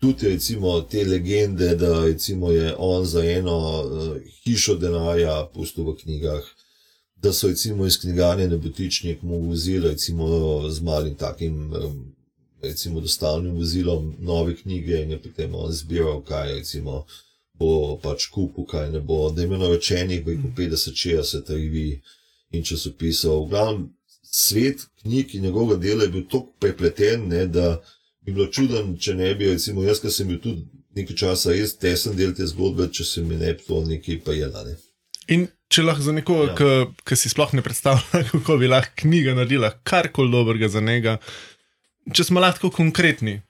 Tudi 0.00 0.28
recimo 0.28 0.80
te 0.80 1.04
legende, 1.04 1.74
da 1.74 2.04
recimo 2.04 2.50
je 2.50 2.74
on 2.78 3.06
za 3.06 3.24
eno 3.24 3.58
uh, 3.82 4.16
hišo 4.44 4.74
denarja 4.74 5.48
pustil 5.54 5.84
v 5.84 5.96
knjigah, 6.02 6.42
da 7.16 7.32
so 7.32 7.48
recimo 7.48 7.86
iz 7.86 8.00
knjiganja 8.00 8.48
na 8.48 8.56
botičnik 8.56 9.22
mu 9.22 9.50
vzeli 9.50 9.96
z 10.70 10.80
malim 10.82 11.14
takim 11.14 11.72
um, 11.72 12.16
recimo 12.62 13.00
dostavnim 13.00 13.56
vozilom 13.56 14.14
nove 14.18 14.56
knjige 14.56 15.02
in 15.02 15.10
je 15.10 15.22
potem 15.22 15.54
on 15.54 15.72
zbiral, 15.72 16.22
kaj 16.22 16.54
recimo 16.54 17.04
bo 17.58 17.96
pač 18.02 18.28
kupil, 18.32 18.66
kaj 18.68 18.90
ne 18.92 19.00
bo. 19.00 19.30
Da 19.32 19.44
imel 19.44 19.62
naročenih 19.62 20.24
veliko 20.26 20.52
50-60 20.56 21.52
revij 21.52 22.00
in 22.52 22.64
časopisov. 22.64 23.46
V 23.46 23.50
glavnem 23.50 23.84
svet 24.22 24.86
knjig 25.02 25.34
in 25.34 25.46
njegovega 25.48 25.80
dela 25.82 26.04
je 26.04 26.12
bil 26.14 26.24
tako 26.30 26.52
prepleten, 26.60 27.28
ne, 27.28 27.46
da 27.46 27.80
bi 28.20 28.32
bilo 28.32 28.48
čuden, 28.52 28.96
če 28.98 29.14
ne 29.14 29.34
bi, 29.34 29.52
recimo 29.54 29.84
jaz, 29.86 30.00
ki 30.02 30.12
sem 30.12 30.28
bil 30.28 30.40
tudi 30.42 30.66
nekaj 30.96 31.16
časa 31.16 31.54
res 31.54 31.76
tesen 31.80 32.16
del 32.18 32.34
te 32.36 32.46
zgodbe, 32.48 32.88
če 32.92 33.04
se 33.04 33.22
mi 33.24 33.38
ne 33.38 33.52
bi 33.54 33.64
to 33.66 33.82
nekaj 33.86 34.20
pa 34.24 34.34
jedla. 34.36 34.64
Ne. 34.66 34.76
In 35.32 35.46
če 35.72 35.84
lahko 35.86 36.06
za 36.06 36.14
nekoga, 36.14 36.54
ja. 36.54 36.86
ki 37.06 37.18
si 37.18 37.32
sploh 37.32 37.52
ne 37.56 37.64
predstavlja, 37.64 38.22
kako 38.32 38.58
bi 38.60 38.70
lahko 38.70 39.02
knjiga 39.02 39.36
naredila 39.38 39.72
karkoli 39.86 40.32
dobrega 40.32 40.70
za 40.72 40.82
njega, 40.84 41.18
če 42.12 42.28
smo 42.28 42.42
lahko 42.42 42.70
konkretni, 42.74 43.40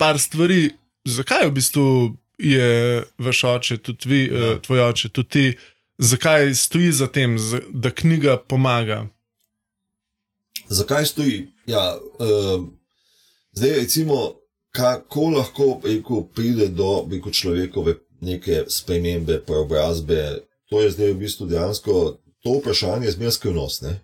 par 0.00 0.18
stvari, 0.20 0.72
zakaj 1.08 1.48
v 1.48 1.56
bistvu 1.58 1.86
je 2.38 3.02
vaš 3.18 3.44
oče, 3.44 3.76
tudi 3.78 4.08
vi, 4.08 4.24
Ja. 4.24 4.46
ja. 4.46 4.58
tvoj 4.58 4.80
oče, 4.80 5.08
tudi 5.08 5.28
ti, 5.28 5.58
zakaj 5.98 6.54
stoji 6.54 6.92
za 6.92 7.06
tem, 7.06 7.36
da 7.72 7.90
knjiga 7.90 8.36
pomaga. 8.48 9.06
Zakaj 10.68 11.06
stoji? 11.06 11.48
Ja, 11.66 11.98
uh, 12.18 12.64
zdaj, 13.52 13.70
recimo, 13.70 14.34
kako 14.70 15.20
lahko 15.20 15.80
rekel, 15.84 16.24
pride 16.34 16.68
do 16.68 17.08
rekel, 17.10 17.32
človekove 17.32 17.94
neke 18.20 18.64
spremembe, 18.68 19.40
preobrazbe. 19.46 20.38
To 20.70 20.80
je 20.80 20.90
zdaj 20.90 21.12
v 21.12 21.18
bistvu 21.18 21.46
dejansko 21.46 22.16
to 22.42 22.58
vprašanje 22.58 23.10
zmeraj 23.10 23.32
skrivnost. 23.32 23.82
ne. 23.82 24.00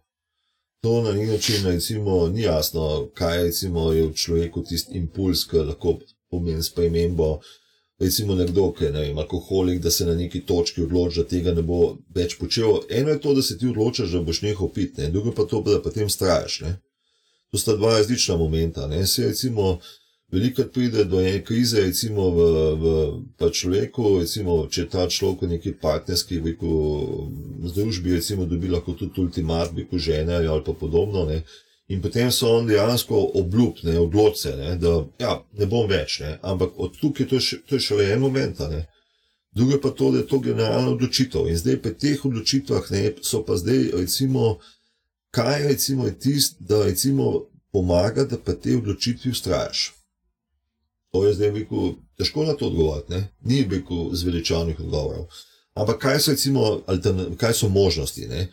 To 0.81 1.03
na 1.03 1.13
neki 1.13 1.33
način 1.33 1.67
recimo, 1.67 2.29
ni 2.29 2.43
jasno, 2.43 3.09
kaj 3.15 3.43
recimo, 3.43 3.93
je 3.93 4.07
v 4.07 4.15
človeku 4.15 4.63
tisti 4.63 4.99
impuls, 4.99 5.45
ki 5.45 5.57
lahko 5.57 5.99
pomeni 6.31 6.63
spremembo. 6.63 7.41
Recimo 7.99 8.35
nekdo, 8.35 8.71
ki 8.73 8.85
je 8.85 8.93
ne 8.95 9.01
vem, 9.01 9.19
alkoholik, 9.19 9.81
da 9.83 9.91
se 9.91 10.07
na 10.07 10.15
neki 10.15 10.45
točki 10.47 10.83
odloči, 10.83 11.19
da 11.19 11.27
tega 11.27 11.55
ne 11.55 11.63
bo 11.67 11.97
več 12.15 12.37
počel. 12.39 12.85
Eno 12.95 13.11
je 13.11 13.21
to, 13.21 13.33
da 13.35 13.43
se 13.43 13.59
ti 13.59 13.67
odločiš, 13.67 14.13
da 14.15 14.21
boš 14.23 14.43
nehal 14.45 14.71
piti, 14.75 15.03
ne? 15.03 15.11
drugo 15.11 15.33
pa 15.35 15.47
to, 15.51 15.63
da 15.67 15.81
potem 15.83 16.11
strajaš. 16.11 16.61
Ne? 16.67 16.77
To 17.51 17.59
sta 17.59 17.75
dva 17.77 17.97
različna 17.97 18.37
momenta. 18.37 18.87
Ne. 18.87 19.03
Se 19.07 19.27
recimo, 19.27 19.81
velikokrat 20.31 20.71
pride 20.73 21.05
do 21.05 21.21
ene 21.21 21.45
krize, 21.45 21.81
recimo 21.81 22.31
v, 22.31 22.49
v 22.83 22.85
pa 23.41 23.51
človeku, 23.51 24.19
recimo, 24.21 24.61
če 24.71 24.87
ta 24.93 25.09
človek 25.11 25.43
v 25.43 25.53
neki 25.57 25.73
partnerski 25.83 26.39
rekel, 26.45 26.77
združbi, 27.73 28.15
recimo, 28.21 28.47
dobi 28.47 28.71
lahko 28.71 28.95
tudi 28.95 29.25
ultimat, 29.25 29.75
rekel, 29.75 29.99
žene 29.99 30.39
ali 30.39 30.63
pa 30.63 30.77
podobno. 30.77 31.27
Ne. 31.27 31.43
In 31.89 32.03
potem 32.05 32.31
so 32.33 32.51
on 32.59 32.67
dejansko 32.69 33.17
obljubne, 33.41 33.95
odločce, 34.01 34.53
ne, 34.57 34.75
da 34.77 34.91
ja, 35.21 35.39
ne 35.57 35.67
bom 35.67 35.89
več, 35.89 36.19
ne, 36.21 36.35
ampak 36.43 36.77
od 36.77 36.99
tukaj 37.01 37.29
to 37.31 37.39
je, 37.39 37.45
še, 37.47 37.61
to 37.65 37.79
je 37.79 37.85
šele 37.87 38.11
en 38.13 38.21
moment. 38.21 38.61
Ne. 38.69 38.83
Drugo 39.57 39.79
pa 39.81 39.91
to, 39.97 40.11
da 40.13 40.21
je 40.21 40.27
to 40.29 40.39
generalna 40.45 40.93
odločitev. 40.93 41.49
In 41.49 41.57
zdaj 41.57 41.81
pri 41.83 41.95
teh 41.97 42.27
odločitvah 42.29 42.91
ne, 42.93 43.05
so 43.25 43.41
pa 43.43 43.57
zdaj, 43.57 43.89
recimo, 43.97 44.59
kaj 45.33 45.65
recimo 45.71 46.07
je 46.07 46.19
tisto, 46.19 46.61
da 46.61 46.85
recimo 46.85 47.49
pomaga, 47.73 48.29
da 48.29 48.37
pa 48.37 48.53
te 48.53 48.77
odločitvi 48.77 49.33
ustrajaš. 49.33 49.93
To 51.13 51.25
je 51.25 51.35
zdaj 51.35 51.55
rekel, 51.57 51.95
težko 52.21 52.45
na 52.45 52.53
to 52.53 52.69
odgovoriti, 52.69 53.13
ne? 53.13 53.29
ni 53.41 53.65
rekel 53.65 54.11
zveličavnih 54.13 54.81
odgovorov. 54.81 55.31
Ampak 55.73 56.03
kaj 56.03 56.21
so, 56.21 56.37
recimo, 56.37 56.83
altern- 56.87 57.37
kaj 57.37 57.55
so 57.55 57.69
možnosti? 57.69 58.29
Ne? 58.29 58.49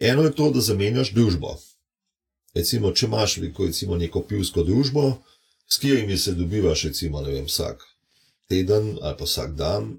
Eno 0.00 0.28
je 0.28 0.34
to, 0.36 0.50
da 0.50 0.60
zamenjaš 0.60 1.14
družbo. 1.16 1.56
Recimo, 2.54 2.92
če 2.92 3.06
imaš 3.06 3.36
recimo, 3.58 3.96
neko 3.96 4.22
pivsko 4.22 4.62
družbo, 4.62 5.18
s 5.68 5.78
katerimi 5.78 6.18
se 6.18 6.34
dobivaš, 6.34 6.84
recimo, 6.84 7.22
vem, 7.22 7.46
vsak 7.46 7.82
teden 8.48 8.98
ali 9.02 9.16
pa 9.18 9.24
vsak 9.24 9.54
dan, 9.54 9.98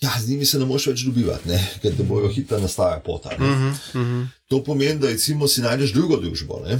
ja, 0.00 0.10
z 0.20 0.28
njimi 0.28 0.46
se 0.46 0.58
ne 0.58 0.66
moreš 0.66 0.86
več 0.86 1.04
dobivati, 1.06 1.48
ne? 1.48 1.60
ker 1.82 1.96
te 1.96 2.02
bojo 2.04 2.28
hitro 2.28 2.58
nastaja 2.60 3.00
pota. 3.00 3.36
ne. 3.38 3.46
Mhm, 3.46 4.00
mhm. 4.00 4.24
To 4.48 4.62
pomeni, 4.64 5.00
da 5.00 5.08
recimo 5.08 5.48
si 5.48 5.64
najdeš 5.64 5.92
drugo 5.92 6.16
družbo. 6.16 6.60
Ne? 6.66 6.78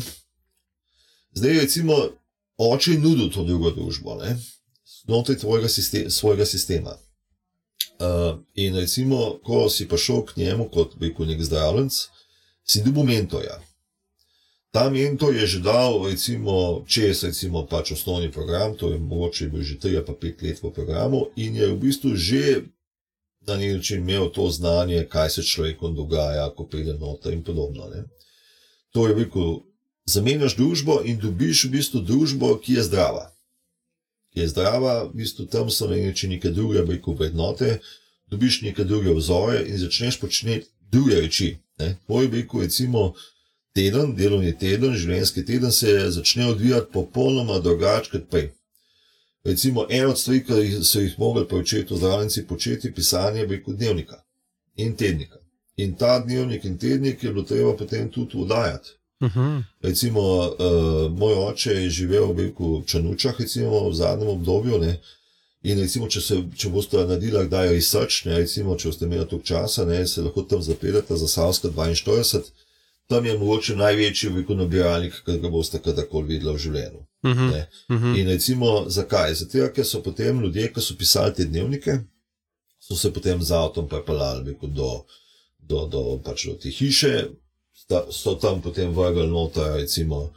Zdaj, 1.34 1.60
recimo, 1.60 1.96
oče 2.56 2.92
je 2.92 2.98
nudil 2.98 3.30
to 3.32 3.44
drugo 3.44 3.70
družbo 3.70 4.18
ne? 4.20 4.36
znotraj 5.06 5.68
sistema, 5.68 6.10
svojega 6.10 6.46
sistema. 6.46 6.98
Uh, 7.98 8.38
in 8.54 8.76
recimo, 8.76 9.38
ko 9.44 9.68
si 9.70 9.88
prišel 9.88 10.24
k 10.24 10.36
njemu 10.36 10.68
kot 10.68 10.96
bi 10.96 11.08
rekel 11.08 11.26
nek 11.26 11.42
zdravljenc, 11.42 11.92
si 12.64 12.82
dobil 12.82 13.04
mentorja. 13.04 13.60
Ta 14.76 14.90
mentor 14.92 15.32
je 15.32 15.46
že 15.46 15.60
dal, 15.64 16.04
recimo, 16.04 16.84
čez 16.84 17.24
recimo 17.24 17.64
pač 17.64 17.96
osnovni 17.96 18.28
program, 18.28 18.76
to 18.76 18.92
je 18.92 18.98
mogoče 19.00 19.48
bil 19.48 19.64
že 19.64 19.80
3 19.80 19.96
ali 19.96 20.04
pa 20.04 20.12
5 20.12 20.42
let 20.44 20.58
v 20.60 20.68
programu, 20.68 21.32
in 21.32 21.56
je 21.56 21.64
v 21.72 21.80
bistvu 21.80 22.12
že 22.12 22.68
na 23.48 23.56
nek 23.56 23.80
način 23.80 24.04
imel 24.04 24.28
to 24.28 24.50
znanje, 24.52 25.08
kaj 25.08 25.30
se 25.30 25.42
človekom 25.42 25.96
dogaja, 25.96 26.52
ko 26.52 26.68
pride 26.68 26.92
noter 26.92 27.32
in 27.32 27.40
podobno. 27.40 27.88
Ne. 27.88 28.04
To 28.92 29.08
je 29.08 29.14
rekel, 29.16 29.64
zamenjaš 30.04 30.56
družbo 30.60 31.00
in 31.08 31.16
dobiš 31.24 31.64
v 31.64 31.80
bistvu 31.80 32.04
družbo, 32.04 32.60
ki 32.60 32.76
je 32.76 32.82
zdrava. 32.82 33.32
Ki 34.36 34.44
je 34.44 34.48
zdrava, 34.52 35.08
v 35.08 35.24
bistvu 35.24 35.48
tam 35.48 35.72
so 35.72 35.88
na 35.88 35.96
nek 35.96 36.12
način 36.12 36.36
neke 36.36 36.52
druge 36.52 36.84
rekel, 36.84 37.16
vrednote, 37.16 37.80
dobiš 38.28 38.60
neke 38.68 38.84
druge 38.84 39.16
vzore 39.16 39.64
in 39.64 39.80
začneš 39.80 40.20
početi 40.20 40.68
druge 40.92 41.16
reči. 41.24 41.56
Ne. 41.80 41.96
Tvoj 42.04 42.28
rekel, 42.28 42.68
recimo, 42.68 43.14
teden, 43.76 44.14
delovni 44.16 44.52
teden, 44.58 44.96
življenjski 44.96 45.44
teden 45.46 45.72
se 45.72 46.10
začne 46.10 46.48
odvijati 46.52 46.92
popolnoma 46.92 47.58
drugače 47.60 48.10
kot 48.14 48.28
prej. 48.32 48.50
Recimo, 49.46 49.86
ena 49.90 50.10
od 50.10 50.18
stvari, 50.18 50.42
ki 50.44 50.84
so 50.84 51.00
jih 51.00 51.18
mogli 51.18 51.44
početi 51.48 51.96
zdravljenci 51.96 52.46
početi, 52.46 52.88
je 52.88 52.94
pisanje 52.94 53.46
preko 53.48 53.72
dnevnika 53.72 54.22
in 54.76 54.96
tednika. 54.96 55.38
In 55.76 55.94
ta 55.94 56.18
dnevnik 56.18 56.64
in 56.64 56.78
tednik 56.78 57.22
je 57.24 57.32
bilo 57.32 57.44
treba 57.44 57.76
potem 57.76 58.08
tudi 58.10 58.36
udajati. 58.36 58.96
Mhm. 59.22 59.60
Recimo, 59.82 60.20
uh, 60.20 61.12
moj 61.18 61.34
oče 61.34 61.72
je 61.72 61.90
živel 61.90 62.32
v 62.32 62.34
Beku 62.34 62.82
Čanučah, 62.86 63.40
recimo 63.40 63.88
v 63.88 63.94
zadnjem 63.94 64.28
obdobju. 64.28 64.78
Ne, 64.78 65.00
in 65.62 65.80
recimo, 65.80 66.08
če, 66.08 66.20
se, 66.20 66.42
če 66.56 66.68
boste 66.70 67.00
naredili 67.00 67.46
kdaj 67.46 67.72
research, 67.72 68.26
ne, 68.26 68.38
recimo, 68.42 68.76
če 68.76 68.88
boste 68.88 69.06
imeli 69.06 69.28
toliko 69.28 69.46
časa, 69.46 69.84
ne, 69.84 70.06
se 70.06 70.22
lahko 70.22 70.42
tam 70.42 70.62
zapeljete 70.62 71.16
za 71.16 71.28
Savska 71.28 71.68
42. 71.68 72.65
Tam 73.06 73.26
je 73.26 73.38
mogoče 73.38 73.76
največji 73.76 74.30
veliko 74.30 74.54
nabiralnik, 74.54 75.20
ki 75.26 75.38
ga 75.38 75.48
boste 75.48 75.78
kadarkoli 75.78 76.34
videli 76.34 76.54
v 76.54 76.58
življenju. 76.58 77.06
Mhm. 77.26 77.46
Ne. 77.50 77.68
Mhm. 77.90 78.14
In 78.18 78.28
recimo, 78.28 78.84
zakaj? 78.88 79.34
Zato, 79.34 79.68
ker 79.74 79.86
so 79.86 80.02
potem 80.02 80.40
ljudje, 80.42 80.72
ki 80.72 80.80
so 80.80 80.96
pisali 80.98 81.34
te 81.34 81.44
dnevnike, 81.44 82.00
so 82.80 82.96
se 82.96 83.12
potem 83.12 83.42
z 83.42 83.50
avtom 83.50 83.88
rekel, 83.90 84.68
do, 84.68 85.04
do, 85.58 85.86
do, 85.86 86.20
pač 86.24 86.46
do 86.46 86.54
te 86.54 86.70
hiše, 86.70 87.28
sta, 87.74 88.06
so 88.10 88.34
tam 88.34 88.62
potem 88.62 88.92
vrgli 88.94 89.26
noter, 89.26 89.74
recimo, 89.80 90.32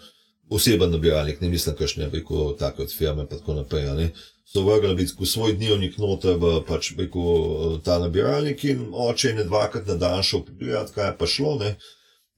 oseben 0.49 0.91
nabiralnik, 0.91 1.41
ne 1.41 1.49
mislim, 1.49 1.75
kakšne, 1.75 2.09
rekel, 2.13 2.55
take 2.57 2.81
od 2.81 2.93
firme, 2.93 3.27
pa 3.29 3.37
tako 3.37 3.53
naprej. 3.53 3.85
Ne. 3.97 4.09
So 4.45 4.63
vrgli 4.65 4.95
rekel, 4.95 5.25
svoj 5.25 5.53
dnevnik 5.53 5.97
noter 5.97 6.37
v 6.41 6.59
pač, 6.67 6.93
rekel, 6.97 7.79
ta 7.85 7.99
nabiralnik 7.99 8.63
in 8.65 8.89
oče 8.93 9.29
je 9.29 9.35
ne 9.35 9.45
dvakrat 9.45 9.87
na 9.87 9.95
dan 9.95 10.23
šel 10.23 10.45
pogledati, 10.45 10.93
kaj 10.93 11.11
je 11.11 11.17
pa 11.17 11.29
šlo. 11.29 11.55
Ne. 11.61 11.75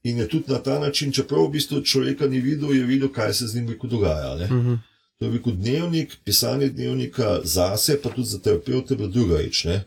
In 0.04 0.18
je 0.18 0.28
tudi 0.28 0.44
na 0.48 0.58
ta 0.58 0.78
način, 0.78 1.12
čeprav 1.12 1.46
v 1.46 1.52
bistvu 1.52 1.80
človeka 1.80 2.26
ni 2.26 2.40
videl, 2.40 2.72
je 2.72 2.84
videl, 2.84 3.08
kaj 3.08 3.34
se 3.34 3.46
z 3.46 3.54
njim 3.54 3.68
rekel, 3.68 3.90
dogaja. 3.90 4.34
Ne. 4.36 4.46
Mhm. 4.46 4.74
To 5.18 5.24
je 5.24 5.30
bil 5.30 5.54
dnevnik, 5.54 6.16
pisanje 6.24 6.68
dnevnika 6.68 7.40
zase, 7.44 8.00
pa 8.02 8.10
tudi 8.10 8.28
za 8.28 8.38
terapeute, 8.38 8.96
bila 8.96 9.08
druga 9.08 9.36
reč. 9.38 9.64
ne. 9.64 9.84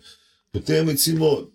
Potem, 0.51 0.89
recimo, 0.89 1.47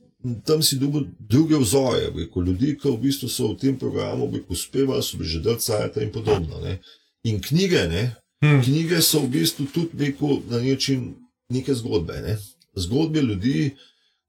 tam 0.44 0.62
si 0.62 0.76
dobil 0.76 1.06
druge 1.18 1.56
vzore, 1.56 2.10
rekel, 2.16 2.44
ljudi, 2.44 2.76
ki 2.76 2.88
v 2.88 2.98
bistvu 2.98 3.28
so 3.28 3.48
v 3.48 3.56
tem 3.56 3.78
programu 3.78 4.26
rekel, 4.26 4.52
uspevali, 4.52 5.02
so 5.02 5.16
bili 5.16 5.28
že 5.28 5.40
del 5.40 5.56
cajta 5.56 6.02
in 6.02 6.12
podobno. 6.12 6.60
Ne. 6.60 6.78
In 7.24 7.40
knjige, 7.40 7.88
ne, 7.88 8.16
Hmm. 8.42 8.62
knjige 8.62 9.02
so 9.02 9.20
v 9.20 9.28
bistvu 9.28 9.66
tudi 9.66 10.04
rekel, 10.04 10.40
na 10.48 10.58
način 10.58 11.14
neke 11.48 11.74
zgodbe. 11.74 12.12
Ne. 12.20 12.38
Zgodbe 12.76 13.20
ljudi, 13.20 13.76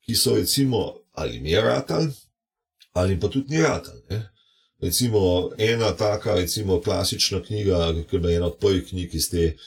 ki 0.06 0.16
so 0.16 0.36
recimo 0.36 0.94
ali 1.14 1.40
mi 1.40 1.56
ratali, 1.56 2.08
ali 2.94 3.20
pa 3.20 3.28
tudi 3.28 3.56
ni 3.56 3.62
ne. 4.10 4.30
Recimo 4.82 5.52
ena 5.58 5.92
taka, 5.96 6.36
recimo 6.36 6.82
klasična 6.82 7.42
knjiga, 7.44 7.94
ki 8.10 8.16
je 8.16 8.20
bila 8.20 8.34
ena 8.34 8.46
od 8.46 8.58
prvih 8.58 8.88
knjig 8.88 9.16
iz 9.16 9.30
te, 9.30 9.58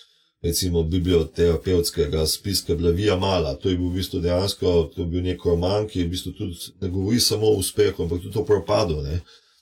recimo 0.43 0.83
biblioterapevtskega 0.83 2.27
spiska, 2.27 2.75
bila 2.75 2.91
Vija 2.91 3.17
Mala. 3.17 3.55
To 3.55 3.69
je 3.69 3.77
bil 3.77 3.89
v 3.89 3.95
bistvu 3.95 4.21
dejansko, 4.21 4.91
to 4.95 5.03
je 5.03 5.07
bil 5.07 5.23
nek 5.23 5.45
roman, 5.45 5.87
ki 5.89 6.01
je 6.01 6.07
v 6.07 6.11
bistvu 6.11 6.33
tudi 6.33 6.59
ne 6.81 6.89
govori 6.89 7.21
samo 7.21 7.47
o 7.47 7.61
uspehu, 7.63 8.03
ampak 8.03 8.23
tudi 8.23 8.39
o 8.39 8.45
propadu. 8.45 9.01
Ne. 9.03 9.21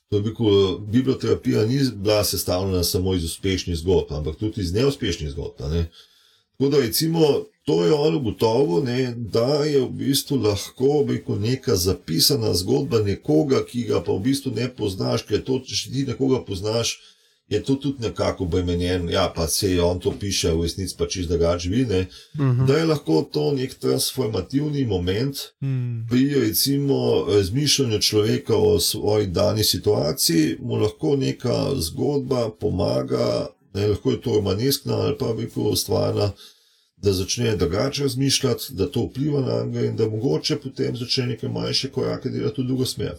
To 0.09 0.17
je 0.17 0.21
bil, 0.21 0.33
biblioterapija 0.79 1.65
ni 1.65 1.79
bila 1.95 2.23
sestavljena 2.23 2.83
samo 2.83 3.15
iz 3.15 3.23
uspešnih 3.23 3.77
zgodb, 3.77 4.11
ampak 4.11 4.35
tudi 4.39 4.61
iz 4.61 4.73
neuspešnih 4.73 5.31
zgodb. 5.31 5.61
Ne. 5.71 5.85
Tako 6.57 6.69
da 6.69 6.79
recimo, 6.79 7.45
to 7.65 7.85
je 7.85 7.93
on 7.93 8.15
ugotovil, 8.15 8.83
ne, 8.83 9.13
da 9.15 9.63
je 9.63 9.81
v 9.81 9.89
bistvu 9.89 10.35
lahko 10.37 11.05
rekel, 11.09 11.39
neka 11.39 11.75
zapisana 11.75 12.53
zgodba 12.53 12.99
nekoga, 12.99 13.63
ki 13.65 13.83
ga 13.83 14.01
pa 14.01 14.11
v 14.11 14.19
bistvu 14.19 14.51
ne 14.51 14.67
poznaš, 14.69 15.23
ker 15.23 15.39
to, 15.41 15.59
če 15.59 15.91
ti 15.91 16.05
nekoga 16.05 16.41
poznaš, 16.41 16.97
je 17.49 17.63
to 17.63 17.75
tudi 17.75 18.01
nekako 18.01 18.43
obremenjen. 18.43 19.09
Ja, 19.09 19.31
pa 19.35 19.47
se 19.47 19.71
je 19.71 19.81
on 19.81 19.99
to 19.99 20.11
piše, 20.11 20.51
v 20.51 20.61
resnici 20.61 20.95
pa 20.97 21.07
čist 21.07 21.29
drugače 21.29 21.69
vidi, 21.69 22.05
Mhm. 22.35 22.65
da 22.65 22.77
je 22.77 22.85
lahko 22.85 23.21
to 23.23 23.51
nek 23.51 23.73
transformativni 23.73 24.85
moment 24.85 25.35
Mhm. 25.61 26.07
pri 26.09 26.39
recimo 26.39 27.25
razmišljanju 27.27 27.99
človeka 28.01 28.55
o 28.55 28.79
svoji 28.79 29.27
dani 29.27 29.63
situaciji, 29.63 30.57
mu 30.59 30.75
lahko 30.75 31.15
neka 31.15 31.71
zgodba 31.75 32.49
pomaga, 32.51 33.47
ne, 33.73 33.87
lahko 33.87 34.11
je 34.11 34.21
to 34.21 34.31
romaneskna 34.31 34.93
ali 34.95 35.17
pa 35.17 35.33
bi 35.33 35.47
ustvarjena, 35.55 36.31
da 37.03 37.13
začne 37.13 37.55
drugače 37.55 38.03
razmišljati, 38.03 38.73
da 38.73 38.87
to 38.91 39.01
vpliva 39.09 39.41
na 39.41 39.63
njega 39.65 39.87
in 39.87 39.95
da 39.95 40.07
mogoče 40.09 40.55
potem 40.63 40.95
začne 40.95 41.25
neke 41.25 41.47
manjše 41.47 41.91
korake 41.91 42.29
delati 42.29 42.61
v 42.61 42.65
drugo 42.65 42.85
smer. 42.85 43.17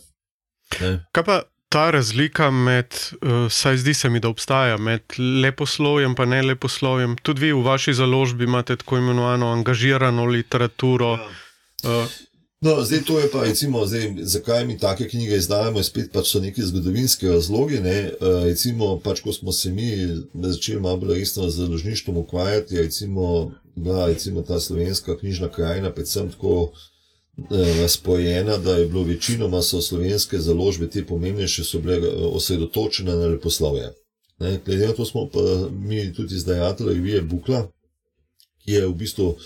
Ne. 0.81 1.05
Kaj 1.13 1.25
pa 1.25 1.43
ta 1.69 1.91
razlika 1.91 2.51
med, 2.51 2.95
uh, 2.95 3.53
saj 3.53 3.77
zdi 3.77 3.95
se 3.95 4.09
mi, 4.09 4.21
da 4.21 4.29
obstaja 4.29 4.77
med 4.77 5.03
leposlovjem 5.43 6.15
in 6.23 6.29
ne 6.29 6.43
leposlovjem? 6.43 7.17
Tudi 7.23 7.41
vi 7.41 7.53
v 7.53 7.63
vaši 7.63 7.95
založbi 7.95 8.45
imate 8.45 8.77
tako 8.77 8.99
imenovano 8.99 9.53
angažirano 9.53 10.25
literaturo. 10.25 11.13
Uh, 11.85 12.09
No, 12.65 12.85
zdaj 12.85 13.03
to 13.05 13.19
je 13.21 13.31
pa, 13.31 13.43
recimo, 13.45 13.87
zdaj, 13.87 14.15
zakaj 14.23 14.65
mi 14.65 14.79
take 14.79 15.09
knjige 15.09 15.37
izdajamo, 15.37 15.79
je 15.79 15.85
spet 15.85 16.13
pač 16.13 16.31
so 16.33 16.41
neki 16.41 16.63
zgodovinski 16.63 17.29
razlogi. 17.29 17.81
Ne? 17.81 18.11
Uh, 18.21 18.45
recimo, 18.45 19.01
pač, 19.05 19.21
ko 19.21 19.33
smo 19.33 19.53
se 19.53 19.71
mi 19.71 19.91
začeli 20.35 20.81
malo 20.81 20.97
bolj 20.97 21.19
resno 21.19 21.51
z 21.51 21.57
založništvom 21.57 22.17
ukvarjati, 22.17 22.79
recimo, 22.79 23.53
bila 23.77 24.07
recimo 24.07 24.43
ta 24.43 24.61
slovenska 24.61 25.19
knjižna 25.19 25.49
krajina 25.49 25.93
predvsem 25.93 26.31
tako 26.31 26.73
eh, 27.39 27.81
razporejena, 27.81 28.57
da 28.59 28.77
je 28.77 28.87
bilo 28.87 29.03
večinoma 29.03 29.63
so 29.63 29.83
slovenske 29.83 30.39
založbe, 30.39 30.91
te 30.91 31.07
pomembnejše, 31.07 31.65
so 31.65 31.79
bile 31.79 31.97
eh, 31.97 32.13
osredotočene 32.17 33.13
na 33.13 33.27
leposlovje. 33.27 33.93
Ne? 34.39 34.61
Glede 34.67 34.87
na 34.87 34.93
to 34.93 35.05
smo 35.05 35.29
pa 35.33 35.41
mi 35.71 36.15
tudi 36.15 36.35
izdajatelji 36.35 36.95
revije 36.95 37.23
Bukla, 37.23 37.69
ki 38.65 38.73
je 38.73 38.87
v 38.87 38.95
bistvu 38.95 39.37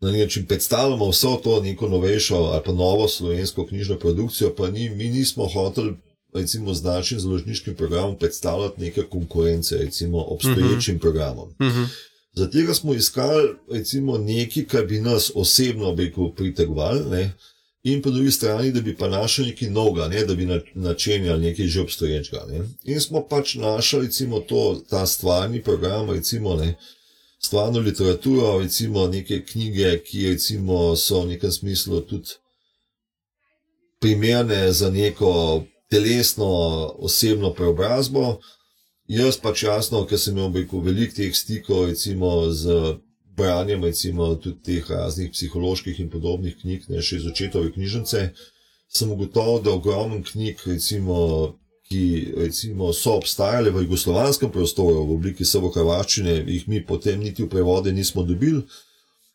na 0.00 0.10
nek 0.10 0.20
način 0.20 0.46
predstavljamo 0.46 1.08
vso 1.08 1.40
to 1.44 1.60
neko 1.60 1.88
novejšo 1.88 2.36
ali 2.36 2.62
pa 2.64 2.72
novo 2.72 3.08
slovensko 3.08 3.66
knjižno 3.66 3.98
produkcijo, 3.98 4.54
pa 4.56 4.70
ni, 4.70 4.90
mi 4.90 5.08
nismo 5.08 5.46
hoteli 5.46 5.94
recimo, 6.34 6.74
z 6.74 6.82
našim 6.82 7.20
založniškim 7.20 7.74
programom 7.74 8.18
predstavljati 8.18 8.80
neke 8.80 9.02
konkurence, 9.02 9.76
recimo 9.76 10.18
obstoječim 10.18 10.94
uh 10.94 10.98
-huh. 10.98 11.00
programom. 11.00 11.48
Uh 11.48 11.66
-huh. 11.66 11.86
Zato 12.34 12.74
smo 12.74 12.94
iskali 12.94 13.54
recimo, 13.70 14.18
nekaj, 14.18 14.64
kar 14.64 14.86
bi 14.86 15.00
nas 15.00 15.30
osebno 15.34 15.96
pritegovali, 16.36 17.30
in 17.84 18.02
po 18.02 18.10
drugi 18.10 18.30
strani, 18.30 18.72
da 18.72 18.80
bi 18.80 18.96
pa 18.96 19.08
našli 19.08 19.46
nekaj 19.46 19.70
novega, 19.70 20.08
ne? 20.08 20.24
da 20.24 20.34
bi 20.34 20.46
na, 20.46 20.60
načenjali 20.74 21.44
nekaj 21.44 21.66
že 21.66 21.80
obstoječega. 21.80 22.44
Ne? 22.48 22.60
In 22.84 23.00
smo 23.00 23.26
pač 23.28 23.54
našli 23.54 24.06
recimo, 24.06 24.40
to, 24.40 24.82
ta 24.90 25.06
stvarni 25.06 25.62
program, 25.62 26.10
recimo, 26.10 26.56
ne, 26.56 26.74
stvarno 27.38 27.78
literaturo, 27.78 28.58
recimo 28.58 29.06
neke 29.06 29.44
knjige, 29.44 29.98
ki 30.04 30.28
recimo, 30.28 30.96
so 30.96 31.20
v 31.20 31.28
nekem 31.28 31.52
smislu 31.52 32.00
tudi 32.00 32.30
primerne 34.00 34.72
za 34.72 34.90
neko 34.90 35.64
telesno, 35.90 36.46
osebno 36.98 37.52
preobrazbo. 37.54 38.38
Jaz 39.08 39.36
pač 39.36 39.66
jasno, 39.66 40.06
ker 40.08 40.18
sem 40.18 40.38
imel 40.38 40.80
veliko 40.80 41.12
teh 41.12 41.34
stikov, 41.36 41.90
recimo 41.90 42.48
z 42.48 42.96
branjem, 43.36 43.84
recimo 43.84 44.34
tudi 44.40 44.62
teh 44.64 44.88
raznih 44.88 45.30
psiholoških 45.34 46.00
in 46.00 46.08
podobnih 46.10 46.56
knjig, 46.62 46.88
ne 46.88 47.02
še 47.02 47.20
iz 47.20 47.26
očetove 47.28 47.74
knjižnice, 47.74 48.22
sem 48.88 49.12
ugotovil, 49.12 49.60
da 49.60 49.74
ogromno 49.76 50.22
knjig, 50.24 50.64
recimo, 50.70 51.18
ki 51.90 52.32
recimo, 52.46 52.94
so 52.96 53.18
obstajale 53.20 53.74
v 53.74 53.84
jugoslovanskem 53.84 54.52
prostoru 54.54 55.04
v 55.04 55.18
obliki 55.18 55.44
srvo-hrvaščine, 55.44 56.40
jih 56.48 56.68
mi 56.72 56.80
potem 56.80 57.20
niti 57.20 57.44
v 57.44 57.52
prevode 57.52 57.92
nismo 57.92 58.24
dobili. 58.24 58.64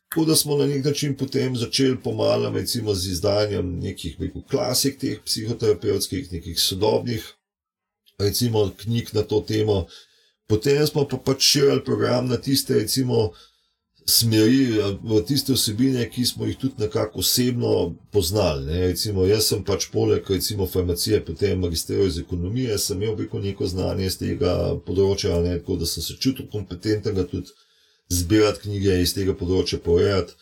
Tako 0.10 0.26
da 0.26 0.36
smo 0.36 0.58
na 0.58 0.66
nek 0.66 0.82
način 0.86 1.14
potem 1.14 1.54
začeli 1.54 2.00
pomalem, 2.02 2.56
recimo 2.58 2.96
z 2.98 3.12
izdajanjem 3.14 3.76
nekih 3.84 4.18
klasik, 4.50 4.98
teh 4.98 5.22
psihoterapevtskih, 5.22 6.32
nekih 6.34 6.58
sodobnih, 6.58 7.36
recimo 8.20 8.70
knjig 8.84 9.14
na 9.14 9.24
to 9.24 9.42
temo. 9.42 9.86
Potem 10.48 10.88
smo 10.88 11.06
pa 11.08 11.18
pač 11.18 11.46
širili 11.46 11.84
program 11.86 12.28
na 12.28 12.38
tiste, 12.38 12.74
recimo, 12.74 13.32
smeri, 14.10 14.82
v 15.04 15.22
tiste 15.28 15.54
vsebine, 15.54 16.08
ki 16.10 16.26
smo 16.26 16.46
jih 16.46 16.58
tudi 16.58 16.82
nekako 16.82 17.20
osebno 17.20 17.96
poznali. 18.12 18.66
Ne. 18.66 18.80
Recimo, 18.88 19.26
jaz 19.30 19.52
sem 19.52 19.64
pač 19.64 19.90
poleg 19.94 20.26
recimo 20.30 20.66
farmacije, 20.68 21.22
potem 21.26 21.60
magistriral 21.62 22.08
iz 22.08 22.18
ekonomije, 22.18 22.78
sem 22.78 23.04
imel 23.04 23.28
neko 23.44 23.68
znanje 23.68 24.06
iz 24.06 24.18
tega 24.18 24.56
področja, 24.86 25.38
ne, 25.46 25.60
tako 25.62 25.78
da 25.78 25.86
sem 25.86 26.04
se 26.04 26.18
čutil 26.18 26.50
kompetentnega 26.52 27.28
tudi 27.30 27.54
zbirati 28.10 28.66
knjige 28.66 29.02
iz 29.04 29.14
tega 29.14 29.38
področja, 29.38 29.80
povedati. 29.80 30.34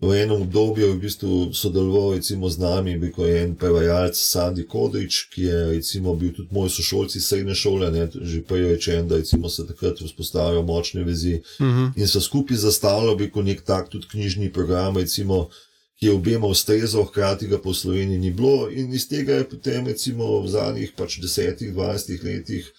V 0.00 0.12
enem 0.12 0.42
obdobju 0.42 0.86
je 0.86 0.92
v 0.92 1.00
bistvu 1.00 1.54
sodeloval 1.56 2.20
recimo, 2.20 2.50
z 2.52 2.60
nami, 2.60 2.98
bil 3.00 3.16
je 3.16 3.42
en 3.42 3.54
prevajalec 3.56 4.12
Sandy 4.12 4.66
Kodrič, 4.68 5.32
ki 5.32 5.42
je 5.48 5.60
recimo, 5.72 6.12
bil 6.12 6.36
tudi 6.36 6.52
moj 6.52 6.68
sošolci 6.68 7.20
srednje 7.20 7.56
šole, 7.56 7.88
ne, 7.88 8.04
že 8.12 8.44
prej 8.44 8.76
rečen, 8.76 9.08
da 9.08 9.16
recimo, 9.16 9.48
se 9.48 9.64
takrat 9.64 9.96
vzpostavljajo 10.04 10.62
močne 10.62 11.04
vezi 11.04 11.40
uh 11.40 11.66
-huh. 11.66 11.92
in 11.96 12.08
so 12.08 12.20
skupaj 12.20 12.56
zastavljali 12.56 13.30
nek 13.44 13.62
tak 13.64 13.88
tudi 13.88 14.06
knjižni 14.10 14.52
program, 14.52 14.96
recimo, 14.96 15.48
ki 15.96 16.06
je 16.06 16.12
obema 16.12 16.46
ustrezal, 16.46 17.04
hkrati 17.04 17.46
ga 17.46 17.58
po 17.58 17.74
Sloveniji 17.74 18.18
ni 18.18 18.30
bilo 18.30 18.70
in 18.70 18.92
iz 18.92 19.08
tega 19.08 19.32
je 19.32 19.48
potem 19.48 19.86
recimo, 19.86 20.40
v 20.40 20.48
zadnjih 20.48 20.92
pač 20.96 21.18
10-20 21.18 22.24
letih 22.24 22.72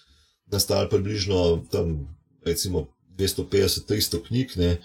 nastal 0.52 0.88
približno 0.88 1.66
tam 1.70 2.16
recimo 2.44 2.86
250-300 3.18 4.22
knjig, 4.28 4.56
ne, 4.56 4.78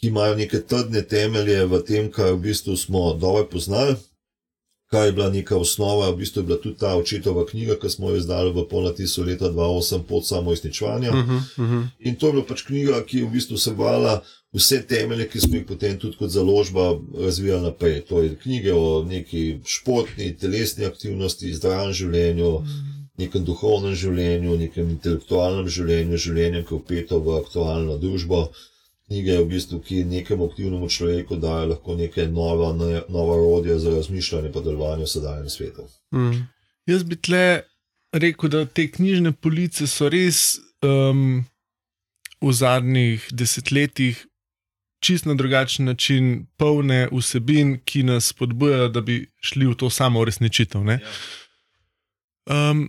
ki 0.00 0.06
imajo 0.06 0.36
neke 0.38 0.60
trdne 0.60 1.02
temelje 1.02 1.64
v 1.66 1.82
tem, 1.86 2.10
kar 2.10 2.32
v 2.32 2.40
bistvu 2.48 2.76
smo 2.76 3.12
dobro 3.14 3.44
poznali, 3.50 3.96
kaj 4.90 5.06
je 5.06 5.12
bila 5.12 5.30
neka 5.30 5.56
osnova. 5.56 6.10
V 6.10 6.16
bistvu 6.22 6.40
je 6.40 6.46
bila 6.46 6.58
tudi 6.62 6.78
ta 6.78 6.96
očetova 6.96 7.46
knjiga, 7.46 7.76
ki 7.80 7.90
smo 7.90 8.10
jo 8.10 8.16
izdali 8.16 8.52
v 8.52 8.64
polnatisu 8.70 9.24
leta 9.24 9.50
2008 9.50 10.02
pod 10.08 10.26
samo 10.26 10.52
izničevanje. 10.52 11.08
Uh 11.08 11.14
-huh, 11.14 11.36
uh 11.36 11.70
-huh. 11.70 11.86
In 11.98 12.16
to 12.16 12.26
je 12.26 12.32
bila 12.32 12.44
pač 12.44 12.62
knjiga, 12.62 13.04
ki 13.06 13.18
je 13.18 13.24
v 13.24 13.30
bistvu 13.30 13.56
vsebovala 13.56 14.22
vse 14.52 14.82
temelje, 14.86 15.28
ki 15.28 15.40
smo 15.40 15.54
jih 15.54 15.66
potem 15.66 15.98
tudi 15.98 16.16
kot 16.16 16.30
založba 16.30 16.98
razvijali 17.20 17.62
naprej. 17.62 18.00
To 18.00 18.22
je 18.22 18.36
knjige 18.36 18.74
o 18.74 19.04
neki 19.04 19.60
športni, 19.64 20.36
telesni 20.36 20.84
aktivnosti, 20.84 21.54
zdravem 21.54 21.92
življenju. 21.92 22.48
Uh 22.48 22.62
-huh 22.62 22.98
nekem 23.18 23.44
duhovnem 23.44 23.96
življenju, 23.98 24.56
nekem 24.60 24.90
intelektualnem 24.94 25.68
življenju, 25.68 26.20
življenju, 26.24 26.64
ki 26.64 26.74
je 26.74 26.78
upeto 26.78 27.20
v 27.24 27.38
aktualno 27.40 27.98
družbo. 27.98 28.48
Knjige, 29.08 29.38
v 29.40 29.48
bistvu, 29.48 29.80
ki 29.80 30.02
nekemu 30.04 30.50
aktivnemu 30.50 30.88
človeku 30.88 31.38
dajo 31.40 31.70
lahko 31.72 31.96
neke 31.96 32.26
nova, 32.28 32.72
ne, 32.76 33.02
nova 33.08 33.36
rodja 33.40 33.78
za 33.78 33.94
razmišljanje 33.94 34.50
in 34.50 34.64
delovanje 34.64 35.04
v 35.04 35.12
sedajnem 35.12 35.50
svetu. 35.50 35.86
Mm. 36.14 36.42
Jaz 36.86 37.04
bi 37.04 37.16
tle 37.16 37.62
rekel, 38.12 38.50
da 38.50 38.66
te 38.66 38.88
knjižne 38.90 39.32
police 39.32 39.86
so 39.88 40.08
res 40.12 40.58
um, 40.84 41.44
v 42.40 42.52
zadnjih 42.52 43.24
desetletjih 43.32 44.26
čist 45.00 45.24
na 45.24 45.34
drugačen 45.34 45.86
način 45.86 46.46
polne 46.56 47.08
vsebin, 47.12 47.78
ki 47.84 48.02
nas 48.02 48.32
spodbujajo, 48.34 48.88
da 48.88 49.00
bi 49.00 49.22
šli 49.40 49.66
v 49.66 49.74
to 49.78 49.90
samo 49.90 50.20
uresničitev. 50.20 50.84
Um, 52.44 52.88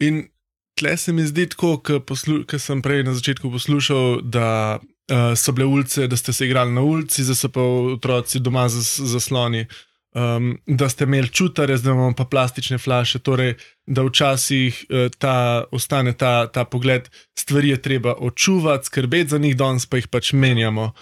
In 0.00 0.28
tle 0.74 0.96
se 0.96 1.12
mi 1.12 1.26
zdi 1.28 1.44
tako, 1.52 1.76
ker 1.84 2.60
sem 2.60 2.80
prej 2.82 3.04
na 3.04 3.12
začetku 3.14 3.50
poslušal, 3.52 4.22
da 4.24 4.80
uh, 5.10 5.36
so 5.36 5.52
bile 5.52 5.66
ulice, 5.66 6.06
da 6.06 6.16
ste 6.16 6.32
se 6.32 6.46
igrali 6.46 6.72
na 6.72 6.80
ulici, 6.80 7.24
zdaj 7.24 7.36
so 7.36 7.48
pa 7.48 7.62
otroci 7.94 8.40
doma 8.40 8.68
zasloni. 8.68 9.66
Um, 10.10 10.56
da 10.66 10.88
ste 10.88 11.04
imeli 11.04 11.28
čutare, 11.28 11.76
zdaj 11.78 11.92
imamo 11.92 12.14
pa 12.18 12.24
plastične 12.24 12.78
flaše, 12.78 13.18
torej, 13.18 13.54
da 13.86 14.02
včasih 14.02 14.84
uh, 14.88 15.06
ta, 15.18 15.64
ostane 15.70 16.12
ta, 16.12 16.46
ta 16.46 16.64
pogled, 16.64 17.06
stvari 17.38 17.68
je 17.68 17.82
treba 17.82 18.14
očuvati, 18.18 18.86
skrbeti 18.86 19.30
za 19.30 19.38
njih, 19.38 19.56
danes 19.56 19.86
pa 19.86 19.96
jih 19.96 20.08
pač 20.08 20.32
menjamo. 20.32 20.92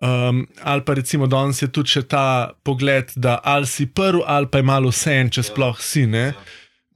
Um, 0.00 0.46
ali 0.62 0.84
pa 0.84 0.94
recimo 0.94 1.26
danes 1.26 1.62
je 1.62 1.72
tudi 1.72 2.02
ta 2.08 2.52
pogled, 2.62 3.12
da 3.16 3.40
ali 3.44 3.66
si 3.66 3.86
prvi, 3.86 4.22
ali 4.26 4.46
pa 4.46 4.58
je 4.58 4.62
malo 4.62 4.88
vse 4.88 5.12
en, 5.12 5.30
če 5.30 5.42
sploh 5.42 5.80
si. 5.80 6.06
Ne? 6.06 6.32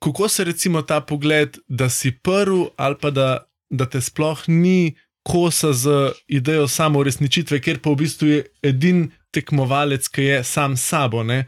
Kako 0.00 0.28
se 0.28 0.44
recimo 0.44 0.82
ta 0.82 1.00
pogled, 1.00 1.58
da 1.68 1.88
si 1.88 2.12
prvi, 2.12 2.66
ali 2.76 2.96
pa 3.00 3.10
da, 3.10 3.28
da 3.70 3.86
te 3.86 4.00
sploh 4.00 4.48
ni 4.48 4.96
kosa 5.28 5.72
z 5.72 6.12
idejo 6.28 6.68
samo 6.68 7.02
uresničitve, 7.04 7.60
ker 7.60 7.82
pa 7.84 7.92
v 7.92 8.00
bistvu 8.02 8.28
je 8.28 8.40
edini 8.64 9.10
tekmovalec, 9.34 10.08
ki 10.08 10.24
je 10.24 10.40
sam 10.44 10.76
s 10.76 10.88
sabo. 10.88 11.22
Ne? 11.22 11.44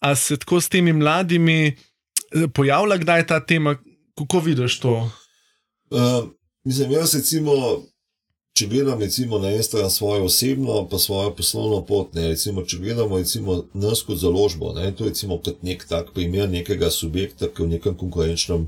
A 0.00 0.14
se 0.14 0.38
tako 0.38 0.60
s 0.60 0.70
temi 0.70 0.92
mladimi 0.92 1.66
eh, 1.66 2.46
pojavlja, 2.54 3.00
kdaj 3.02 3.20
je 3.20 3.26
ta 3.26 3.40
tema, 3.40 3.76
kako 4.18 4.40
vidiš 4.40 4.78
to? 4.80 4.94
Uh, 5.90 6.30
mislim, 6.64 6.92
jaz 6.92 7.14
recimo 7.14 7.52
če 8.56 8.66
gledamo 8.72 9.04
recimo, 9.04 9.38
na 9.38 9.50
eno 9.52 9.62
stran 9.62 9.90
svojo 9.90 10.24
osebno, 10.30 10.78
pa 10.88 10.98
svojo 10.98 11.34
poslovno 11.36 11.82
pot, 11.84 12.14
ne, 12.16 12.30
recimo, 12.32 12.64
če 12.64 12.78
gledamo 12.80 13.18
recimo, 13.20 13.56
nas 13.76 14.00
kot 14.06 14.16
založbo, 14.22 14.72
ne, 14.78 14.88
to 14.96 15.04
je 15.04 15.12
recimo, 15.12 15.36
kot 15.44 15.60
nek 15.66 15.84
tak 15.90 16.14
primer 16.16 16.48
nekega 16.48 16.88
subjekta, 16.90 17.50
ki 17.52 17.66
v 17.66 17.74
nekem 17.74 17.98
konkurenčnem 18.00 18.64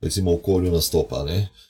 recimo, 0.00 0.32
okolju 0.38 0.72
nastopa. 0.72 1.26
Uh, 1.28 1.66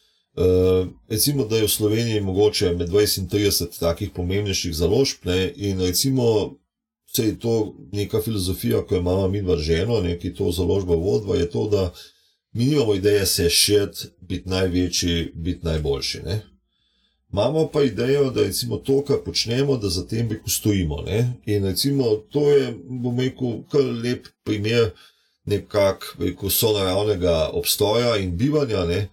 recimo, 1.09 1.45
da 1.45 1.57
je 1.57 1.67
v 1.67 1.69
Sloveniji 1.69 2.21
mogoče 2.21 2.73
med 2.75 2.89
20 2.89 3.19
in 3.19 3.29
30 3.29 3.79
takih 3.79 4.11
pomembnejših 4.15 4.75
založb, 4.75 5.25
ne, 5.25 5.53
in 5.57 5.81
recimo, 5.81 6.55
vse 7.13 7.25
je 7.27 7.39
to 7.39 7.75
neka 7.93 8.23
filozofija, 8.23 8.83
ko 8.87 8.97
imamo 8.97 9.29
mi 9.29 9.43
dva 9.43 9.57
ženo, 9.57 10.01
neki 10.01 10.35
to 10.35 10.53
založba 10.53 10.95
vodva, 10.95 11.37
je 11.37 11.51
to, 11.51 11.69
da 11.69 11.93
mi 12.53 12.65
nimamo 12.65 12.95
ideje 12.95 13.27
se 13.27 13.51
širiti, 13.51 14.07
biti 14.21 14.49
največji, 14.49 15.33
biti 15.35 15.67
najboljši. 15.67 16.23
Ne. 16.27 16.41
Imamo 17.33 17.69
pa 17.73 17.83
idejo, 17.83 18.31
da 18.31 18.41
je 18.41 18.53
to, 18.85 19.05
kar 19.05 19.17
počnemo, 19.25 19.77
da 19.77 19.89
za 19.89 20.07
tem 20.07 20.29
veku 20.29 20.51
stojimo. 20.51 21.03
Ne? 21.07 21.33
In 21.47 21.65
recimo, 21.65 22.17
to 22.31 22.51
je, 22.51 22.75
bom 22.85 23.21
rekel, 23.21 23.63
kar 23.71 23.81
lep 23.81 24.27
primer 24.45 24.91
nekakšnega 25.45 26.51
sonaravnega 26.51 27.51
obstoja 27.53 28.17
in 28.17 28.37
bivanja. 28.37 28.85
Ne? 28.85 29.09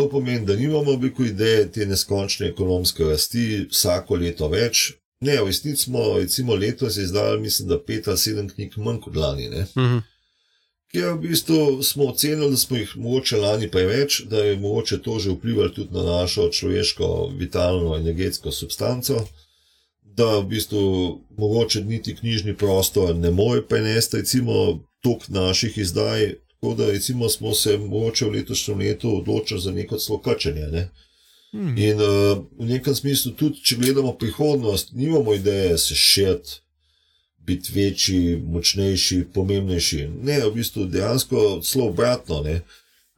To 0.00 0.06
pomeni, 0.08 0.46
da 0.48 0.56
nimamo 0.56 0.94
veliko 0.96 1.26
ideje 1.28 1.66
te 1.72 1.86
neskončne 1.86 2.48
ekonomske 2.48 3.04
rasti, 3.04 3.66
vsako 3.68 4.16
leto 4.22 4.48
več. 4.48 4.94
Ne, 5.20 5.34
v 5.36 5.50
resnici 5.50 5.84
smo, 5.84 6.14
recimo, 6.16 6.56
letos 6.56 6.96
izdali, 6.96 7.42
mislim, 7.42 7.68
da 7.68 7.76
pet 7.76 8.08
ali 8.08 8.18
sedem 8.18 8.48
knjig 8.48 8.78
manj 8.80 9.02
kot 9.04 9.20
lani. 9.20 9.50
Mhm 9.76 10.00
ker 10.90 11.14
v 11.14 11.30
bistvu 11.30 11.82
smo 11.82 12.10
ocenili, 12.10 12.50
da 12.50 12.56
smo 12.56 12.76
jih 12.76 12.96
mogoče 12.96 13.36
lani 13.36 13.70
preveč, 13.70 14.20
da 14.26 14.44
je 14.44 14.56
mogoče 14.58 14.98
to 15.02 15.18
že 15.18 15.30
vplivalo 15.30 15.68
tudi 15.68 15.94
na 15.94 16.02
našo 16.02 16.48
človeško, 16.50 17.30
vitalno, 17.38 17.96
energetsko 17.96 18.52
substanco, 18.52 19.22
da 20.02 20.38
v 20.38 20.46
bistvu 20.50 21.20
mogoče 21.38 21.84
niti 21.84 22.16
knjižni 22.16 22.56
prostor 22.56 23.14
ne 23.16 23.30
more 23.30 23.62
prenesti, 23.62 24.16
recimo, 24.16 24.80
tok 25.02 25.28
naših 25.28 25.78
izdaj. 25.78 26.34
Tako 26.60 26.74
da 26.74 26.86
recimo, 26.86 27.28
smo 27.28 27.54
se 27.54 27.78
mogoče 27.78 28.24
v 28.24 28.30
letošnjem 28.30 28.78
letu 28.78 29.16
odločili 29.16 29.60
za 29.60 29.72
neko 29.72 29.98
slokačenje. 29.98 30.66
Ne? 30.66 30.88
Hmm. 31.52 31.78
In 31.78 32.00
uh, 32.00 32.38
v 32.58 32.66
nekem 32.68 32.94
smislu, 32.94 33.32
tudi 33.32 33.62
če 33.64 33.76
gledamo 33.76 34.12
prihodnost, 34.12 34.92
nimamo 34.92 35.34
ideje 35.34 35.78
se 35.78 35.94
širiti 35.94 36.60
biti 37.46 37.72
večji, 37.74 38.36
močnejši, 38.36 39.24
pomembnejši. 39.34 40.08
Ne, 40.22 40.38
v 40.44 40.52
bistvu 40.54 40.84
dejansko 40.86 41.60
zelo 41.64 41.88
obratno. 41.88 42.42
Ne. 42.42 42.60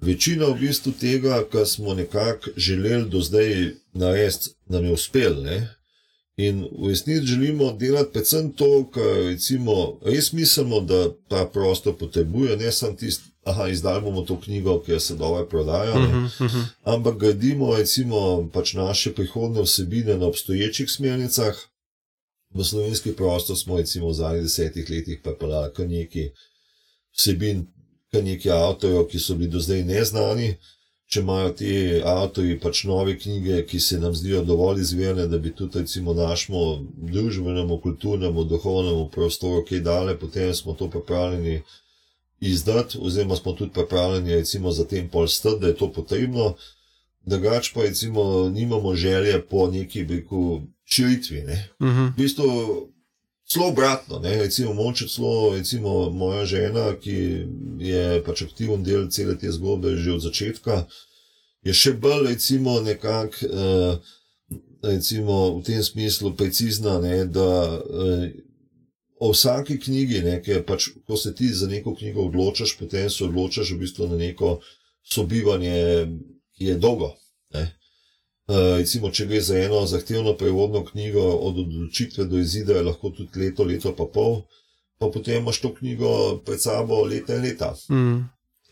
večina 0.03 0.47
v 0.47 0.59
bistvu 0.59 0.93
tega, 1.01 1.45
kar 1.53 1.67
smo 1.67 1.95
nekako 1.95 2.51
želeli 2.57 3.11
do 3.11 3.21
zdaj 3.21 3.75
narediti, 3.93 4.51
nam 4.67 4.85
je 4.85 4.93
uspelo. 4.93 5.45
In 6.37 6.65
v 6.79 6.89
resnici 6.89 7.27
želimo 7.27 7.73
delati 7.73 8.13
predvsem 8.13 8.53
to, 8.53 8.91
kar 8.95 9.17
recimo, 9.27 9.99
res 10.05 10.33
mislimo, 10.33 10.81
da 10.81 11.11
ta 11.29 11.45
prostor 11.47 11.97
potrebuje, 11.99 12.57
ne 12.57 12.73
samo 12.73 12.97
tisto, 12.97 13.32
aha, 13.45 13.69
izdali 13.69 14.01
bomo 14.03 14.23
to 14.23 14.41
knjigo, 14.41 14.81
ker 14.87 15.01
se 15.01 15.15
dobro 15.15 15.47
prodaja, 15.47 15.95
ne, 15.99 16.07
Mhm, 16.09 16.45
mhm. 16.45 16.61
ampak 16.85 17.17
gradimo 17.19 17.77
recimo 17.77 18.49
pač 18.53 18.75
naše 18.75 19.15
prihodne 19.15 19.63
vsebine 19.63 20.17
na 20.19 20.27
obstoječih 20.27 20.91
smernicah. 20.91 21.57
V 22.55 22.65
slovenski 22.65 23.13
prostor 23.13 23.57
smo 23.59 23.77
recimo 23.77 24.09
v 24.09 24.15
zadnjih 24.15 24.43
desetih 24.43 24.91
letih 24.91 25.21
pripeljali 25.25 25.73
kar 25.75 25.89
nekaj 25.89 26.29
vsebin, 27.17 27.67
kar 28.13 28.25
nekaj 28.25 28.53
avtorjev, 28.53 29.07
ki 29.09 29.19
so 29.19 29.35
bili 29.35 29.51
do 29.51 29.61
zdaj 29.61 29.85
neznani. 29.85 30.55
Če 31.13 31.21
imajo 31.21 31.51
ti 31.53 31.73
avtorji 32.05 32.61
pač 32.61 32.85
nove 32.85 33.19
knjige, 33.19 33.67
ki 33.67 33.81
se 33.81 33.99
nam 34.01 34.15
zdijo 34.15 34.45
dovolj 34.45 34.81
izvirne, 34.81 35.27
da 35.29 35.39
bi 35.39 35.51
tudi 35.55 35.79
recimo 35.79 36.15
našemu 36.15 36.61
družbenemu, 37.13 37.81
kulturnemu, 37.81 38.45
duhovnemu 38.45 39.09
prostoru 39.13 39.65
kaj 39.69 39.81
dale, 39.81 40.15
potem 40.19 40.55
smo 40.55 40.73
to 40.73 40.89
pripravljeni 40.91 41.63
izdati, 42.43 42.99
oziroma 43.01 43.37
smo 43.37 43.53
tudi 43.53 43.73
pripravljeni 43.73 44.35
recimo 44.35 44.71
za 44.71 44.85
tem 44.85 45.09
pol 45.09 45.29
stati, 45.29 45.61
da 45.61 45.67
je 45.67 45.77
to 45.77 45.93
potrebno. 45.93 46.55
Drugač 47.25 47.73
pa 47.75 47.83
recimo 47.83 48.49
nimamo 48.49 48.95
želje 48.95 49.43
po 49.47 49.71
neki 49.71 50.05
biku 50.05 50.63
širitvi. 50.85 51.43
Ne? 51.43 51.69
Mhm. 51.83 52.07
V 52.07 52.13
bistvu 52.17 52.45
zelo 53.55 53.69
obratno, 53.69 54.19
ne? 54.19 54.37
recimo 54.37 54.75
moče 54.75 55.09
celo 55.09 55.55
recimo 55.55 56.11
moja 56.11 56.45
žena, 56.45 56.95
ki 57.01 57.47
je 57.79 58.23
pač 58.27 58.43
aktiven 58.43 58.83
del 58.83 59.09
cele 59.11 59.39
te 59.39 59.53
zgodbe 59.53 59.97
že 59.97 60.13
od 60.13 60.21
začetka, 60.21 60.87
je 61.63 61.75
še 61.75 61.93
bolj 61.93 62.29
recimo 62.29 62.81
nekako 62.81 63.47
eh, 63.47 63.97
recimo 64.83 65.59
v 65.59 65.63
tem 65.63 65.83
smislu 65.83 66.35
precizna, 66.37 66.99
ne, 67.01 67.25
da 67.25 67.79
eh, 67.79 68.31
o 69.23 69.31
vsaki 69.31 69.79
knjigi, 69.79 70.21
ne, 70.25 70.41
ker 70.43 70.65
pač, 70.67 70.89
ko 71.07 71.17
se 71.17 71.31
ti 71.39 71.53
za 71.55 71.69
neko 71.71 71.95
knjigo 71.95 72.25
odločaš, 72.27 72.75
potem 72.79 73.11
se 73.11 73.23
odločaš 73.25 73.71
v 73.71 73.79
bistvu 73.85 74.09
na 74.11 74.19
neko 74.19 74.57
sobivanje, 75.07 75.77
ki 76.59 76.73
je 76.73 76.75
dolgo. 76.83 77.13
Ne. 77.55 77.63
Uh, 78.51 78.81
recimo, 78.81 79.13
če 79.15 79.29
gre 79.31 79.39
za 79.41 79.61
eno 79.63 79.85
zahtevno 79.87 80.35
prevodno 80.35 80.83
knjigo, 80.85 81.23
od 81.23 81.63
odločitve 81.63 82.27
do 82.27 82.43
izida 82.43 82.81
je 82.81 82.89
lahko 82.89 83.13
tudi 83.15 83.45
leto, 83.45 83.65
leto 83.65 83.95
pa 83.95 84.09
pol, 84.11 84.41
pa 84.99 85.07
potem 85.07 85.39
imaš 85.39 85.63
to 85.63 85.71
knjigo 85.77 86.43
pred 86.43 86.59
sabo 86.61 87.05
leta 87.07 87.39
in 87.39 87.47
leta. 87.47 87.75
Mhm. 87.91 88.21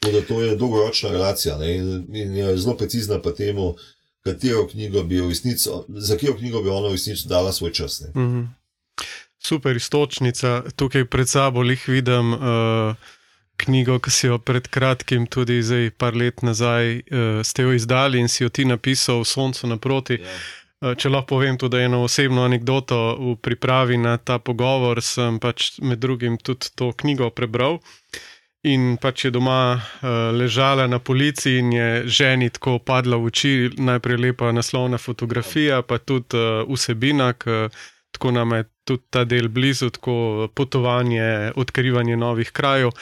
Tako 0.01 0.13
da 0.17 0.27
to 0.27 0.43
je 0.43 0.57
dolgoročna 0.57 1.11
relacija 1.13 1.59
ne, 1.59 1.75
in, 1.77 2.37
je 2.37 2.57
zelo 2.57 2.75
precizna 2.77 3.21
pa 3.23 3.35
temu, 3.37 3.75
katero 4.27 4.67
knjigo 4.67 5.05
bi 5.05 5.21
v 5.21 5.29
resnici, 5.29 5.71
za 5.89 6.17
katero 6.17 6.35
knjigo 6.43 6.63
bi 6.63 6.75
ona 6.75 6.89
v 6.89 6.99
resnici 6.99 7.29
dala 7.29 7.53
svoj 7.53 7.73
čas. 7.73 8.01
Ne. 8.01 8.11
Mhm. 8.17 8.49
Super 9.41 9.77
istočnica. 9.77 10.63
Tukaj 10.77 11.07
pred 11.09 11.29
sabo 11.29 11.65
jih 11.65 11.89
vidim 11.89 12.35
uh, 12.35 12.95
knjigo, 13.57 13.99
ki 13.99 14.11
si 14.11 14.27
jo 14.27 14.39
pred 14.39 14.69
kratkim, 14.69 15.27
tudi 15.27 15.63
zdaj, 15.63 15.91
par 15.97 16.17
let 16.17 16.43
nazaj, 16.45 16.97
uh, 17.01 17.41
ste 17.45 17.65
jo 17.65 17.73
izdali 17.73 18.21
in 18.21 18.29
si 18.29 18.45
jo 18.45 18.49
ti 18.49 18.65
napisal 18.65 19.23
v 19.25 19.31
Soncu 19.33 19.71
naproti. 19.71 20.21
Ja. 20.21 20.37
Uh, 20.81 20.95
Če 20.97 21.13
lahko 21.13 21.37
povem 21.37 21.59
tudi 21.61 21.83
eno 21.85 22.03
osebno 22.07 22.45
anegdoto 22.45 22.99
v 23.21 23.35
pripravi 23.37 23.99
na 24.01 24.17
ta 24.17 24.39
pogovor, 24.39 25.03
sem 25.05 25.37
pač 25.41 25.75
med 25.85 26.01
drugim 26.01 26.39
tudi 26.41 26.73
to 26.77 26.93
knjigo 26.93 27.31
prebral. 27.37 27.81
In 28.69 28.99
pač 29.01 29.25
je 29.25 29.31
doma 29.33 29.77
uh, 29.77 30.33
ležala 30.37 30.85
na 30.89 30.99
polici 31.01 31.57
in 31.61 31.73
je 31.73 31.89
ženi 32.05 32.51
tako 32.53 32.79
padla 32.79 33.17
v 33.17 33.29
oči, 33.33 33.53
najprej 33.77 34.21
lepa 34.21 34.53
naslovna 34.53 35.01
fotografija, 35.01 35.81
pa 35.81 35.97
tudi 35.97 36.37
uh, 36.37 36.69
vsebina, 36.69 37.33
ki 37.33 37.73
tako 38.13 38.33
nam 38.37 38.53
je 38.53 38.69
tudi 38.91 39.07
ta 39.15 39.25
del 39.25 39.49
blizu, 39.49 39.93
tako 39.95 40.49
potovanje, 40.55 41.53
odkrivanje 41.57 42.19
novih 42.19 42.51
krajev. 42.53 42.93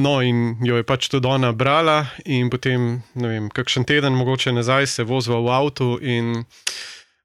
No, 0.00 0.20
in 0.24 0.56
jo 0.64 0.78
je 0.78 0.86
pač 0.86 1.10
tudi 1.12 1.28
ona 1.28 1.52
brala, 1.52 2.06
in 2.24 2.48
potem, 2.50 3.02
ne 3.14 3.28
vem, 3.28 3.50
kakšen 3.52 3.84
teden, 3.84 4.16
mogoče 4.16 4.54
nazaj, 4.56 4.88
se 4.88 5.04
vozila 5.04 5.42
v 5.44 5.54
avtu 5.60 5.92
in 6.00 6.44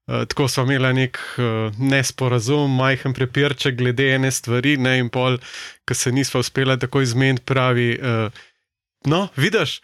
Uh, 0.05 0.21
tako 0.29 0.45
smo 0.47 0.63
imeli 0.63 0.93
nek 0.93 1.17
uh, 1.17 1.77
nesporazum, 1.81 2.75
majhen 2.77 3.13
prepirček 3.17 3.75
glede 3.75 4.11
ene 4.13 4.29
stvari, 4.31 4.75
ne 4.77 4.99
in 5.01 5.07
pol, 5.09 5.39
ki 5.81 5.97
se 5.97 6.11
nismo 6.13 6.43
uspeli 6.45 6.75
tako 6.79 7.01
izmeniti, 7.01 7.41
pravi. 7.45 7.87
Uh, 7.97 8.43
no, 9.09 9.23
vidiš, 9.35 9.79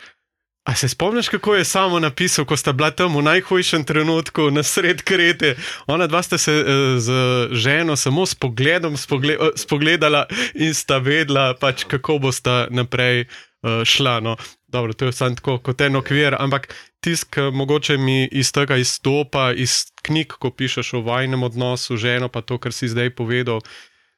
a 0.63 0.75
se 0.75 0.89
spomniš, 0.89 1.29
kako 1.29 1.55
je 1.55 1.65
samo 1.65 1.99
napisal, 1.99 2.45
ko 2.45 2.57
sta 2.57 2.71
bila 2.73 2.91
tam 2.91 3.17
v 3.17 3.21
najhujšem 3.21 3.83
trenutku 3.83 4.51
na 4.51 4.63
sred 4.63 5.01
krete. 5.01 5.55
Ona 5.87 6.07
dva 6.07 6.21
sta 6.21 6.37
se 6.37 6.53
uh, 6.53 6.65
z 7.01 7.11
ženo 7.51 7.95
samo 7.95 8.25
s 8.25 8.35
pogledom 8.35 8.97
spogle, 8.97 9.37
uh, 9.37 9.49
spogledala 9.55 10.25
in 10.53 10.73
sta 10.73 10.97
vedela, 10.97 11.53
pač, 11.57 11.83
kako 11.83 12.19
bosta 12.19 12.67
naprej 12.69 13.25
uh, 13.25 13.81
šla. 13.83 14.19
No. 14.19 14.35
Dobro, 14.67 14.93
to 14.93 15.05
je 15.05 15.11
samo 15.11 15.35
tako 15.35 15.57
kot 15.57 15.81
en 15.81 15.95
okvir, 15.95 16.35
ampak 16.39 16.75
tisk, 17.01 17.37
mogoče 17.53 17.97
mi 17.97 18.29
iz 18.31 18.51
tega 18.53 18.77
izstopa, 18.77 19.51
iz 19.53 19.89
knjig, 20.01 20.37
ko 20.39 20.51
pišeš 20.51 20.93
o 20.93 21.01
vajnem 21.01 21.43
odnosu, 21.43 21.97
ženo, 21.97 22.29
pa 22.29 22.41
to, 22.41 22.57
kar 22.57 22.71
si 22.71 22.87
zdaj 22.87 23.09
povedal, 23.15 23.59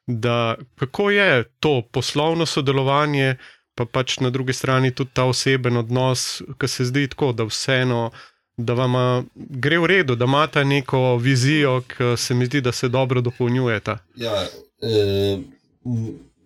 da 0.06 0.54
kako 0.76 1.10
je 1.10 1.44
to 1.60 1.82
poslovno 1.92 2.46
sodelovanje, 2.46 3.36
pa 3.74 3.84
pač 3.84 4.18
na 4.20 4.30
drugi 4.30 4.52
strani 4.52 4.94
tudi 4.94 5.10
ta 5.14 5.24
oseben 5.24 5.76
odnos, 5.76 6.42
ki 6.58 6.68
se 6.68 6.84
zdi 6.84 7.08
tako, 7.08 7.32
da 7.32 7.48
vseeno. 7.48 8.10
Da 8.56 8.76
vam 8.78 8.94
gre 9.34 9.80
v 9.82 9.86
redu, 9.90 10.14
da 10.14 10.28
imate 10.30 10.62
neko 10.64 11.16
vizijo, 11.18 11.80
ki 11.90 12.12
se 12.16 12.34
mi 12.34 12.46
zdi, 12.46 12.60
da 12.60 12.72
se 12.72 12.88
dobro 12.88 13.20
dopolnjujeta. 13.20 13.98
Ja, 14.16 14.46
eh, 14.82 15.38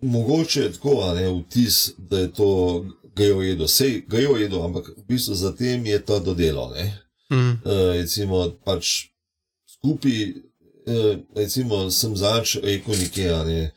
mogoče 0.01 0.61
je 0.61 0.71
tako, 0.73 1.13
ne 1.13 1.27
vtis, 1.29 1.91
da 1.97 2.19
je 2.19 2.31
to 2.33 2.49
v 3.15 3.39
redu. 3.39 3.67
Sej 3.67 4.03
v 4.07 4.25
redu, 4.39 4.63
ampak 4.63 4.89
v 4.97 5.03
bistvu 5.07 5.35
za 5.35 5.51
tem 5.55 5.85
je 5.85 5.99
to 6.05 6.19
dodelo. 6.19 6.71
Ne? 6.73 6.97
Mm. 7.31 7.61
Eh, 7.65 7.93
recimo, 8.01 8.49
pač 8.65 9.11
skupaj, 9.67 10.21
eh, 10.87 11.17
recimo, 11.35 11.91
sem 11.91 12.15
zač 12.15 12.57
rekel 12.63 12.95
nekje, 12.95 13.29
ne, 13.45 13.71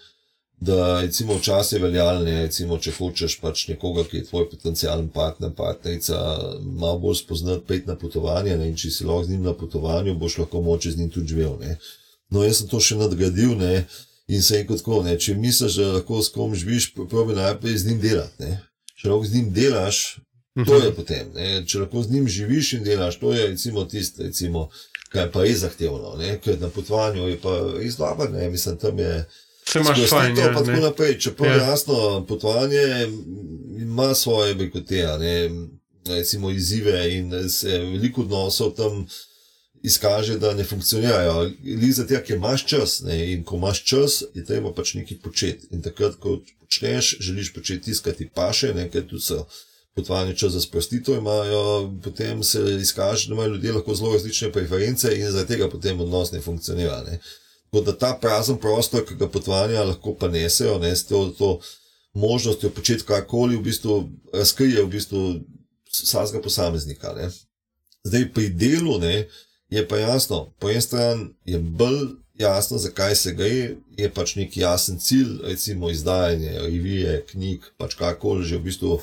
da 0.63 1.01
recimo 1.01 1.35
včasih 1.35 1.77
je 1.77 1.83
veljalo, 1.83 2.23
ne, 2.23 2.37
recimo, 2.45 2.77
če 2.79 2.93
hočeš 2.95 3.35
pač 3.43 3.65
nekoga, 3.73 4.05
ki 4.07 4.21
je 4.21 4.27
tvoj 4.29 4.45
potencijalen 4.51 5.09
partner, 5.11 5.51
partnerica, 5.59 6.19
malo 6.63 7.01
bolj 7.03 7.19
spoznati, 7.19 7.65
pet 7.67 7.89
na 7.91 7.97
potovanje, 7.99 8.55
ne, 8.61 8.69
in 8.71 8.77
če 8.79 8.91
si 8.95 9.07
lahko 9.09 9.25
z 9.27 9.35
njim 9.35 9.49
na 9.49 9.57
potovanju, 9.59 10.15
boš 10.21 10.39
lahko 10.45 10.63
moče 10.63 10.93
z 10.95 11.01
njim 11.01 11.11
tudi 11.11 11.35
živel. 11.35 11.57
Ne. 11.61 11.75
No, 12.31 12.45
jaz 12.47 12.63
sem 12.63 12.71
to 12.71 12.79
še 12.79 13.01
nadgradil, 13.01 13.57
ne, 13.59 13.87
in 14.31 14.43
se 14.47 14.61
je 14.61 14.69
kot 14.69 14.85
tako, 14.85 15.03
ne, 15.03 15.17
če 15.19 15.35
misliš, 15.35 15.81
da 15.83 15.89
lahko 15.99 16.23
s 16.23 16.31
kom 16.37 16.55
živiš, 16.55 16.93
probi 17.11 17.35
najprej 17.41 17.81
z 17.83 17.91
njim 17.91 18.05
delati. 18.07 18.47
Ne. 18.47 18.61
Če 18.95 19.11
lahko 19.11 19.27
z 19.27 19.41
njim 19.41 19.51
delaš, 19.57 20.05
To 20.67 20.77
je 20.77 20.91
potem, 20.93 21.31
ne? 21.33 21.63
če 21.65 21.79
lahko 21.81 22.03
z 22.05 22.13
njim 22.13 22.27
živiš 22.29 22.75
in 22.77 22.83
delaš, 22.85 23.17
to 23.23 23.31
je 23.33 23.47
recimo 23.55 23.87
tisto, 23.89 24.21
recimo, 24.23 24.67
kar 25.09 25.25
je 25.25 25.31
pa 25.33 25.45
res 25.47 25.63
zahtevno, 25.63 26.11
ne? 26.21 26.35
ker 26.45 26.59
na 26.61 26.69
potovanju 26.69 27.25
je 27.31 27.39
pa 27.41 27.55
res 27.79 27.97
dobro, 27.97 28.29
ne, 28.29 28.51
mislim, 28.53 28.77
tam 28.77 29.01
je. 29.01 29.15
Se 29.69 29.79
imaš 29.79 30.09
fajn, 30.09 30.39
ja, 30.39 30.53
pa 30.55 30.65
tako 30.65 30.81
naprej. 30.81 31.19
Čeprav 31.19 31.51
Ja. 31.51 31.57
ja. 31.57 31.71
jasno, 31.71 32.25
potovanje 32.29 33.09
ima 33.81 34.15
svoje 34.15 34.55
bekoteja, 34.55 35.19
ne, 35.19 35.51
recimo 36.07 36.51
izzive 36.51 37.15
in 37.17 37.51
se 37.51 37.79
veliko 37.79 38.21
odnosov 38.21 38.71
tam 38.71 39.07
izkaže, 39.83 40.39
da 40.39 40.55
ne 40.55 40.65
funkcionirajo. 40.65 41.51
Li 41.65 41.93
zato, 41.93 42.15
ker 42.27 42.37
imaš 42.37 42.67
čas 42.67 43.01
ne, 43.01 43.33
in 43.33 43.45
ko 43.45 43.57
imaš 43.57 43.85
čas, 43.85 44.23
je 44.35 44.45
treba 44.45 44.73
pač 44.75 44.95
nekaj 44.95 45.19
početi. 45.23 45.67
In 45.71 45.83
takrat, 45.83 46.17
ko 46.23 46.39
počneš, 46.61 47.17
želiš 47.21 47.55
početi 47.55 47.85
tisto, 47.85 48.05
kar 48.05 48.19
ti 48.19 48.29
paše, 48.35 48.75
ne, 48.75 48.89
ker 48.91 49.07
tudi 49.07 49.23
so 49.23 49.47
potovanje 49.95 50.37
čas 50.37 50.53
za 50.53 50.61
sprostitev 50.61 51.19
imajo, 51.19 51.93
potem 52.05 52.43
se 52.43 52.63
izkaže, 52.81 53.29
da 53.29 53.35
imajo 53.35 53.49
ljudje 53.49 53.73
lahko 53.73 53.95
zelo 53.95 54.13
različne 54.13 54.53
preference 54.53 55.17
in 55.17 55.31
zaradi 55.31 55.55
tega 55.55 55.69
potem 55.71 56.01
odnos 56.01 56.33
ne 56.33 56.41
funkcionira. 56.41 57.03
Ne. 57.07 57.19
Tako 57.73 57.85
da 57.85 57.99
ta 57.99 58.19
prazen 58.21 58.59
prostor, 58.61 59.01
ki 59.09 59.15
ga 59.17 59.29
potovanja 59.33 59.85
lahko 59.89 60.13
pa 60.15 60.29
nesejo, 60.29 60.79
ne, 60.79 60.91
s 60.97 61.07
to, 61.09 61.23
to 61.39 61.61
možnostjo 62.13 62.71
početi 62.71 63.07
karkoli, 63.09 63.57
v 63.57 63.63
bistvu 63.63 63.95
razkrije 64.33 64.83
v 64.83 64.89
bistvu 64.93 65.21
vsakega 65.89 66.43
posameznika. 66.43 67.15
Ne. 67.17 67.31
Zdaj 68.05 68.27
pri 68.35 68.49
delu 68.49 68.99
ne, 68.99 69.29
je 69.73 69.89
pa 69.89 69.97
jasno, 69.97 70.53
po 70.61 70.69
eni 70.69 70.81
strani 70.85 71.31
je 71.45 71.59
bolj 71.59 72.11
jasno, 72.35 72.79
zakaj 72.79 73.17
se 73.17 73.33
gre, 73.33 73.77
je 73.97 74.11
pač 74.13 74.35
nek 74.37 74.57
jasen 74.57 74.99
cilj, 75.01 75.39
recimo 75.43 75.91
izdajanje 75.91 76.59
revije, 76.59 77.23
knjig, 77.31 77.71
pač 77.81 77.97
karkoli 77.97 78.45
že 78.45 78.59
v 78.59 78.67
bistvu 78.69 78.99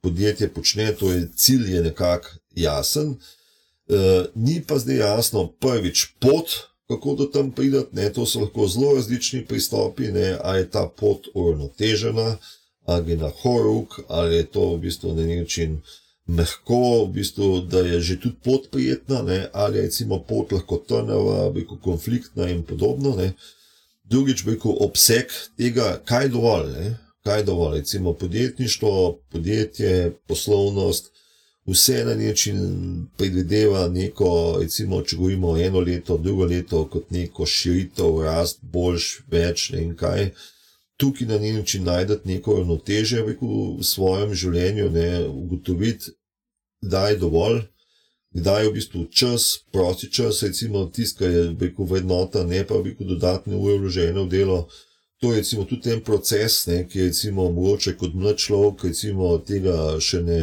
podjetje 0.00 0.48
počne, 0.48 0.88
to 0.96 1.12
je 1.12 1.28
cilj 1.36 1.74
je 1.74 1.82
nekako 1.82 2.28
jasen. 2.56 3.18
E, 3.88 4.24
ni 4.34 4.62
pa 4.64 4.78
zdaj 4.78 4.96
jasno, 4.96 5.50
prvič 5.60 6.14
pot, 6.20 6.56
kako 6.88 7.14
do 7.14 7.24
tam 7.24 7.50
prideti, 7.50 7.96
ne, 7.96 8.12
to 8.12 8.26
so 8.26 8.40
lahko 8.40 8.68
zelo 8.68 8.94
različni 8.94 9.44
pristopi, 9.46 10.12
ne, 10.12 10.38
a 10.42 10.56
je 10.56 10.70
ta 10.70 10.86
pot 10.96 11.26
uravnotežena, 11.34 12.36
ali 12.84 13.04
gre 13.04 13.16
na 13.16 13.30
horuk, 13.42 14.00
ali 14.08 14.36
je 14.36 14.46
to 14.46 14.74
v 14.74 14.78
bistvu 14.78 15.14
na 15.14 15.26
nek 15.26 15.38
način 15.38 15.80
mehko, 16.26 17.04
v 17.04 17.12
bistvu, 17.12 17.60
da 17.60 17.78
je 17.78 18.00
že 18.00 18.20
tudi 18.20 18.36
pot 18.44 18.70
prijetna, 18.70 19.22
ne, 19.22 19.48
ali 19.52 19.78
je 19.78 19.82
recimo 19.82 20.22
pot 20.22 20.52
lahko 20.52 20.76
trnava, 20.88 21.50
beko 21.50 21.78
konfliktna 21.82 22.50
in 22.50 22.62
podobno. 22.62 23.16
Ne. 23.16 23.32
Drugič, 24.04 24.44
beko 24.44 24.70
obseg 24.86 25.32
tega, 25.58 26.00
kaj 26.04 26.24
je 26.24 26.28
dovolj, 26.28 26.70
ne, 26.72 26.96
kaj 27.24 27.40
je 27.40 27.44
dovolj, 27.44 27.78
recimo 27.78 28.12
podjetništvo, 28.12 29.18
podjetje, 29.30 30.12
poslovnost. 30.26 31.15
Vse 31.66 32.04
na 32.06 32.14
način 32.14 32.58
predvideva 33.18 33.88
neko, 33.88 34.58
recimo, 34.60 35.00
če 35.02 35.16
govorimo 35.16 35.56
eno 35.58 35.80
leto, 35.80 36.16
drugo 36.16 36.46
leto, 36.46 36.84
kot 36.90 37.10
neko 37.10 37.46
širitev, 37.46 38.20
rast, 38.22 38.60
boljš, 38.62 39.08
več, 39.32 39.70
ne 39.74 39.80
vem 39.80 39.96
kaj 39.98 40.30
tukaj 40.96 41.26
na 41.26 41.38
neki 41.38 41.52
način 41.52 41.84
najdete 41.84 42.28
neko 42.28 42.56
ravnoteže 42.56 43.22
v 43.22 43.84
svojem 43.84 44.34
življenju, 44.34 44.90
ne 44.90 45.26
ugotoviti, 45.28 46.12
kdaj 46.80 47.12
je 47.12 47.18
dovolj, 47.18 47.60
kdaj 48.36 48.62
je 48.62 48.68
v 48.68 48.72
bistvu 48.72 49.04
čas, 49.10 49.48
prosti 49.72 50.10
čas, 50.12 50.42
recimo 50.42 50.86
tisto, 50.86 51.24
kar 51.24 51.30
je 51.30 51.44
rekel, 51.60 51.84
vrednota, 51.84 52.44
ne 52.44 52.64
pa 52.66 52.80
rekel, 52.84 53.08
dodatne 53.08 53.56
ure 53.56 53.78
vložene 53.78 54.22
v 54.22 54.28
delo. 54.28 54.66
To 55.20 55.32
je 55.32 55.40
recimo 55.40 55.64
tudi 55.64 55.92
en 55.92 56.02
proces, 56.04 56.66
ne, 56.66 56.82
ki 56.88 56.98
je 56.98 57.04
recimo 57.10 57.50
mogoče 57.50 57.96
kot 57.96 58.14
mlad 58.14 58.36
človek, 58.40 58.84
recimo 58.90 59.38
tega 59.38 59.96
še 60.00 60.22
ne 60.22 60.40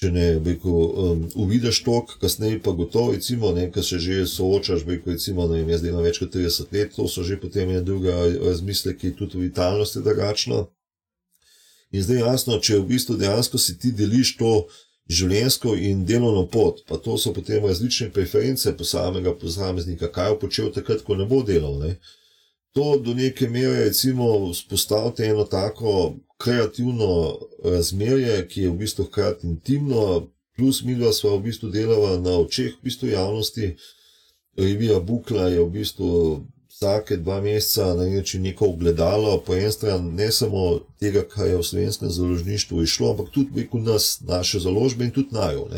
če 0.00 0.10
ne 0.10 0.26
rekel, 0.42 0.70
um, 0.74 1.24
uvidiš 1.38 1.80
tok, 1.86 2.16
kasneje 2.20 2.58
pa 2.62 2.72
gotovo, 2.74 3.12
recimo, 3.14 3.52
ne, 3.54 3.68
ko 3.72 3.82
se 3.82 3.98
že 4.02 4.24
soočaš, 4.26 4.86
rekel, 4.88 5.14
recimo, 5.14 5.46
ne 5.48 5.60
vem, 5.60 5.70
jaz 5.74 5.84
delam 5.84 6.02
več 6.04 6.18
kot 6.22 6.34
30 6.34 6.72
let, 6.74 6.96
to 6.96 7.06
so 7.08 7.22
že 7.22 7.38
potem 7.40 7.70
ena 7.70 7.82
druga 7.84 8.16
razmisleki, 8.42 9.14
tudi 9.18 9.44
vitalnost 9.46 9.96
je 9.96 10.02
drugačna. 10.02 10.64
In 11.94 12.02
zdaj 12.02 12.24
jasno, 12.24 12.58
če 12.58 12.80
v 12.80 12.88
bistvu 12.90 13.16
dejansko 13.20 13.58
si 13.62 13.76
ti 13.78 13.92
deliš 13.94 14.34
to 14.40 14.54
življenjsko 15.06 15.76
in 15.76 16.02
delovno 16.08 16.46
pot, 16.50 16.82
pa 16.88 16.98
to 16.98 17.14
so 17.20 17.30
potem 17.36 17.62
različne 17.62 18.10
preference 18.10 18.72
posameznika, 18.76 20.10
kaj 20.10 20.32
je 20.32 20.38
počel 20.40 20.72
takrat, 20.74 21.04
ko 21.06 21.14
ne 21.14 21.28
bo 21.28 21.42
delal. 21.46 21.78
Ne. 21.78 21.98
To 22.74 22.98
do 22.98 23.14
neke 23.14 23.48
mere, 23.48 23.84
recimo, 23.84 24.54
spostavite 24.54 25.24
eno 25.24 25.44
tako 25.44 26.14
kreativno 26.38 27.38
razmerje, 27.64 28.48
ki 28.48 28.62
je 28.62 28.70
v 28.70 28.78
bistvu 28.78 29.04
hkrati 29.04 29.46
intimno, 29.46 30.26
plus 30.56 30.82
mi 30.82 30.94
dva 30.94 31.12
sva 31.12 31.36
v 31.36 31.44
bistvu 31.46 31.70
delala 31.70 32.18
na 32.18 32.34
očeh 32.38 32.74
v 32.74 32.88
bistvu 32.88 33.08
javnosti. 33.08 33.76
Revija 34.58 34.98
Bukla 35.00 35.48
je 35.48 35.62
v 35.62 35.70
bistvu 35.70 36.10
vsake 36.74 37.16
dva 37.16 37.40
meseca 37.40 37.94
na 37.94 38.06
neki 38.10 38.38
neko 38.38 38.66
ogledalo, 38.66 39.38
po 39.46 39.54
eni 39.54 39.72
strani 39.72 40.12
ne 40.12 40.32
samo 40.32 40.80
tega, 41.00 41.22
kar 41.22 41.46
je 41.46 41.56
v 41.56 41.62
slovenskem 41.62 42.10
založništvu 42.10 42.82
išlo, 42.82 43.10
ampak 43.10 43.30
tudi 43.30 43.54
preko 43.54 43.78
nas, 43.78 44.18
naše 44.20 44.58
založbe 44.58 45.04
in 45.04 45.10
tudi 45.10 45.28
najo. 45.30 45.68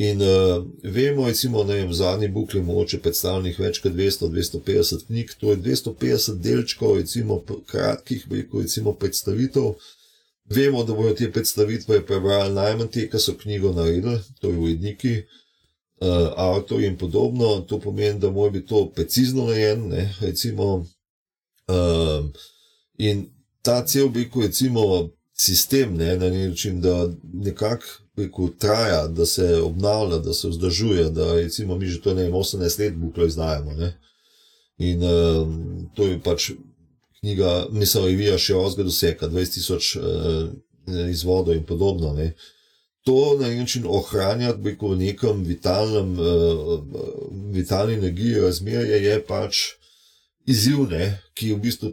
In 0.00 0.20
uh, 0.20 0.64
vemo, 0.82 1.26
recimo, 1.26 1.64
da 1.64 1.74
je 1.74 1.86
v 1.86 1.92
zadnji 1.92 2.28
bukli 2.28 2.62
mogoče 2.62 3.02
predstavljenih 3.04 3.58
več 3.60 3.82
kot 3.84 3.92
200-250 3.92 5.04
knjig, 5.06 5.34
to 5.36 5.50
je 5.52 5.58
250 5.60 6.38
delčkov, 6.40 6.94
recimo 6.96 7.36
kratkih, 7.68 8.24
rekel, 8.30 8.62
recimo 8.64 8.94
predstavitev. 8.96 9.74
Vemo, 10.56 10.86
da 10.88 10.96
bodo 10.96 11.12
te 11.18 11.28
predstavitve 11.32 12.00
prebrali 12.08 12.54
najmanj 12.56 12.88
te, 12.96 13.06
ki 13.12 13.20
so 13.20 13.36
knjigo 13.42 13.74
naredili, 13.76 14.16
to 14.40 14.48
je 14.48 14.64
uredniki, 14.64 15.14
uh, 15.20 16.32
avtorji 16.48 16.88
in 16.88 16.96
podobno. 16.96 17.52
To 17.68 17.76
pomeni, 17.84 18.16
da 18.24 18.32
mora 18.32 18.56
biti 18.56 18.72
to 18.72 18.86
precizno 18.96 19.50
narejen, 19.52 19.84
recimo. 20.24 20.72
Uh, 21.68 22.30
in 22.96 23.26
ta 23.60 23.82
cel, 23.84 24.08
rekel, 24.16 24.48
recimo, 24.48 25.10
sistem, 25.36 25.98
ne, 26.00 26.16
na 26.16 26.32
način, 26.32 26.80
da 26.80 27.02
nekako 27.44 27.99
rekel, 28.24 28.48
traja, 28.58 29.06
da 29.08 29.26
se 29.26 29.60
obnavlja, 29.62 30.18
da 30.18 30.34
se 30.34 30.48
vzdržuje. 30.48 31.10
Da 31.10 31.34
recimo, 31.34 31.78
mi 31.78 31.86
že 31.86 32.00
to 32.00 32.14
ne 32.14 32.22
vem, 32.22 32.32
18 32.32 32.80
let 32.80 32.94
buklo 32.96 33.26
izdajamo. 33.26 33.72
Ne? 33.72 33.92
In 34.78 35.02
uh, 35.02 35.48
to 35.94 36.06
je 36.06 36.20
pač 36.24 36.50
knjiga, 37.20 37.66
mislim, 37.72 38.06
Revija 38.06 38.38
še 38.38 38.56
ozga 38.56 38.84
doseka, 38.86 39.28
20 39.28 39.54
tisoč 39.54 39.96
uh, 39.96 40.48
izvodov 41.10 41.54
in 41.54 41.66
podobno. 41.68 42.14
Ne? 42.16 42.32
To 43.08 43.36
na 43.40 43.48
nek 43.48 43.58
način 43.58 43.84
ohranjati 43.88 44.76
v 44.80 44.96
nekem 44.96 45.44
vitalnem, 45.44 46.16
uh, 46.18 46.80
vitalni 47.52 47.94
energiji, 47.94 48.40
razmerje 48.40 49.02
je 49.04 49.20
pač 49.26 49.66
izziv, 50.46 50.86
ne? 50.90 51.18
ki 51.34 51.54
v 51.54 51.60
bistvu 51.60 51.92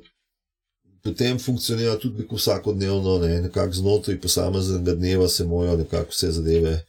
potem 1.03 1.39
funkcionira 1.39 1.97
tudi 1.99 2.27
vsakodnevno, 2.31 3.19
ne, 3.19 3.41
nekako 3.41 3.73
znotraj 3.73 4.21
posameznega 4.21 4.95
dneva 4.95 5.27
se 5.29 5.45
morajo 5.45 5.77
nekako 5.77 6.09
vse 6.11 6.31
zadeve 6.31 6.85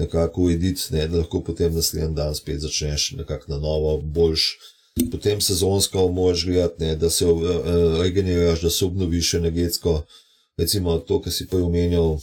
nekako 0.00 0.42
urediti, 0.42 0.94
ne, 0.94 1.06
da 1.08 1.18
lahko 1.18 1.42
potem 1.44 1.74
naslednji 1.74 2.14
dan 2.16 2.34
spet 2.34 2.60
začneš 2.60 3.10
nekako 3.18 3.52
na 3.52 3.58
novo, 3.58 3.98
boljš. 4.00 4.46
Potem 5.12 5.40
sezonsko 5.40 6.08
moraš 6.08 6.44
gledati, 6.44 6.84
ne, 6.84 6.96
da 6.96 7.10
se 7.10 7.26
uh, 7.26 7.42
regeneriraš, 8.00 8.60
da 8.60 8.70
se 8.70 8.84
obnoviš 8.84 9.34
energetsko. 9.34 10.02
Recimo 10.58 10.98
to, 10.98 11.20
kar 11.22 11.32
si 11.32 11.46
prej 11.48 11.62
omenjal, 11.62 12.18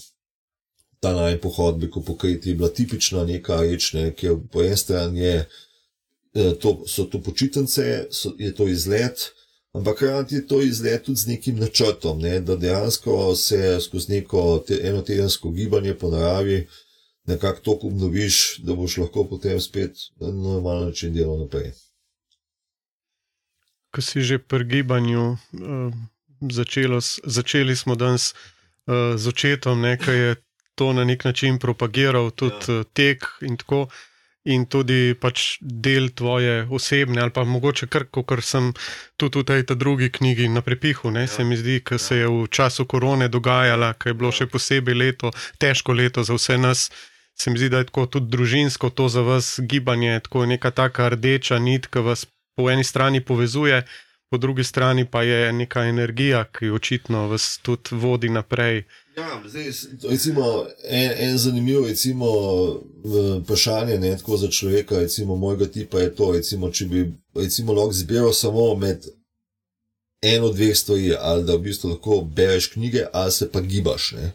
ta 1.00 1.14
naj 1.14 1.40
pohod 1.42 1.78
bi 1.78 1.90
ko 1.92 2.02
pokriti, 2.02 2.54
bila 2.54 2.70
tipična 2.70 3.24
neka 3.26 3.62
reč, 3.62 3.94
ne, 3.94 4.12
ki 4.14 4.36
po 4.52 4.64
eni 4.66 4.78
strani 4.78 5.20
je, 5.20 5.38
eh, 6.34 6.54
to, 6.62 6.84
so 6.88 7.06
to 7.06 7.22
počitnice, 7.22 8.08
je 8.38 8.54
to 8.56 8.68
izlet, 8.68 9.32
Ampak 9.78 9.98
hkrati 9.98 10.36
je 10.36 10.48
to 10.48 10.62
izlet 10.62 11.04
tudi 11.06 11.20
z 11.20 11.28
nekim 11.28 11.60
načrtom, 11.60 12.20
ne? 12.20 12.40
da 12.40 12.56
dejansko 12.56 13.36
se 13.36 13.78
skozi 13.82 14.12
neko 14.12 14.64
te, 14.68 14.80
enotedensko 14.84 15.52
gibanje 15.52 15.94
po 15.94 16.10
naravi 16.10 16.68
nekako 17.28 17.60
tako 17.60 17.88
obnoviš, 17.88 18.58
da 18.58 18.76
boš 18.76 18.98
lahko 18.98 19.28
potem 19.30 19.60
spet 19.62 19.92
na 20.20 20.32
normalen 20.32 20.88
način 20.88 21.14
delal 21.14 21.40
naprej. 21.40 21.72
Ko 23.92 24.02
si 24.02 24.22
že 24.22 24.40
pri 24.40 24.66
gibanju, 24.66 25.32
uh, 25.32 25.94
začelo, 26.52 27.00
začeli 27.24 27.76
smo 27.76 27.96
danes 27.96 28.34
uh, 28.34 29.14
z 29.16 29.28
očetom, 29.28 29.84
ki 30.04 30.12
je 30.12 30.36
to 30.76 30.94
na 30.94 31.04
nek 31.04 31.24
način 31.26 31.60
propagiral, 31.60 32.32
tudi 32.32 32.56
ja. 32.68 32.80
uh, 32.80 32.86
tek 32.94 33.26
in 33.42 33.58
tako 33.58 33.86
naprej 33.86 34.07
in 34.48 34.66
tudi 34.66 35.12
pač 35.20 35.58
del 35.62 36.10
tvoje 36.16 36.64
osebne, 36.72 37.20
ali 37.22 37.34
pa 37.36 37.44
mogoče 37.44 37.90
kar, 37.92 38.08
kot 38.12 38.32
sem 38.44 38.72
tudi 39.20 39.44
v 39.44 39.44
tej 39.44 39.76
drugi 39.76 40.10
knjigi 40.10 40.48
na 40.48 40.64
prepihu. 40.64 41.12
Ne, 41.12 41.28
ja. 41.28 41.28
Se 41.28 41.44
mi 41.44 41.58
zdi, 41.60 41.82
da 41.84 42.00
se 42.00 42.24
je 42.24 42.28
v 42.28 42.48
času 42.48 42.86
korone 42.86 43.28
dogajala, 43.28 43.94
ker 44.00 44.14
je 44.14 44.18
bilo 44.18 44.32
še 44.32 44.48
posebej 44.48 44.96
leto, 44.96 45.32
težko 45.60 45.94
leto 45.94 46.24
za 46.24 46.38
vse 46.38 46.58
nas. 46.58 46.90
Se 47.38 47.52
mi 47.52 47.60
zdi, 47.60 47.70
da 47.70 47.84
je 47.84 47.90
tako 47.92 48.08
tudi 48.08 48.32
družinsko 48.34 48.90
to 48.90 49.10
za 49.12 49.22
vas 49.22 49.60
gibanje, 49.60 50.20
tako 50.26 50.48
neka 50.50 50.72
taka 50.72 51.12
rdeča 51.14 51.60
nit, 51.60 51.92
ki 51.92 52.02
vas 52.02 52.26
po 52.58 52.72
eni 52.72 52.84
strani 52.84 53.22
povezuje, 53.22 53.84
po 54.32 54.38
drugi 54.42 54.64
strani 54.64 55.06
pa 55.06 55.22
je 55.22 55.54
neka 55.54 55.86
energija, 55.86 56.48
ki 56.50 56.72
očitno 56.74 57.28
vas 57.28 57.60
tudi 57.62 57.94
vodi 57.94 58.30
naprej. 58.34 58.88
Ja, 59.18 59.42
zdaj, 59.46 59.72
recimo, 60.10 60.66
en, 60.84 61.12
en 61.30 61.38
zanimiv 61.38 61.86
recimo, 61.86 62.26
vprašanje 63.42 64.00
ne, 64.00 64.18
za 64.38 64.48
človeka, 64.48 65.00
recimo, 65.00 65.36
mojega 65.36 65.66
tipa 65.66 66.00
je 66.00 66.16
to, 66.16 66.32
recimo, 66.32 66.72
če 66.72 66.86
bi 66.86 67.14
recimo, 67.36 67.74
lahko 67.74 67.94
zbiral 67.94 68.34
samo 68.34 68.76
med 68.76 69.08
eno, 70.22 70.52
dveh 70.54 70.78
stvari, 70.78 71.16
ali 71.20 71.44
da 71.44 71.56
v 71.56 71.66
bistvu 71.66 71.90
lahko 71.90 72.22
bereš 72.22 72.68
knjige, 72.68 73.08
ali 73.14 73.32
se 73.32 73.52
pa 73.52 73.62
gibaš. 73.62 74.12
Ne. 74.12 74.32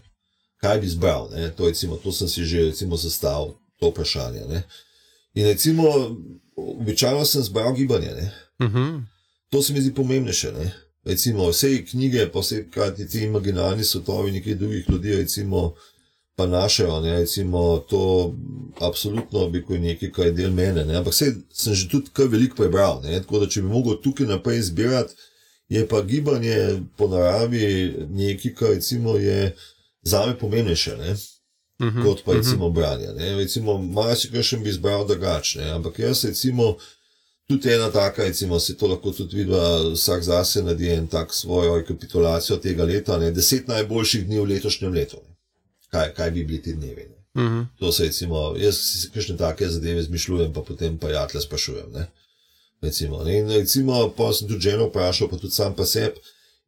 Kaj 0.57 0.81
bi 0.81 0.87
izbral? 0.87 1.31
To, 1.57 1.67
recimo, 1.67 1.97
to 1.97 2.13
sem 2.13 2.29
si 2.29 2.45
že 2.45 2.73
zastavil, 2.97 3.55
to 3.79 3.91
vprašanje. 3.91 4.47
Ne. 4.49 4.63
In 5.35 5.47
recimo, 5.47 6.17
običajno 6.57 7.25
sem 7.25 7.43
zbral 7.43 7.75
gibanje. 7.75 8.11
Uh 8.59 8.67
mhm. 8.67 8.79
-huh. 8.79 9.03
To 9.51 9.63
se 9.63 9.73
mi 9.73 9.81
zdi 9.81 9.95
pomembnejše. 9.95 10.53
Ne 10.53 10.82
recimo 11.05 11.49
vse 11.51 11.85
knjige, 11.85 12.29
vse 12.35 12.71
krati 12.71 13.09
ti 13.09 13.25
imaginarni 13.25 13.85
svetovi 13.85 14.33
nekih 14.33 14.59
drugih 14.59 14.89
ljudi, 14.89 15.17
recimo 15.17 15.75
pa 16.37 16.47
naše, 16.47 16.87
ne, 17.03 17.19
recimo 17.19 17.79
to 17.79 18.35
absolutno 18.81 19.49
bi 19.49 19.65
kot 19.65 19.81
nekaj, 19.81 20.11
kar 20.11 20.27
je 20.27 20.33
del 20.33 20.51
mene, 20.51 20.85
ne, 20.85 20.97
ampak 20.97 21.13
vse 21.13 21.35
sem 21.53 21.75
že 21.75 21.89
tudi 21.89 22.11
kar 22.13 22.27
veliko 22.27 22.57
prebral, 22.57 23.03
ne, 23.05 23.21
tako 23.21 23.43
da 23.43 23.49
če 23.49 23.63
bi 23.63 23.69
mogel 23.69 24.01
tukaj 24.03 24.27
naprej 24.27 24.59
izbirati, 24.59 25.15
je 25.69 25.89
pa 25.89 26.03
gibanje 26.03 26.81
po 26.97 27.09
naravi 27.09 27.95
nekaj, 28.11 28.55
kar 28.55 28.75
recimo 28.77 29.17
je 29.17 29.55
zame 30.03 30.39
pomembnejše, 30.39 30.97
ne. 30.97 31.17
Uh 31.81 31.87
mhm, 31.89 31.99
-huh, 31.99 32.05
kot 32.05 32.25
pa 32.25 32.33
recimo 32.33 32.67
uh 32.67 32.73
-huh. 32.73 32.75
branje. 32.75 33.07
Ne. 33.17 33.37
Recimo, 33.37 33.79
malo 33.79 34.15
si 34.15 34.31
kaj 34.31 34.43
še 34.43 34.57
bi 34.57 34.69
izbral 34.69 35.07
drugačne, 35.07 35.71
ampak 35.71 35.99
jaz 35.99 36.25
recimo, 36.25 36.77
tudi 37.49 37.73
ena 37.73 37.91
taka, 37.91 38.25
recimo, 38.25 38.61
se 38.61 38.77
to 38.77 38.87
lahko 38.87 39.11
tudi 39.13 39.37
vidi, 39.37 39.53
vsak 39.93 40.23
zase 40.23 40.63
naredi 40.63 40.89
en 40.89 41.07
tak 41.07 41.35
svojo 41.35 41.77
rekapitulacijo 41.77 42.57
tega 42.57 42.85
leta, 42.85 43.19
ne, 43.19 43.31
deset 43.31 43.69
najboljših 43.69 44.27
dni 44.27 44.41
v 44.41 44.49
letošnjem 44.55 44.93
letu. 44.93 45.21
Kaj, 45.91 46.15
kaj 46.15 46.31
bi 46.31 46.45
bili 46.45 46.63
ti 46.63 46.73
dnevi? 46.73 47.09
Uh 47.35 47.43
mhm. 47.43 47.59
-huh. 47.59 47.67
To 47.79 47.93
se, 47.93 48.05
recimo, 48.05 48.55
jaz 48.57 48.77
si 48.77 49.11
kakšne 49.11 49.37
take 49.37 49.69
zadeve 49.69 50.03
zmišljujem, 50.03 50.53
pa 50.53 50.61
potem 50.61 50.99
pa 50.99 51.09
jatle 51.11 51.41
sprašujem. 51.41 51.93
Ne. 51.93 52.07
Recimo, 52.83 53.25
ne. 53.25 53.39
In 53.39 53.51
recimo, 53.51 54.13
pa 54.17 54.33
sem 54.33 54.49
tudi 54.49 54.61
ženo 54.61 54.87
vprašal, 54.87 55.29
pa 55.29 55.37
tudi 55.37 55.55
sam 55.55 55.75
pa 55.75 55.87
sebi. 55.87 56.17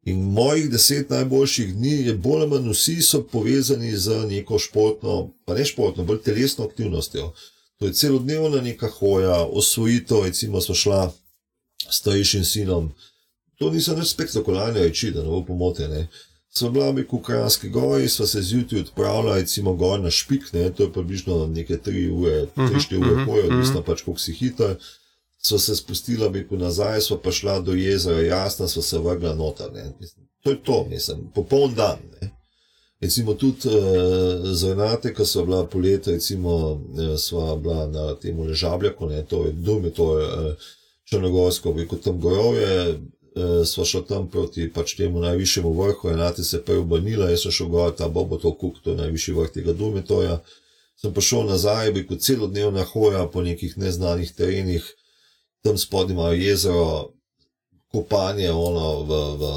In 0.05 0.17
mojih 0.17 0.71
deset 0.71 1.11
najboljših 1.11 1.75
dni 1.75 2.07
je 2.07 2.15
bolj 2.15 2.43
ali 2.43 2.51
manj 2.51 2.71
vsi 2.71 2.99
povezani 3.33 3.97
z 3.97 4.27
neko 4.29 4.59
športno, 4.59 5.31
pa 5.45 5.55
ne 5.55 5.65
športno, 5.65 6.05
bolj 6.05 6.23
telesno 6.23 6.65
aktivnostjo. 6.65 7.33
To 7.79 7.87
je 7.87 7.93
celodnevna 7.93 8.61
neka 8.61 8.89
hoja, 8.89 9.43
osvojitev, 9.45 10.25
recimo 10.25 10.61
smo 10.61 10.75
šla 10.75 11.13
s 11.91 11.97
starejšim 11.97 12.45
sinom. 12.45 12.93
To 13.59 13.71
niso 13.71 13.95
več 13.95 14.15
spektakularne 14.15 14.87
reči, 14.87 15.11
da 15.15 15.23
ne 15.23 15.31
bo 15.31 15.43
pomotene. 15.47 16.07
Smo 16.55 16.71
bila 16.71 16.93
bi 16.93 17.03
v 17.03 17.19
Krajinski 17.23 17.69
gori, 17.69 18.09
sva 18.09 18.27
se 18.27 18.43
zjutraj 18.43 18.85
odpravila, 18.85 19.39
recimo 19.41 19.75
gor 19.75 20.01
na 20.01 20.11
špik, 20.11 20.53
ne, 20.53 20.69
to 20.71 20.87
je 20.87 20.93
približno 20.93 21.47
neke 21.47 21.79
3 21.83 22.11
ure, 22.15 22.47
3-4 22.57 23.01
ure 23.01 23.25
hoje, 23.25 23.49
odvisno 23.49 23.83
pač 23.83 24.05
koliko 24.07 24.23
si 24.23 24.35
hiter. 24.39 24.77
Sva 25.45 25.59
se 25.59 25.77
spustila 25.77 26.29
bi 26.29 26.45
ku 26.49 26.57
nazaj, 26.57 27.01
sva 27.09 27.19
pa 27.19 27.33
šla 27.35 27.59
do 27.61 27.75
jezera, 27.75 28.23
jasna, 28.23 28.69
sva 28.71 28.83
se 28.83 28.99
vrgla 29.03 29.35
noter. 29.35 29.73
Ne. 29.75 29.91
To 30.47 30.55
je 30.55 30.63
to, 30.63 30.85
mislim, 30.91 31.27
popoln 31.35 31.75
dan. 31.75 31.99
Ne. 32.21 32.31
Recimo 33.05 33.35
tudi 33.35 33.69
uh, 33.69 33.75
z 34.57 34.71
Renate, 34.71 35.11
ko 35.13 35.27
sva 35.29 35.43
bila 35.45 35.65
poletje, 35.69 36.15
recimo 36.15 36.55
uh, 36.73 37.19
sva 37.21 37.57
bila 37.57 37.85
na 37.87 38.15
tem 38.17 38.39
ležabljaku, 38.41 39.07
ne, 39.11 39.21
to 39.29 39.43
je 39.45 39.53
Dume, 39.53 39.91
to 39.91 40.07
je 40.19 40.29
uh, 40.29 40.71
Črnogorsko, 41.05 41.75
kot 41.91 42.01
tam 42.01 42.17
gorovje, 42.21 42.95
uh, 43.37 43.61
sva 43.69 43.85
šla 43.85 44.03
tam 44.09 44.31
proti 44.33 44.71
pač 44.73 44.97
temu 44.97 45.21
najvišjemu 45.21 45.73
vrhu, 45.73 46.09
Renate 46.09 46.45
se 46.45 46.63
prej 46.65 46.81
obrnila, 46.81 47.29
jaz 47.29 47.45
sem 47.45 47.53
šel 47.53 47.69
gor, 47.69 47.93
ta 47.93 48.09
Bobo 48.09 48.41
to 48.41 48.55
kuk, 48.57 48.81
to 48.81 48.95
je 48.95 49.03
najvišji 49.03 49.35
vrh 49.37 49.53
tega 49.53 49.77
Dumetoja. 49.77 50.41
Sem 50.97 51.13
pa 51.13 51.21
šel 51.21 51.45
nazaj, 51.51 51.93
bi 51.93 52.07
kot 52.09 52.25
celodnevna 52.25 52.89
hoja 52.89 53.27
po 53.29 53.45
nekih 53.45 53.77
neznanih 53.77 54.33
terenih, 54.33 54.87
tam 55.61 55.77
spodaj 55.77 56.17
imajo 56.17 56.41
jezero, 56.41 56.89
kopanje, 57.93 58.49
ono 58.49 58.89
v, 59.05 59.21
v 59.37 59.53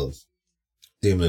tem 1.02 1.22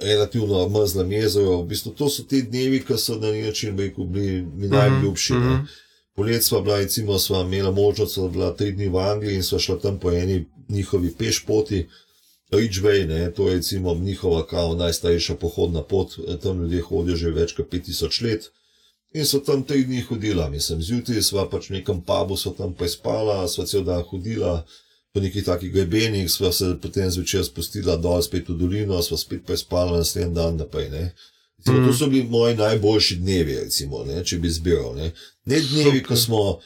relativno 0.00 0.68
mrzlem 0.68 1.12
jezeru. 1.12 1.62
V 1.62 1.66
bistvu 1.66 1.92
to 1.94 2.08
so 2.10 2.22
ti 2.22 2.42
dnevi, 2.42 2.82
ki 2.84 2.98
so 2.98 3.16
na 3.16 3.32
način 3.32 3.78
rekel, 3.78 4.04
bili 4.04 4.42
mi 4.42 4.68
najljubši. 4.68 5.32
mhm. 5.34 5.48
ne. 5.48 5.66
Polet 6.14 6.44
sva 6.44 6.60
bila, 6.60 6.76
recimo, 6.76 7.18
sva 7.18 7.40
imela 7.40 7.70
možnost, 7.70 8.18
da 8.18 8.28
bila 8.28 8.54
tri 8.56 8.72
dni 8.72 8.88
v 8.88 8.98
Angliji 8.98 9.36
in 9.36 9.42
sva 9.42 9.58
šla 9.58 9.78
tam 9.78 9.98
po 9.98 10.12
eni 10.12 10.44
njihovi 10.68 11.14
pešpoti. 11.18 11.86
Ridgeway, 12.52 13.06
ne, 13.08 13.30
to 13.32 13.48
je 13.48 13.54
recimo 13.54 13.94
njihova 13.94 14.46
kao 14.46 14.74
najstarejša 14.74 15.34
pohodna 15.34 15.82
pot, 15.82 16.18
tam 16.42 16.62
ljudje 16.62 16.80
hodijo 16.80 17.16
že 17.16 17.30
več 17.30 17.52
kot 17.56 17.72
5000 17.72 18.24
let. 18.24 18.50
In 19.14 19.24
so 19.26 19.38
tam 19.38 19.62
tri 19.62 19.84
dni 19.84 20.00
hodila, 20.00 20.50
mislim, 20.50 20.82
zjutraj 20.82 21.22
sva 21.22 21.48
pač 21.48 21.70
v 21.70 21.78
nekem 21.78 22.02
pubu, 22.04 22.36
sva 22.36 22.52
tam 22.58 22.74
pa 22.74 22.88
spala, 22.88 23.48
sva 23.48 23.64
cel 23.66 23.84
dan 23.84 24.04
hodila 24.10 24.66
po 25.12 25.20
nekih 25.20 25.44
takih 25.44 25.72
grebenih, 25.72 26.30
sva 26.30 26.52
se 26.52 26.74
potem 26.82 27.10
zvečer 27.10 27.44
spustila 27.44 27.96
dol 27.96 28.22
spet 28.22 28.48
v 28.48 28.56
dolino, 28.56 29.02
sva 29.02 29.18
spet 29.20 29.44
pa 29.46 29.56
spala 29.56 29.98
naslednji 29.98 30.34
dan 30.34 30.56
naprej. 30.56 30.88
Ne. 30.90 31.12
Recimo, 31.58 31.78
Mhm. 31.78 31.86
To 31.88 31.94
so 31.94 32.06
bili 32.06 32.28
moji 32.28 32.56
najboljši 32.56 33.16
dnevi, 33.16 33.54
recimo, 33.54 34.04
ne, 34.04 34.24
če 34.24 34.38
bi 34.38 34.50
zbiral. 34.50 34.96
Ne, 34.96 35.12
ne 35.44 35.60
dnevi, 35.60 35.98
Super. 36.00 36.06
ko 36.06 36.16
smo 36.16 36.58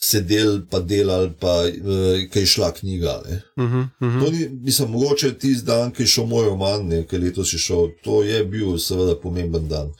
sedeli 0.00 0.62
pa 0.70 0.80
delali, 0.80 1.30
pa 1.40 1.68
uh, 1.68 2.30
kaj 2.32 2.46
šla 2.46 2.72
knjiga. 2.74 3.22
Ne. 3.28 3.42
Mhm, 3.64 3.80
mhm. 4.00 4.20
To 4.20 4.30
ni, 4.30 4.48
mislim, 4.48 4.90
mogoče 4.90 5.38
tisti 5.38 5.66
dan, 5.66 5.92
ki 5.92 6.02
je 6.02 6.06
šel 6.06 6.26
moj 6.26 6.44
roman, 6.44 6.86
ne, 6.88 7.06
ki 7.06 7.18
letos 7.18 7.52
je 7.52 7.58
šel, 7.58 7.88
to 8.04 8.22
je 8.22 8.44
bil 8.44 8.78
seveda 8.78 9.14
pomemben 9.22 9.68
dan. 9.68 9.92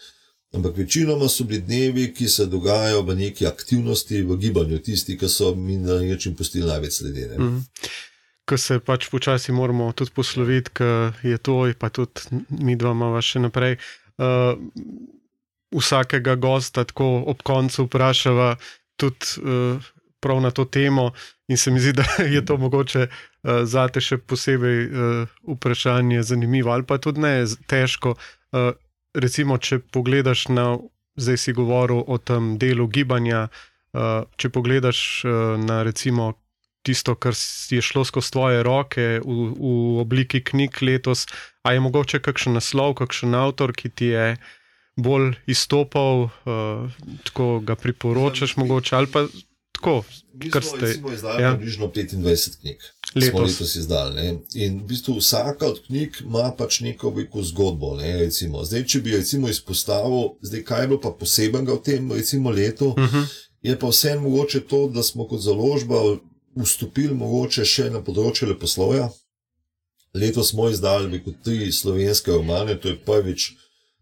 Ampak 0.55 0.76
večinoma 0.76 1.28
so 1.28 1.44
bili 1.44 1.61
dnevi, 1.62 2.09
ki 2.14 2.28
se 2.28 2.46
dogajajo 2.46 3.03
v 3.03 3.14
neki 3.14 3.46
aktivnosti, 3.46 4.22
v 4.22 4.36
gibanju, 4.36 4.78
tisti, 4.82 5.14
ki 5.18 5.28
so 5.28 5.55
mi 5.55 5.76
na 5.78 6.01
način 6.03 6.34
pustili 6.36 6.66
največ 6.66 6.92
sledene. 6.92 7.38
Mm. 7.38 7.46
Mhm. 7.46 7.59
Ko 8.44 8.57
se 8.59 8.80
pač 8.80 9.07
počasi 9.09 9.53
moramo 9.53 9.92
tudi 9.92 10.11
posloviti, 10.11 10.70
ker 10.74 11.14
je 11.22 11.38
to, 11.38 11.70
pa 11.78 11.88
tudi 11.88 12.42
mi 12.48 12.74
dva 12.76 12.90
imamo 12.90 13.20
še 13.22 13.44
naprej. 13.46 13.76
Uh, 14.18 14.59
vsakega 15.70 16.34
gosta 16.34 16.82
tako 16.84 17.22
ob 17.30 17.44
koncu 17.46 17.86
vprašava 17.86 18.57
tudi 18.98 19.38
uh, 19.38 19.78
prav 20.20 20.42
na 20.42 20.51
to 20.51 20.64
temo, 20.64 21.12
in 21.48 21.57
se 21.57 21.70
mi 21.70 21.80
zdi, 21.80 21.92
da 22.01 22.24
je 22.24 22.42
to 22.44 22.57
mogoče 22.57 23.07
uh, 23.07 23.62
zate 23.64 24.03
še 24.03 24.18
posebej 24.18 24.78
uh, 24.86 25.38
vprašanje 25.55 26.22
zanimivo 26.22 26.74
ali 26.74 26.82
pa 26.82 26.98
tudi 26.98 27.22
ne 27.22 27.34
težko. 27.70 28.16
Uh, 28.51 28.74
recimo, 29.14 29.58
če 29.58 29.80
pogledaš 29.92 30.48
na, 30.52 30.78
zdaj 31.20 31.38
si 31.40 31.54
govoril 31.56 32.04
o 32.06 32.18
tem 32.18 32.56
delu 32.61 32.86
gibanja, 32.88 33.48
uh, 33.48 34.24
če 34.36 34.52
pogledaš 34.54 35.00
uh, 35.24 35.56
na 35.61 35.82
recimo 35.86 36.34
tisto, 36.86 37.14
kar 37.14 37.36
je 37.70 37.82
šlo 37.84 38.06
skozi 38.08 38.32
tvoje 38.32 38.62
roke 38.64 39.20
v, 39.20 39.36
v 39.52 40.00
obliki 40.00 40.40
knjig 40.40 40.80
letos, 40.82 41.26
a 41.62 41.74
je 41.76 41.84
mogoče 41.84 42.22
kakšen 42.24 42.56
naslov, 42.56 42.96
kakšen 43.02 43.36
avtor, 43.36 43.74
ki 43.76 43.92
ti 43.92 44.14
je 44.14 44.26
bolj 45.00 45.34
izstopal, 45.50 46.30
uh, 46.30 46.88
tako 47.28 47.61
ga 47.64 47.76
priporočaš, 47.76 48.56
mogoče 48.61 48.96
ali 48.96 49.12
pa 49.12 49.26
tako, 49.76 50.02
Mi 50.34 50.50
smo 50.50 50.61
ste 50.61 50.86
recimo 50.86 51.12
izdali 51.12 51.42
ja. 51.42 51.52
približno 51.52 51.86
25 51.86 52.61
knjig. 52.61 52.76
Letos. 53.14 53.50
letos 53.50 53.76
izdali. 53.76 54.14
Ne? 54.14 54.38
In 54.54 54.80
v 54.80 54.86
bistvu 54.86 55.16
vsaka 55.18 55.66
od 55.66 55.80
knjig 55.86 56.20
ima 56.20 56.52
pač 56.58 56.80
neko 56.80 57.11
veliko 57.11 57.42
zgodbo. 57.42 57.96
Ne? 57.98 58.16
Recimo. 58.24 58.64
Zdaj, 58.64 58.84
če 58.86 59.00
bi 59.00 59.16
recimo 59.16 59.48
izpostavil, 59.48 60.36
zdaj, 60.42 60.62
kaj 60.64 60.82
je 60.82 60.90
bilo 60.92 61.00
pa 61.00 61.11
posebenega 61.11 61.74
v 61.74 61.82
tem 61.82 62.12
recimo, 62.12 62.50
letu, 62.50 62.94
Uh 62.96 62.96
-huh. 62.96 63.26
je 63.62 63.78
pa 63.78 63.88
vseeno 63.88 64.20
mogoče 64.20 64.61
to, 64.61 64.88
da 64.88 65.02
smo 65.02 65.28
kot 65.28 65.40
založba 65.40 66.18
vstopili 66.56 67.14
mogoče 67.14 67.64
še 67.64 67.90
na 67.90 68.00
področje 68.00 68.48
leposlovja. 68.48 69.11
Letos 70.14 70.50
smo 70.50 70.68
izdali 70.68 71.22
kot 71.24 71.34
tri 71.44 71.72
slovenske 71.72 72.32
romane, 72.32 72.80
to 72.80 72.88
je 72.88 72.98
prvič, 72.98 73.52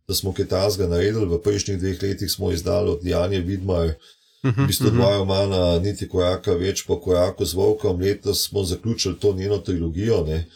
da 0.08 0.14
smo 0.14 0.32
kaj 0.32 0.48
tazga 0.48 0.86
naredili. 0.86 1.26
V 1.26 1.40
prejšnjih 1.42 1.78
dveh 1.78 2.02
letih 2.02 2.30
smo 2.30 2.52
izdali 2.52 2.90
od 2.90 3.04
Janja 3.04 3.40
Vidmar, 3.40 3.94
v 4.42 4.66
bistvu 4.66 4.90
dva 4.90 5.16
romana, 5.18 5.78
niti 5.82 6.08
koraka 6.08 6.54
več 6.54 6.84
po 6.86 7.00
koraku 7.00 7.44
z 7.44 7.54
Volkom. 7.54 8.00
Letos 8.00 8.48
smo 8.48 8.64
zaključili 8.64 9.18
to 9.18 9.32
njeno 9.32 9.58
trilogijo. 9.58 10.24
Ne. 10.26 10.46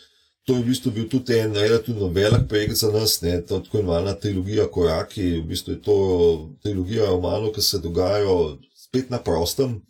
To 0.45 0.55
je 0.55 0.63
v 0.63 0.67
bistvu 0.67 0.91
bil 0.91 1.09
tudi 1.09 1.39
en 1.39 1.55
relativno 1.55 2.09
velik 2.09 2.49
projekt 2.49 2.75
za 2.75 2.91
nas, 2.91 3.21
ne, 3.23 3.41
ta 3.47 3.61
tako 3.63 3.79
imenovana 3.79 4.15
trilogija 4.15 4.67
Koraki. 4.67 5.39
V 5.41 5.43
bistvu 5.43 5.73
je 5.73 5.83
to 5.83 5.97
trilogija 6.63 7.07
romanov, 7.07 7.53
ki 7.53 7.63
se 7.63 7.79
dogajajo 7.79 8.59
spet 8.75 9.11
na 9.11 9.19
prostem. 9.19 9.81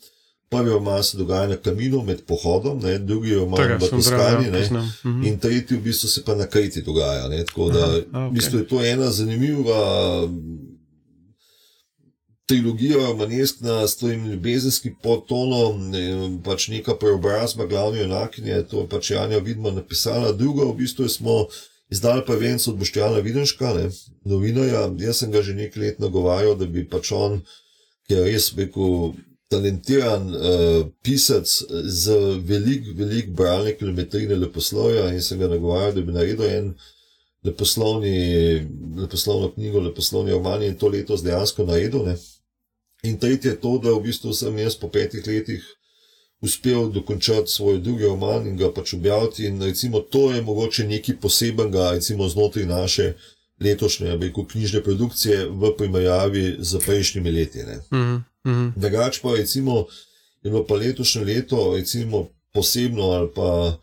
Prvi 0.53 0.71
roman 0.71 1.05
se 1.05 1.17
dogaja 1.17 1.47
na 1.49 1.57
kaminu 1.57 2.03
med 2.03 2.27
pohodom, 2.29 2.81
ne, 2.83 2.99
drugi 2.99 3.35
roman 3.35 3.79
v 3.81 3.89
Toskani. 3.91 4.47
ja, 4.47 4.69
ne. 4.71 4.89
Mhm. 5.05 5.25
In 5.25 5.39
tretji 5.39 5.77
v 5.77 5.81
bistvu 5.81 6.09
se 6.09 6.25
pa 6.25 6.35
na 6.35 6.47
Kriti 6.47 6.83
dogaja. 6.83 7.29
Ne? 7.29 7.45
Tako 7.45 7.71
da 7.71 7.85
Aha, 7.85 8.01
a, 8.13 8.27
v 8.29 8.33
bistvu 8.33 8.59
je 8.59 8.69
to 8.69 8.85
ena 8.85 9.11
zanimiva 9.11 10.29
trilogija, 12.53 13.07
romaneskna 13.07 13.89
s 13.89 13.97
tem 13.97 14.27
ljubezenskim 14.29 14.97
podtonom, 15.03 15.93
pač 16.45 16.69
neka 16.69 16.99
preobrazba 17.01 17.65
glavne 17.67 18.03
junakinje, 18.03 18.59
to 18.69 18.83
je 18.83 18.89
pač 18.93 19.11
Janja 19.11 19.39
Vidma 19.39 19.71
napisala. 19.73 20.35
Druga 20.37 20.67
v 20.69 20.75
bistvu 20.83 21.09
smo 21.09 21.47
izdali 21.91 22.25
pa 22.27 22.37
venc 22.37 22.67
od 22.69 22.77
Boštjana 22.77 23.23
Videnška, 23.25 23.73
ne, 23.77 23.87
novinarja. 24.29 24.91
Jaz 25.01 25.23
sem 25.23 25.33
ga 25.33 25.41
že 25.43 25.57
nekaj 25.57 25.83
let 25.83 26.03
nagovarjal, 26.05 26.57
da 26.61 26.69
bi 26.69 26.85
pač 26.89 27.13
on, 27.17 27.41
ki 28.09 28.19
je 28.19 28.25
res 28.27 28.51
rekel, 28.59 29.15
talentiran 29.53 30.29
uh, 30.33 30.85
pisec 31.05 31.49
z 31.85 32.19
velik, 32.49 32.93
velik 32.97 33.33
bralne 33.37 33.73
kilometrine 33.77 34.37
leposlovja 34.41 35.09
in 35.13 35.25
sem 35.25 35.41
ga 35.41 35.49
nagovarjal, 35.49 35.97
da 35.97 36.05
bi 36.05 36.19
naredil 36.19 36.45
en 36.49 36.69
leposlovni, 37.49 38.15
leposlovno 39.01 39.51
knjigo, 39.57 39.81
leposlovni 39.89 40.37
roman 40.37 40.63
in 40.63 40.77
to 40.77 40.93
letos 40.93 41.25
dejansko 41.25 41.65
naredil. 41.69 42.05
Ne. 42.13 42.17
In 43.03 43.19
tretje 43.19 43.51
je 43.51 43.61
to, 43.61 43.79
da 43.83 43.93
v 43.93 44.03
bistvu 44.03 44.33
sem 44.33 44.59
jaz 44.59 44.77
po 44.79 44.89
petih 44.89 45.27
letih 45.27 45.65
uspel 46.43 46.91
dokončati 46.91 47.51
svoj 47.51 47.79
drugi 47.79 48.05
roman 48.05 48.47
in 48.47 48.57
ga 48.57 48.73
pač 48.73 48.95
objaviti. 48.95 49.47
In 49.47 49.63
recimo 49.63 50.01
to 50.01 50.31
je 50.33 50.43
mogoče 50.43 50.87
nekaj 50.87 51.17
posebenega, 51.21 51.91
recimo 51.91 52.29
znotraj 52.29 52.67
naše 52.67 53.15
letošnje, 53.61 54.17
bi 54.19 54.27
rekel, 54.27 54.47
knjižne 54.47 54.83
produkcije 54.83 55.47
v 55.49 55.73
primerjavi 55.79 56.57
z 56.59 56.79
prejšnjimi 56.79 57.31
leti. 57.31 57.65
Ne. 57.67 57.77
Mhm, 57.93 58.17
mhm. 58.47 58.69
Drugač 58.77 59.19
pa 59.23 59.35
recimo, 59.35 59.87
je 60.43 60.51
bilo 60.51 60.67
pa 60.67 60.75
letošnje 60.75 61.25
leto 61.25 61.75
recimo 61.77 62.29
posebno 62.55 63.03
ali 63.03 63.29
pa 63.35 63.79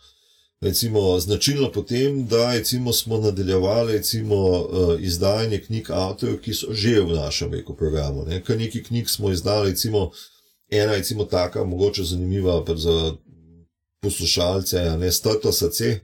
recimo 0.62 1.20
značilno 1.20 1.72
potem, 1.72 2.26
da 2.26 2.54
recimo 2.54 2.94
smo 2.94 3.18
nadaljevali 3.18 3.94
recimo 3.94 4.36
uh, 4.36 4.68
izdajanje 5.00 5.60
knjig 5.60 5.92
avtorjev, 5.92 6.40
ki 6.42 6.54
so 6.54 6.74
že 6.74 7.00
v 7.02 7.16
našem 7.16 7.52
veku 7.52 7.76
programu. 7.76 8.26
Ne. 8.28 8.44
Kar 8.44 8.58
nekaj 8.58 8.84
knjig 8.84 9.10
smo 9.10 9.32
izdali, 9.32 9.70
recimo 9.70 10.12
ena 10.70 10.92
recimo 10.94 11.26
taka, 11.26 11.64
mogoče 11.64 12.04
zanimiva 12.04 12.64
za 12.76 13.16
poslušalce, 14.02 14.98
ne 14.98 15.12
Strto 15.12 15.52
srce. 15.52 16.00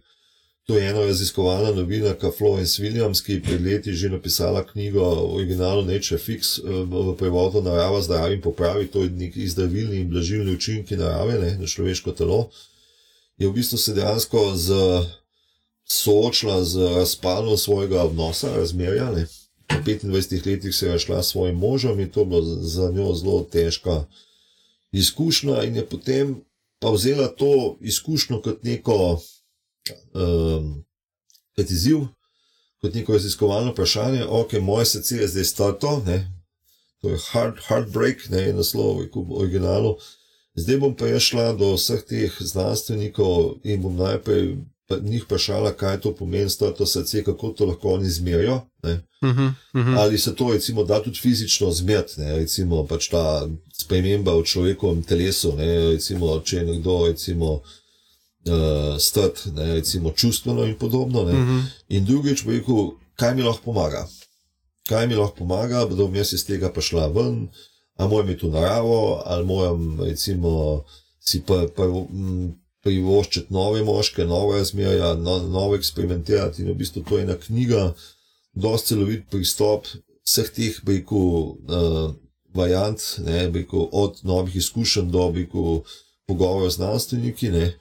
To 0.65 0.77
je 0.77 0.89
ena 0.89 1.05
raziskovalna 1.05 1.71
novinarka 1.71 2.31
Florence 2.37 2.81
Williams, 2.81 3.21
ki 3.21 3.33
je 3.33 3.41
pred 3.41 3.61
leti 3.61 3.93
že 3.93 4.09
napisala 4.09 4.65
knjigo 4.65 5.01
o 5.01 5.35
originalu 5.35 5.85
Nature 5.85 6.17
Fix 6.17 6.57
eh, 6.57 6.61
v 6.65 7.15
prevodu 7.17 7.61
Narava 7.61 8.01
zdravi 8.01 8.35
in 8.35 8.41
popravi, 8.41 8.87
to 8.87 9.03
je 9.03 9.09
neki 9.09 9.47
zdravilni 9.47 9.99
in 10.01 10.09
blažilni 10.09 10.55
učinki 10.55 10.97
narave 10.97 11.39
ne, 11.39 11.57
na 11.57 11.67
človeško 11.67 12.11
telo. 12.11 12.49
Je 13.37 13.47
v 13.47 13.53
bistvu 13.53 13.77
se 13.77 13.93
dejansko 13.93 14.55
z 14.55 14.73
soočila 15.85 16.63
z 16.63 16.77
razpadom 16.95 17.57
svojega 17.57 18.03
odnosa, 18.03 18.55
razmerja. 18.55 19.11
Ne. 19.11 19.27
Po 19.67 19.75
25 19.75 20.47
letih 20.47 20.75
se 20.75 20.87
je 20.87 20.99
šla 20.99 21.23
s 21.23 21.31
svojim 21.31 21.55
možem 21.55 21.99
in 21.99 22.09
to 22.09 22.19
je 22.19 22.25
bilo 22.25 22.41
za 22.61 22.91
njo 22.91 23.13
zelo 23.13 23.43
težka 23.43 24.05
izkušnja, 24.91 25.63
in 25.63 25.75
je 25.75 25.85
potem 25.85 26.41
pa 26.79 26.89
vzela 26.91 27.27
to 27.27 27.77
izkušnjo 27.81 28.41
kot 28.41 28.63
neko 28.63 29.21
um, 30.13 30.85
kot 31.55 31.71
izziv, 31.71 32.07
kot 32.81 32.93
neko 32.93 33.13
raziskovalno 33.13 33.71
vprašanje, 33.71 34.25
ok, 34.25 34.53
moje 34.61 34.85
srce 34.85 35.17
je 35.17 35.27
zdaj 35.27 35.43
starto, 35.43 36.01
ne, 36.05 36.31
to 37.01 37.09
je 37.09 37.19
hard, 37.31 37.59
heartbreak, 37.67 38.29
ne, 38.29 38.41
je 38.41 38.53
naslov 38.53 39.01
v 39.01 39.25
originalu. 39.29 39.95
Zdaj 40.55 40.77
bom 40.77 40.95
pa 40.95 41.19
šla 41.19 41.53
do 41.53 41.73
vseh 41.75 42.01
teh 42.07 42.31
znanstvenikov 42.39 43.59
in 43.63 43.81
bom 43.81 43.95
najprej 43.95 44.55
njih 45.01 45.23
vprašala, 45.23 45.73
kaj 45.73 45.99
to 46.01 46.15
pomeni, 46.15 46.49
starto 46.49 46.85
srce, 46.85 47.23
kako 47.23 47.49
to 47.49 47.65
lahko 47.65 47.89
oni 47.89 48.07
izmerijo. 48.07 48.61
ne. 48.83 48.93
Uh 49.21 49.29
-huh, 49.29 49.53
uh 49.73 49.81
-huh. 49.81 49.97
Ali 49.97 50.17
se 50.17 50.35
to 50.35 50.53
recimo 50.53 50.83
da 50.83 51.03
tudi 51.03 51.19
fizično 51.19 51.71
zmeriti, 51.71 52.13
recimo 52.17 52.85
pač 52.85 53.07
ta 53.07 53.49
sprememba 53.73 54.35
v 54.35 54.43
človekovem 54.43 55.03
telesu, 55.03 55.55
ne, 55.55 55.89
recimo 55.91 56.39
če 56.39 56.57
je 56.57 56.65
nekdo 56.65 57.07
recimo 57.07 57.53
uh, 57.53 57.61
strt, 58.99 59.45
ne, 59.55 59.73
recimo 59.73 60.11
čustveno 60.11 60.65
in 60.65 60.77
podobno. 60.77 61.23
Ne. 61.23 61.33
Mhm. 61.33 61.59
In 61.89 62.05
drugič 62.05 62.45
bo 62.45 62.51
rekel, 62.51 62.91
kaj 63.15 63.35
mi 63.35 63.43
lahko 63.43 63.63
pomaga. 63.63 64.07
Kaj 64.87 65.07
mi 65.07 65.15
lahko 65.15 65.35
pomaga, 65.35 65.85
da 65.85 65.95
bom 65.95 66.15
jaz 66.15 66.33
iz 66.33 66.45
tega 66.45 66.73
prišla 66.73 67.07
ven, 67.07 67.47
ali 67.95 68.09
moram 68.09 68.29
iti 68.29 68.45
v 68.45 68.51
naravo, 68.51 69.21
ali 69.25 69.45
moram 69.45 70.01
recimo 70.01 70.83
si 71.19 71.41
pa, 71.41 71.65
pa 71.75 71.83
m, 71.83 72.53
privoščiti 72.85 73.53
nove 73.53 73.83
moške, 73.83 74.25
nove 74.29 74.59
razmerja, 74.59 75.13
no, 75.17 75.39
nove 75.49 75.79
eksperimentirati. 75.81 76.61
In 76.61 76.69
v 76.69 76.77
bistvu 76.83 77.03
to 77.07 77.17
je 77.17 77.25
ena 77.25 77.37
knjiga, 77.39 77.87
dosti 78.53 78.93
celovit 78.93 79.25
pristop 79.31 79.89
vseh 80.25 80.51
teh 80.53 80.77
beku, 80.85 81.23
uh, 81.65 82.13
variant, 82.55 83.01
ne, 83.25 83.47
beku, 83.49 83.87
od 83.91 84.21
novih 84.23 84.55
izkušenj 84.55 85.09
do 85.11 85.29
beku, 85.33 85.81
pogovorov 86.29 86.69
z 86.69 86.79
znanstveniki. 86.81 87.49
Ne. 87.55 87.73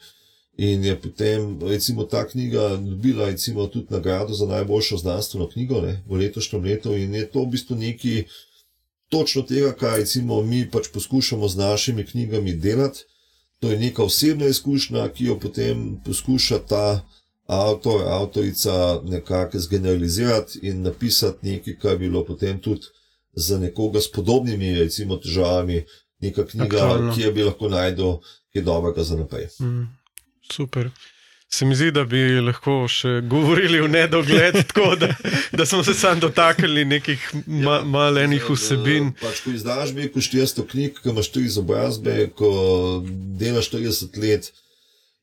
In 0.57 0.85
je 0.87 0.95
potem, 1.01 1.59
recimo, 1.67 2.05
ta 2.07 2.25
knjiga 2.29 2.77
dobila 2.77 3.27
recimo, 3.27 3.67
tudi 3.67 3.91
nagrado 3.91 4.35
za 4.35 4.47
najboljšo 4.47 4.97
znanstveno 5.03 5.49
knjigo 5.51 5.81
ne, 5.83 5.99
v 6.07 6.21
letošnjem 6.23 6.65
letu, 6.65 6.95
in 6.97 7.15
je 7.15 7.27
to 7.31 7.43
v 7.43 7.55
bistvu 7.57 7.77
neki 7.77 8.25
točno 9.15 9.43
tega, 9.43 9.73
kar 9.79 9.99
recimo, 9.99 10.43
mi 10.43 10.65
pač 10.71 10.89
poskušamo 10.93 11.49
z 11.49 11.57
našimi 11.57 12.05
knjigami 12.07 12.53
delati. 12.53 13.05
To 13.63 13.71
je 13.71 13.79
neka 13.79 14.03
osebna 14.03 14.47
izkušnja, 14.51 15.09
ki 15.15 15.25
jo 15.25 15.39
potem 15.41 16.01
poskuša 16.05 16.59
ta 16.69 16.87
avtor, 17.47 18.03
avtorica 18.09 19.01
nekako 19.05 19.59
zgeneralizirati 19.59 20.59
in 20.63 20.83
napisati 20.83 21.47
nekaj, 21.51 21.79
kar 21.79 21.97
bi 21.97 22.09
bilo 22.09 22.25
potem 22.25 22.59
tudi 22.61 22.87
za 23.33 23.59
nekoga 23.59 24.01
s 24.01 24.11
podobnimi 24.13 24.75
recimo, 24.79 25.17
težavami, 25.17 25.85
neka 26.21 26.47
knjiga, 26.47 26.77
Aktualno. 26.77 27.15
ki 27.15 27.23
jo 27.23 27.33
bi 27.33 27.43
lahko 27.43 27.69
najdel 27.69 28.19
kaj 28.53 28.63
dobrega 28.63 29.05
za 29.05 29.17
naprej. 29.17 29.47
Mm, 29.61 29.87
super. 30.53 30.91
Se 31.55 31.65
mi 31.65 31.77
zdi, 31.79 31.93
da 31.95 32.03
bi 32.05 32.19
lahko 32.43 32.73
še 32.91 33.21
govorili 33.31 33.79
v 33.85 33.89
nedogled, 33.93 34.57
tako 34.71 34.97
da, 34.99 35.13
da 35.53 35.67
smo 35.67 35.85
se 35.87 35.95
sam 35.95 36.19
dotaknili 36.21 36.83
nekih 36.85 37.29
ma, 37.47 37.77
malenih 37.87 38.49
vsebin. 38.51 39.13
Eh, 39.13 39.21
Pač, 39.23 39.45
ko 39.45 39.53
izdaš 39.55 39.93
neko 39.95 40.19
400 40.19 40.65
knjig, 40.73 40.99
ko 40.99 41.13
imaš 41.13 41.29
tri 41.31 41.45
izobrazbe, 41.47 42.17
ko 42.35 42.51
delaš 43.39 43.71
40 43.71 44.19
let. 44.25 44.51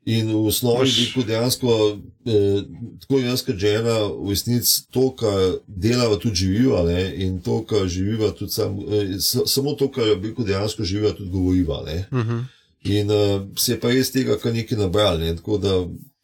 In 0.05 0.31
v 0.33 0.47
osnovi 0.49 0.87
je 0.89 1.09
bil 1.13 1.27
dejansko, 1.27 1.73
eh, 2.25 2.61
tako 3.03 3.19
jaz 3.21 3.43
kot 3.45 3.59
žena, 3.61 3.97
v 4.07 4.31
resnici 4.31 4.87
to, 4.89 5.09
kar 5.19 5.59
delava, 5.67 6.15
tudi 6.17 6.45
živiva, 6.45 6.85
ne? 6.87 7.03
in 7.21 7.35
to, 7.45 7.59
kar 7.69 7.83
živiva, 7.91 8.31
tudi 8.39 8.55
sam, 8.55 8.79
eh, 8.87 9.11
sa- 9.19 9.45
samo 9.45 9.75
to, 9.75 9.91
kar 9.93 10.15
rekel, 10.15 10.47
dejansko 10.47 10.87
živiva, 10.87 11.11
tudi 11.17 11.29
govoriva. 11.35 11.83
Ne? 11.85 11.99
Uh 12.09 12.23
-huh. 12.23 12.41
In 12.83 13.11
uh, 13.11 13.43
se 13.61 13.75
je 13.75 13.79
pa 13.79 13.91
res 13.93 14.09
tega, 14.09 14.39
kar 14.41 14.53
nekaj 14.55 14.77
nabral. 14.79 15.19
Ne? 15.21 15.35
Tako 15.37 15.57
da, 15.61 15.75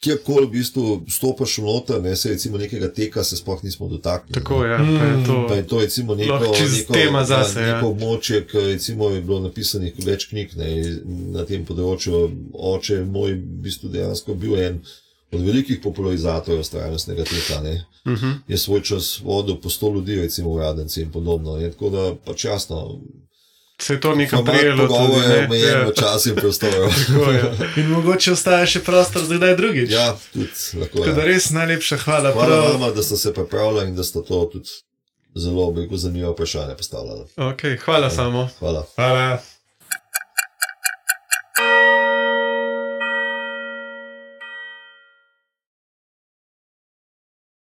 kjerkoli 0.03 0.45
v 0.45 0.49
bistvu 0.49 0.83
stopiš 1.09 1.57
v 1.57 1.63
noter, 1.65 2.01
ne 2.03 2.15
se 2.15 2.29
recimo 2.29 2.57
nekega 2.57 2.91
teka, 2.93 3.23
se 3.23 3.37
sploh 3.37 3.63
nismo 3.63 3.87
dotaknili. 3.87 4.33
Tako 4.33 4.63
je, 4.65 4.77
pa 4.77 5.05
je 5.05 5.25
to. 5.25 5.45
Pa 5.47 5.55
je 5.55 5.67
to 5.67 5.79
recimo 5.79 6.15
neko, 6.15 6.39
neko, 6.39 6.93
tema 6.93 7.19
ja, 7.19 7.25
zase, 7.25 7.61
ja. 7.61 7.75
neko 7.75 7.89
območje, 7.89 8.43
ki 8.47 8.57
recimo 8.57 9.09
je 9.09 9.21
bilo 9.21 9.39
napisanih 9.39 9.97
več 10.05 10.27
knjig 10.29 10.55
ne, 10.57 10.69
na 11.33 11.45
tem 11.49 11.65
področju. 11.65 12.27
Oče 12.53 13.01
moj 13.05 13.33
v 13.33 13.61
bistvu 13.65 13.89
dejansko 13.93 14.37
bil 14.37 14.57
en 14.61 14.81
od 15.33 15.41
velikih 15.43 15.81
popularizatorjev 15.83 16.69
trajnostnega 16.71 17.23
teka. 17.23 17.61
Ne. 17.63 17.85
Uh 18.05 18.13
-huh. 18.13 18.37
Je 18.47 18.57
svoj 18.57 18.81
čas 18.81 19.19
vodil 19.23 19.55
po 19.55 19.69
sto 19.69 19.89
ljudi, 19.93 20.15
recimo 20.15 20.53
v 20.53 20.59
Radence 20.59 21.01
in 21.01 21.11
podobno. 21.11 21.57
Ne. 21.57 21.71
Tako 21.71 21.89
da 21.89 22.15
pač 22.25 22.45
jasno, 22.45 22.99
se 23.81 23.93
je 23.93 24.01
to 24.01 24.15
nekam 24.15 24.45
prijelo. 24.45 24.87
Pogovor 24.87 25.09
tudi, 25.09 25.27
ne? 25.27 25.35
je 25.35 25.45
omejen 25.45 25.79
ja. 25.79 25.83
v 25.83 25.87
ja. 25.87 25.93
času 25.93 26.29
in 26.29 26.35
prostoru. 26.41 26.89
in 27.77 27.87
mogoče 27.87 28.31
ostaja 28.31 28.65
še 28.65 28.79
prostor 28.79 29.25
za 29.25 29.35
kdaj 29.35 29.55
drugič. 29.55 29.91
Ja, 29.91 30.17
tudi 30.33 30.49
lahko. 30.79 31.03
Tako 31.03 31.15
da 31.15 31.25
res 31.25 31.49
najlepša 31.49 31.97
hvala. 31.97 32.31
Hvala 32.31 32.47
prav... 32.47 32.71
vama, 32.73 32.91
da 32.91 33.03
ste 33.03 33.17
se 33.17 33.33
pripravljali 33.33 33.87
in 33.89 33.95
da 33.95 34.03
ste 34.03 34.23
to 34.27 34.45
tudi 34.53 34.69
zelo 35.35 35.67
obliku 35.67 35.97
zanimivo 35.97 36.31
vprašanje 36.31 36.75
postavljali. 36.75 37.25
Okay, 37.35 37.77
hvala, 37.77 38.09
hvala 38.09 38.09
samo. 38.09 38.49
Hvala. 38.59 38.85
hvala. 38.95 39.37